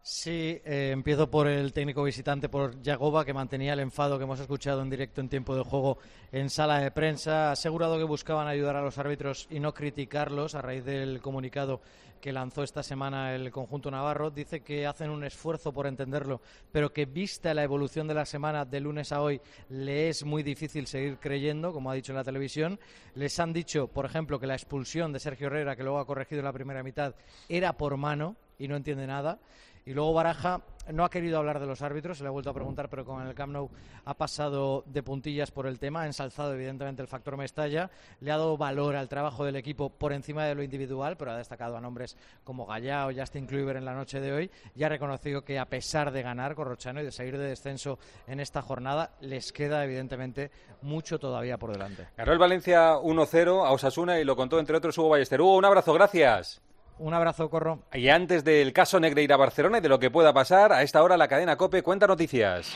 Sí, 0.09 0.63
eh, 0.65 0.91
empiezo 0.93 1.29
por 1.29 1.49
el 1.49 1.73
técnico 1.73 2.05
visitante, 2.05 2.49
por 2.49 2.81
Yagoba, 2.81 3.25
que 3.25 3.35
mantenía 3.35 3.73
el 3.73 3.81
enfado 3.81 4.17
que 4.17 4.23
hemos 4.23 4.39
escuchado 4.39 4.81
en 4.81 4.89
directo 4.89 5.21
en 5.21 5.29
tiempo 5.29 5.57
de 5.57 5.65
juego 5.65 5.99
en 6.31 6.49
sala 6.49 6.79
de 6.79 6.93
prensa. 6.93 7.49
Ha 7.49 7.53
asegurado 7.53 7.99
que 7.99 8.05
buscaban 8.05 8.47
ayudar 8.47 8.77
a 8.77 8.83
los 8.83 8.99
árbitros 8.99 9.49
y 9.51 9.59
no 9.59 9.75
criticarlos 9.75 10.55
a 10.55 10.63
raíz 10.63 10.85
del 10.85 11.21
comunicado 11.21 11.81
que 12.21 12.33
lanzó 12.33 12.63
esta 12.63 12.85
semana 12.85 13.35
el 13.35 13.51
conjunto 13.51 13.91
navarro. 13.91 14.31
Dice 14.31 14.61
que 14.61 14.87
hacen 14.87 15.11
un 15.11 15.25
esfuerzo 15.25 15.73
por 15.73 15.89
entenderlo, 15.89 16.41
pero 16.71 16.93
que 16.93 17.07
vista 17.07 17.53
la 17.53 17.65
evolución 17.65 18.07
de 18.07 18.15
la 18.15 18.27
semana 18.27 18.65
de 18.65 18.79
lunes 18.79 19.11
a 19.11 19.21
hoy, 19.21 19.41
le 19.71 20.09
es 20.09 20.25
muy 20.25 20.45
difícil 20.45 20.87
seguir 20.87 21.19
creyendo, 21.19 21.73
como 21.73 21.91
ha 21.91 21.95
dicho 21.95 22.13
en 22.13 22.19
la 22.19 22.25
televisión. 22.25 22.79
Les 23.17 23.41
han 23.41 23.53
dicho, 23.53 23.89
por 23.89 24.07
ejemplo, 24.07 24.39
que 24.39 24.47
la 24.47 24.55
expulsión 24.55 25.13
de 25.13 25.19
Sergio 25.19 25.49
Herrera, 25.49 25.75
que 25.75 25.83
luego 25.83 25.99
ha 25.99 26.07
corregido 26.07 26.39
en 26.39 26.45
la 26.45 26.53
primera 26.53 26.85
mitad, 26.85 27.17
era 27.49 27.73
por 27.73 27.97
mano 27.97 28.37
y 28.57 28.69
no 28.69 28.77
entiende 28.77 29.09
nada. 29.09 29.41
Y 29.87 29.95
luego 29.95 30.13
Baraja 30.13 30.61
no 30.93 31.05
ha 31.05 31.11
querido 31.11 31.39
hablar 31.39 31.61
de 31.61 31.67
los 31.67 31.81
árbitros, 31.83 32.19
se 32.19 32.25
le 32.25 32.29
ha 32.29 32.33
vuelto 32.33 32.51
a 32.51 32.55
preguntar, 32.55 32.89
pero 32.89 33.05
con 33.05 33.27
el 33.27 33.35
Camp 33.35 33.53
Nou 33.53 33.71
ha 34.05 34.15
pasado 34.15 34.85
de 34.87 35.03
puntillas 35.03 35.51
por 35.51 35.67
el 35.67 35.79
tema, 35.79 36.03
ha 36.03 36.07
ensalzado 36.07 36.55
evidentemente 36.55 37.03
el 37.03 37.09
factor 37.09 37.37
Mestalla, 37.37 37.91
le 38.21 38.31
ha 38.33 38.37
dado 38.37 38.57
valor 38.57 38.97
al 38.97 39.09
trabajo 39.09 39.45
del 39.45 39.57
equipo 39.57 39.91
por 39.91 40.13
encima 40.13 40.45
de 40.45 40.55
lo 40.55 40.63
individual, 40.63 41.17
pero 41.17 41.33
ha 41.33 41.37
destacado 41.37 41.77
a 41.77 41.81
nombres 41.81 42.17
como 42.45 42.67
Gallá 42.67 43.07
o 43.07 43.13
Justin 43.15 43.47
Kluivert 43.47 43.79
en 43.79 43.85
la 43.85 43.95
noche 43.95 44.21
de 44.21 44.33
hoy 44.33 44.51
y 44.75 44.85
ha 44.85 44.89
reconocido 44.89 45.45
que 45.45 45.59
a 45.59 45.67
pesar 45.67 46.11
de 46.11 46.23
ganar 46.23 46.55
Corrochano 46.55 47.01
y 47.01 47.05
de 47.05 47.13
salir 47.13 47.39
de 47.39 47.49
descenso 47.49 47.99
en 48.27 48.41
esta 48.41 48.63
jornada, 48.63 49.13
les 49.21 49.53
queda 49.53 49.85
evidentemente 49.85 50.51
mucho 50.83 51.19
todavía 51.19 51.59
por 51.59 51.73
delante. 51.73 52.09
Ganó 52.17 52.33
el 52.33 52.39
Valencia 52.39 52.95
1-0 52.97 53.67
a 53.67 53.71
Osasuna 53.71 54.19
y 54.19 54.25
lo 54.25 54.37
contó 54.37 54.59
entre 54.59 54.77
otros 54.77 54.99
Hugo 54.99 55.11
Ballester. 55.11 55.41
Hugo, 55.41 55.57
un 55.57 55.65
abrazo, 55.65 55.93
gracias. 55.93 56.61
Un 56.99 57.15
abrazo, 57.15 57.51
Corro. 57.51 57.81
Y 57.93 58.09
antes 58.09 58.45
del 58.45 58.73
caso 58.73 58.99
Negreira-Barcelona 59.01 59.79
y 59.79 59.81
de 59.81 59.89
lo 59.89 59.99
que 59.99 60.11
pueda 60.11 60.33
pasar, 60.33 60.73
a 60.73 60.83
esta 60.83 61.03
hora 61.03 61.17
la 61.17 61.29
cadena 61.29 61.57
COPE 61.57 61.83
cuenta 61.83 62.07
noticias. 62.07 62.75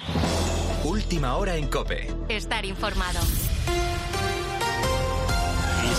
Última 0.85 1.37
hora 1.37 1.57
en 1.57 1.69
Cope. 1.69 2.09
Estar 2.29 2.65
informado. 2.65 3.21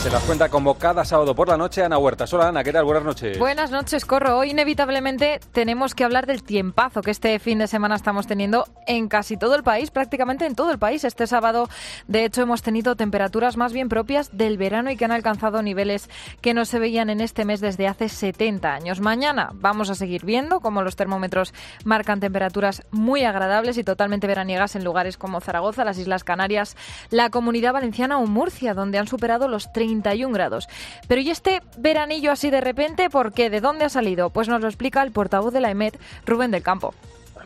Se 0.02 0.10
las 0.10 0.24
cuenta 0.24 0.50
como 0.50 0.80
cada 0.80 1.06
sábado 1.06 1.36
por 1.36 1.48
la 1.48 1.58
noche 1.58 1.84
Ana 1.84 2.00
Huerta. 2.00 2.26
Hola 2.32 2.48
Ana, 2.48 2.64
¿qué 2.64 2.74
tal? 2.74 2.86
Buenas 2.86 3.04
noches. 3.04 3.38
Buenas 3.38 3.70
noches, 3.70 4.04
Corro. 4.04 4.40
Hoy 4.40 4.50
inevitablemente 4.50 5.40
tenemos 5.52 5.94
que 5.94 6.04
hablar 6.04 6.26
del 6.26 6.42
tiempazo 6.42 7.04
que 7.04 7.12
este 7.12 7.38
fin 7.38 7.60
de 7.60 7.68
semana 7.68 7.94
estamos 7.98 8.26
teniendo 8.26 8.66
en 8.88 9.08
casi 9.08 9.38
todo 9.38 9.54
el 9.54 9.62
país, 9.62 9.92
prácticamente 9.92 10.48
en 10.48 10.56
todo 10.56 10.72
el 10.72 10.80
país. 10.80 11.04
Este 11.04 11.28
sábado, 11.28 11.70
de 12.08 12.26
hecho, 12.26 12.42
hemos 12.42 12.64
tenido 12.64 12.96
temperaturas 12.96 13.58
más 13.58 13.74
bien 13.74 13.90
propias 13.90 14.36
del 14.36 14.58
verano 14.58 14.90
y 14.90 14.98
que 14.98 15.06
han 15.06 15.12
alcanzado 15.12 15.62
niveles 15.62 16.10
que 16.42 16.56
no 16.56 16.66
se 16.66 16.80
veían 16.80 17.12
en 17.12 17.22
este 17.22 17.46
mes 17.46 17.62
desde 17.62 17.88
hace 17.88 18.10
70 18.10 18.74
años. 18.74 19.02
Mañana 19.02 19.52
vamos 19.54 19.92
a 19.92 19.96
seguir 19.96 20.26
viendo 20.26 20.62
cómo 20.62 20.82
los 20.82 20.96
termómetros 20.96 21.54
marcan 21.86 22.20
temperaturas 22.20 22.82
muy 22.90 23.24
agradables 23.24 23.78
y 23.78 23.84
totalmente 23.84 24.26
veraniegas 24.26 24.76
en 24.76 24.84
lugares 24.84 25.18
como 25.18 25.42
Zaragoza, 25.42 25.86
las 25.86 26.00
Islas 26.00 26.24
Canarias, 26.24 26.76
la 27.12 27.30
Comunidad 27.30 27.74
Valenciana 27.74 28.18
o 28.18 28.26
Murcia, 28.26 28.74
donde 28.74 28.98
han 28.98 29.06
superado 29.06 29.48
los 29.48 29.72
31 29.92 30.34
grados. 30.34 30.70
Pero 31.08 31.22
¿y 31.22 31.30
este 31.30 31.62
veranillo 31.78 32.32
así 32.32 32.50
de 32.50 32.62
repente? 32.62 33.10
¿Por 33.10 33.34
qué? 33.34 33.50
¿De 33.50 33.62
dónde 33.62 33.86
ha 33.86 33.90
salido? 33.90 34.30
Pues 34.30 34.48
nos 34.48 34.62
lo 34.62 34.68
explica 34.68 35.02
el 35.04 35.12
portavoz 35.12 35.54
de 35.54 35.62
la 35.62 35.72
EMET, 35.72 36.00
Rubén 36.26 36.52
del 36.52 36.64
Campo. 36.64 36.94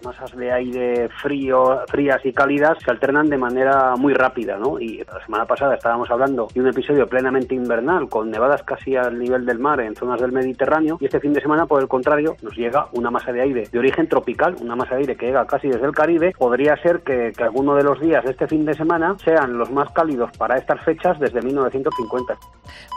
Masas 0.05 0.35
de 0.35 0.51
aire 0.51 1.09
frío, 1.21 1.81
frías 1.87 2.23
y 2.23 2.31
cálidas 2.31 2.77
se 2.83 2.91
alternan 2.91 3.27
de 3.27 3.37
manera 3.37 3.95
muy 3.95 4.13
rápida, 4.13 4.57
¿no? 4.57 4.79
Y 4.79 4.99
la 4.99 5.23
semana 5.25 5.45
pasada 5.45 5.75
estábamos 5.75 6.11
hablando 6.11 6.47
de 6.53 6.61
un 6.61 6.67
episodio 6.67 7.07
plenamente 7.07 7.55
invernal, 7.55 8.07
con 8.07 8.29
nevadas 8.29 8.61
casi 8.61 8.95
al 8.95 9.17
nivel 9.17 9.45
del 9.45 9.57
mar 9.57 9.79
en 9.79 9.95
zonas 9.95 10.21
del 10.21 10.31
Mediterráneo, 10.31 10.97
y 10.99 11.05
este 11.05 11.19
fin 11.19 11.33
de 11.33 11.41
semana, 11.41 11.65
por 11.65 11.81
el 11.81 11.87
contrario, 11.87 12.35
nos 12.43 12.55
llega 12.55 12.87
una 12.91 13.09
masa 13.09 13.31
de 13.31 13.41
aire 13.41 13.67
de 13.71 13.79
origen 13.79 14.07
tropical, 14.07 14.55
una 14.61 14.75
masa 14.75 14.95
de 14.95 15.01
aire 15.01 15.15
que 15.15 15.25
llega 15.25 15.47
casi 15.47 15.69
desde 15.69 15.85
el 15.85 15.93
Caribe. 15.93 16.33
Podría 16.37 16.77
ser 16.77 17.01
que, 17.01 17.33
que 17.35 17.43
alguno 17.43 17.73
de 17.75 17.83
los 17.83 17.99
días 17.99 18.23
de 18.23 18.31
este 18.31 18.47
fin 18.47 18.63
de 18.63 18.75
semana 18.75 19.15
sean 19.23 19.57
los 19.57 19.71
más 19.71 19.91
cálidos 19.91 20.29
para 20.37 20.57
estas 20.57 20.81
fechas 20.81 21.19
desde 21.19 21.41
1950. 21.41 22.37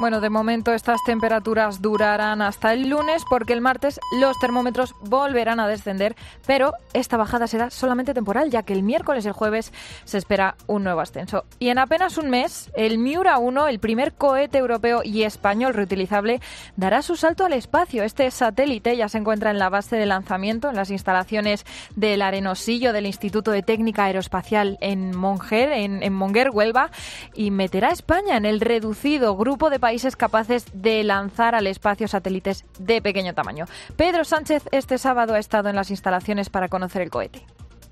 Bueno, 0.01 0.21
de 0.21 0.31
momento 0.31 0.73
estas 0.73 1.03
temperaturas 1.05 1.81
durarán 1.81 2.43
hasta 2.43 2.73
el 2.73 2.89
lunes 2.89 3.25
porque 3.29 3.53
el 3.53 3.61
martes 3.61 3.99
los 4.21 4.39
termómetros 4.39 4.95
volverán 5.01 5.61
a 5.61 5.69
descender, 5.69 6.15
pero 6.47 6.73
esta 6.99 7.17
bajada 7.17 7.47
será 7.47 7.71
solamente 7.71 8.15
temporal, 8.15 8.51
ya 8.51 8.63
que 8.63 8.73
el 8.73 8.83
miércoles 8.83 9.25
y 9.25 9.29
el 9.29 9.35
jueves 9.35 9.73
se 10.05 10.19
espera 10.19 10.57
un 10.67 10.85
nuevo 10.85 11.01
ascenso. 11.01 11.45
Y 11.59 11.69
en 11.69 11.79
apenas 11.79 12.19
un 12.19 12.31
mes, 12.31 12.71
el 12.75 12.99
Miura 12.99 13.39
1, 13.39 13.69
el 13.69 13.79
primer 13.79 14.15
cohete 14.15 14.59
europeo 14.59 15.03
y 15.05 15.23
español 15.23 15.75
reutilizable, 15.75 16.41
dará 16.77 17.03
su 17.03 17.17
salto 17.17 17.45
al 17.45 17.53
espacio. 17.53 18.03
Este 18.03 18.31
satélite 18.31 18.97
ya 18.97 19.09
se 19.09 19.19
encuentra 19.19 19.51
en 19.51 19.59
la 19.59 19.69
base 19.69 19.97
de 19.97 20.07
lanzamiento, 20.07 20.69
en 20.69 20.77
las 20.77 20.91
instalaciones 20.91 21.65
del 21.95 22.23
Arenosillo 22.23 22.93
del 22.93 23.07
Instituto 23.07 23.51
de 23.51 23.63
Técnica 23.63 24.05
Aeroespacial 24.05 24.79
en 24.81 25.17
Monger, 25.17 25.73
en, 25.73 26.13
Monger, 26.13 26.51
Huelva, 26.51 26.91
y 27.35 27.51
meterá 27.51 27.89
a 27.89 27.93
España 27.93 28.37
en 28.37 28.45
el 28.45 28.61
reducido 28.61 29.37
grupo 29.37 29.71
de 29.71 29.79
países 29.79 30.17
capaces 30.17 30.67
de 30.73 31.05
lanzar 31.05 31.55
al 31.55 31.67
espacio 31.67 32.09
satélites 32.09 32.65
de 32.79 33.01
pequeño 33.03 33.35
tamaño. 33.35 33.67
Pedro 33.97 34.25
Sánchez 34.25 34.65
este 34.73 34.99
sábado 34.99 35.35
ha 35.35 35.39
estado 35.39 35.69
en 35.69 35.77
las 35.77 35.91
instalaciones 35.91 36.51
para 36.51 36.69
conocer 36.69 36.78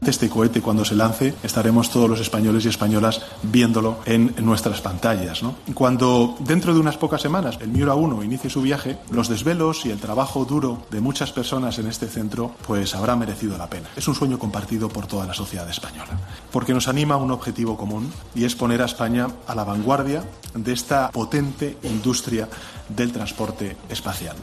Este 0.02 0.28
cohete 0.28 0.60
cuando 0.60 0.84
se 0.84 0.94
lance 0.94 1.34
estaremos 1.42 1.90
todos 1.90 2.08
los 2.08 2.20
españoles 2.20 2.64
y 2.64 2.68
españolas 2.68 3.22
viéndolo 3.42 3.98
en 4.04 4.34
nuestras 4.38 4.80
pantallas. 4.80 5.40
Cuando 5.74 6.36
dentro 6.40 6.74
de 6.74 6.80
unas 6.80 6.96
pocas 6.96 7.22
semanas 7.22 7.58
el 7.60 7.68
Miura 7.68 7.94
1 7.94 8.22
inicie 8.22 8.50
su 8.50 8.62
viaje, 8.62 8.98
los 9.10 9.28
desvelos 9.28 9.86
y 9.86 9.90
el 9.90 9.98
trabajo 9.98 10.44
duro 10.44 10.86
de 10.90 11.00
muchas 11.00 11.32
personas 11.32 11.78
en 11.78 11.86
este 11.86 12.06
centro 12.06 12.52
pues 12.66 12.94
habrá 12.94 13.16
merecido 13.16 13.56
la 13.58 13.68
pena. 13.68 13.88
Es 13.96 14.06
un 14.06 14.14
sueño 14.14 14.38
compartido 14.38 14.88
por 14.88 15.06
toda 15.06 15.26
la 15.26 15.34
sociedad 15.34 15.68
española, 15.68 16.20
porque 16.52 16.74
nos 16.74 16.88
anima 16.88 17.14
a 17.14 17.18
un 17.18 17.30
objetivo 17.30 17.76
común 17.76 18.12
y 18.34 18.44
es 18.44 18.54
poner 18.54 18.82
a 18.82 18.86
España 18.86 19.28
a 19.46 19.54
la 19.54 19.64
vanguardia 19.64 20.22
de 20.54 20.72
esta 20.72 21.10
potente 21.10 21.78
industria 21.82 22.48
del 22.88 23.12
transporte 23.12 23.76
espacial. 23.88 24.36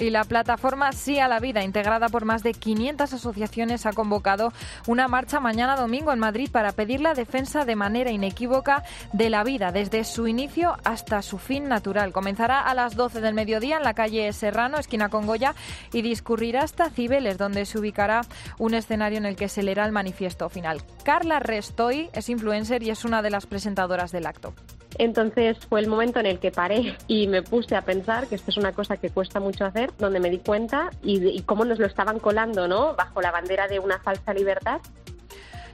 Y 0.00 0.08
la 0.08 0.24
plataforma 0.24 0.92
Sí 0.92 1.18
a 1.18 1.28
la 1.28 1.40
Vida, 1.40 1.62
integrada 1.62 2.08
por 2.08 2.24
más 2.24 2.42
de 2.42 2.54
500 2.54 3.12
asociaciones, 3.12 3.84
ha 3.84 3.92
convocado 3.92 4.50
una 4.86 5.08
marcha 5.08 5.40
mañana 5.40 5.76
domingo 5.76 6.10
en 6.10 6.18
Madrid 6.18 6.48
para 6.50 6.72
pedir 6.72 7.02
la 7.02 7.12
defensa 7.12 7.66
de 7.66 7.76
manera 7.76 8.10
inequívoca 8.10 8.82
de 9.12 9.28
la 9.28 9.44
vida, 9.44 9.72
desde 9.72 10.04
su 10.04 10.26
inicio 10.26 10.74
hasta 10.84 11.20
su 11.20 11.36
fin 11.36 11.68
natural. 11.68 12.14
Comenzará 12.14 12.60
a 12.62 12.74
las 12.74 12.96
12 12.96 13.20
del 13.20 13.34
mediodía 13.34 13.76
en 13.76 13.84
la 13.84 13.92
calle 13.92 14.32
Serrano, 14.32 14.78
esquina 14.78 15.10
con 15.10 15.26
Goya, 15.26 15.54
y 15.92 16.00
discurrirá 16.00 16.62
hasta 16.62 16.88
Cibeles, 16.88 17.36
donde 17.36 17.66
se 17.66 17.78
ubicará 17.78 18.22
un 18.58 18.72
escenario 18.72 19.18
en 19.18 19.26
el 19.26 19.36
que 19.36 19.50
se 19.50 19.62
leerá 19.62 19.84
el 19.84 19.92
manifiesto 19.92 20.48
final. 20.48 20.82
Carla 21.04 21.40
Restoy 21.40 22.08
es 22.14 22.30
influencer 22.30 22.82
y 22.82 22.88
es 22.88 23.04
una 23.04 23.20
de 23.20 23.28
las 23.28 23.44
presentadoras 23.44 24.12
del 24.12 24.26
acto. 24.26 24.54
Entonces 24.98 25.58
fue 25.68 25.80
el 25.80 25.88
momento 25.88 26.20
en 26.20 26.26
el 26.26 26.38
que 26.38 26.50
paré 26.50 26.96
y 27.06 27.26
me 27.26 27.42
puse 27.42 27.76
a 27.76 27.82
pensar 27.82 28.26
que 28.26 28.34
esto 28.34 28.50
es 28.50 28.56
una 28.56 28.72
cosa 28.72 28.96
que 28.96 29.10
cuesta 29.10 29.40
mucho 29.40 29.64
hacer, 29.64 29.92
donde 29.98 30.20
me 30.20 30.30
di 30.30 30.38
cuenta 30.38 30.90
y, 31.02 31.26
y 31.26 31.42
cómo 31.42 31.64
nos 31.64 31.78
lo 31.78 31.86
estaban 31.86 32.18
colando, 32.18 32.68
¿no? 32.68 32.94
Bajo 32.94 33.20
la 33.20 33.30
bandera 33.30 33.68
de 33.68 33.78
una 33.78 33.98
falsa 34.00 34.34
libertad. 34.34 34.80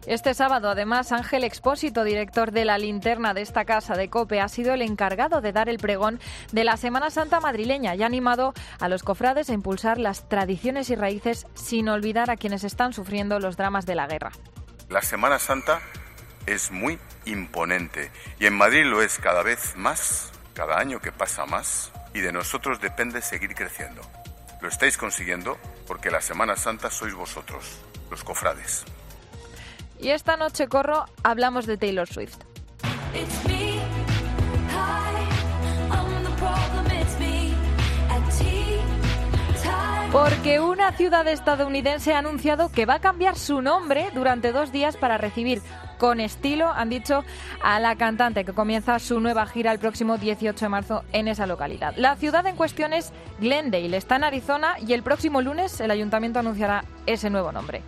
Este 0.07 0.35
sábado, 0.35 0.71
además, 0.71 1.11
Ángel 1.11 1.43
Expósito, 1.43 2.05
director 2.05 2.53
de 2.53 2.65
la 2.65 2.79
linterna 2.79 3.35
de 3.35 3.43
esta 3.43 3.65
casa 3.65 3.97
de 3.97 4.09
COPE, 4.09 4.41
ha 4.41 4.49
sido 4.49 4.73
el 4.73 4.83
encargado 4.83 5.41
de 5.41 5.53
dar 5.53 5.69
el 5.69 5.79
pregón 5.79 6.21
de 6.53 6.63
la 6.63 6.77
Semana 6.77 7.11
Santa 7.11 7.41
madrileña 7.41 7.97
y 7.97 8.05
ha 8.05 8.07
animado 8.07 8.55
a 8.79 8.89
los 8.89 9.03
cofrades 9.03 9.51
a 9.51 9.53
impulsar 9.53 9.99
las 9.99 10.29
tradiciones 10.29 10.91
y 10.91 10.95
raíces 10.95 11.49
sin 11.55 11.89
olvidar 11.89 12.31
a 12.31 12.37
quienes 12.37 12.63
están 12.63 12.93
sufriendo 12.93 13.41
los 13.41 13.57
dramas 13.57 13.85
de 13.85 13.97
la 13.97 14.07
guerra. 14.07 14.31
La 14.89 15.03
Semana 15.03 15.41
Santa 15.41 15.81
es 16.47 16.71
muy 16.71 16.99
imponente 17.25 18.11
y 18.39 18.47
en 18.47 18.57
Madrid 18.57 18.85
lo 18.85 19.03
es 19.03 19.19
cada 19.19 19.43
vez 19.43 19.77
más, 19.77 20.33
cada 20.55 20.79
año 20.79 21.01
que 21.01 21.13
pasa 21.13 21.45
más 21.47 21.93
y 22.15 22.21
de 22.21 22.33
nosotros 22.33 22.81
depende 22.81 23.21
seguir 23.21 23.55
creciendo. 23.55 24.03
Lo 24.61 24.69
estáis 24.69 24.97
consiguiendo 24.97 25.59
porque 25.87 26.11
la 26.11 26.21
Semana 26.21 26.57
Santa 26.57 26.91
sois 26.91 27.15
vosotros, 27.15 27.81
los 28.11 28.25
cofrades. 28.25 28.85
Y 29.99 30.11
esta 30.11 30.37
noche, 30.37 30.69
Corro, 30.69 31.07
hablamos 31.23 31.67
de 31.67 31.77
Taylor 31.77 32.09
Swift. 32.09 32.37
Porque 40.13 40.61
una 40.61 40.93
ciudad 40.93 41.27
estadounidense 41.27 42.15
ha 42.15 42.19
anunciado 42.19 42.71
que 42.71 42.87
va 42.87 42.95
a 42.95 43.01
cambiar 43.01 43.37
su 43.37 43.61
nombre 43.61 44.09
durante 44.15 44.53
dos 44.53 44.73
días 44.73 44.97
para 44.97 45.19
recibir 45.19 45.61
con 45.99 46.21
estilo, 46.21 46.71
han 46.71 46.91
dicho, 46.91 47.25
a 47.63 47.81
la 47.81 47.97
cantante 47.97 48.45
que 48.45 48.53
comienza 48.53 48.99
su 48.99 49.21
nueva 49.21 49.47
gira 49.47 49.73
el 49.73 49.79
próximo 49.79 50.17
18 50.19 50.65
de 50.65 50.69
marzo 50.69 51.05
en 51.13 51.29
esa 51.29 51.47
localidad. 51.47 51.95
La 51.97 52.17
ciudad 52.17 52.47
en 52.47 52.57
cuestión 52.57 52.93
es 52.93 53.13
Glendale, 53.41 53.97
está 53.97 54.17
en 54.17 54.25
Arizona 54.25 54.77
y 54.79 54.93
el 54.93 55.03
próximo 55.03 55.43
lunes 55.43 55.81
el 55.81 55.91
ayuntamiento 55.91 56.39
anunciará 56.39 56.85
ese 57.07 57.31
nuevo 57.31 57.53
nombre. 57.53 57.83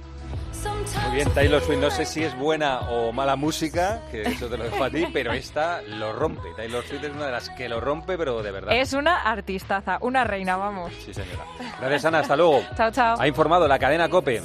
Muy 0.65 1.17
bien, 1.17 1.31
Taylor 1.33 1.63
Swift, 1.63 1.79
no 1.79 1.91
sé 1.91 2.05
si 2.05 2.23
es 2.23 2.37
buena 2.37 2.81
o 2.91 3.13
mala 3.13 3.37
música, 3.37 4.03
que 4.11 4.23
eso 4.23 4.49
te 4.49 4.57
lo 4.57 4.65
dejo 4.65 4.83
a 4.83 4.91
ti, 4.91 5.07
pero 5.13 5.33
esta 5.33 5.83
lo 5.83 6.13
rompe. 6.13 6.49
Taylor 6.57 6.85
Swift 6.85 7.05
es 7.05 7.11
una 7.15 7.27
de 7.27 7.33
las 7.33 7.51
que 7.51 7.69
lo 7.69 7.81
rompe, 7.81 8.19
pero 8.19 8.43
de 8.43 8.51
verdad. 8.51 8.75
Es 8.75 8.93
una 8.93 9.23
artistaza, 9.23 9.99
una 10.01 10.25
reina, 10.25 10.57
vamos. 10.57 10.93
Sí, 11.05 11.15
señora. 11.15 11.45
Gracias, 11.81 12.05
Ana, 12.05 12.21
hasta 12.21 12.37
luego. 12.37 12.63
Chao, 12.77 12.91
chao. 12.91 13.17
Ha 13.19 13.27
informado 13.29 13.69
la 13.69 13.79
cadena 13.79 14.09
COPE. 14.09 14.43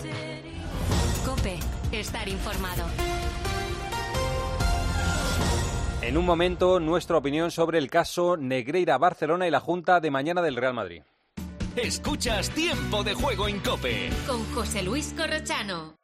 Cope, 1.26 1.60
estar 1.92 2.28
informado. 2.28 2.84
En 6.02 6.18
un 6.18 6.26
momento, 6.26 6.80
nuestra 6.80 7.18
opinión 7.18 7.50
sobre 7.50 7.78
el 7.78 7.90
caso 7.90 8.36
Negreira 8.36 8.98
Barcelona 8.98 9.48
y 9.48 9.52
la 9.52 9.62
Junta 9.62 10.00
de 10.02 10.12
mañana 10.12 10.42
del 10.42 10.58
Real 10.58 10.74
Madrid. 10.74 11.02
Escuchas 11.76 12.50
Tiempo 12.52 13.04
de 13.04 13.14
Juego 13.14 13.48
en 13.48 13.60
Cope. 13.60 14.10
Con 14.28 14.44
José 14.54 14.84
Luis 14.84 15.14
Corrochano. 15.18 16.03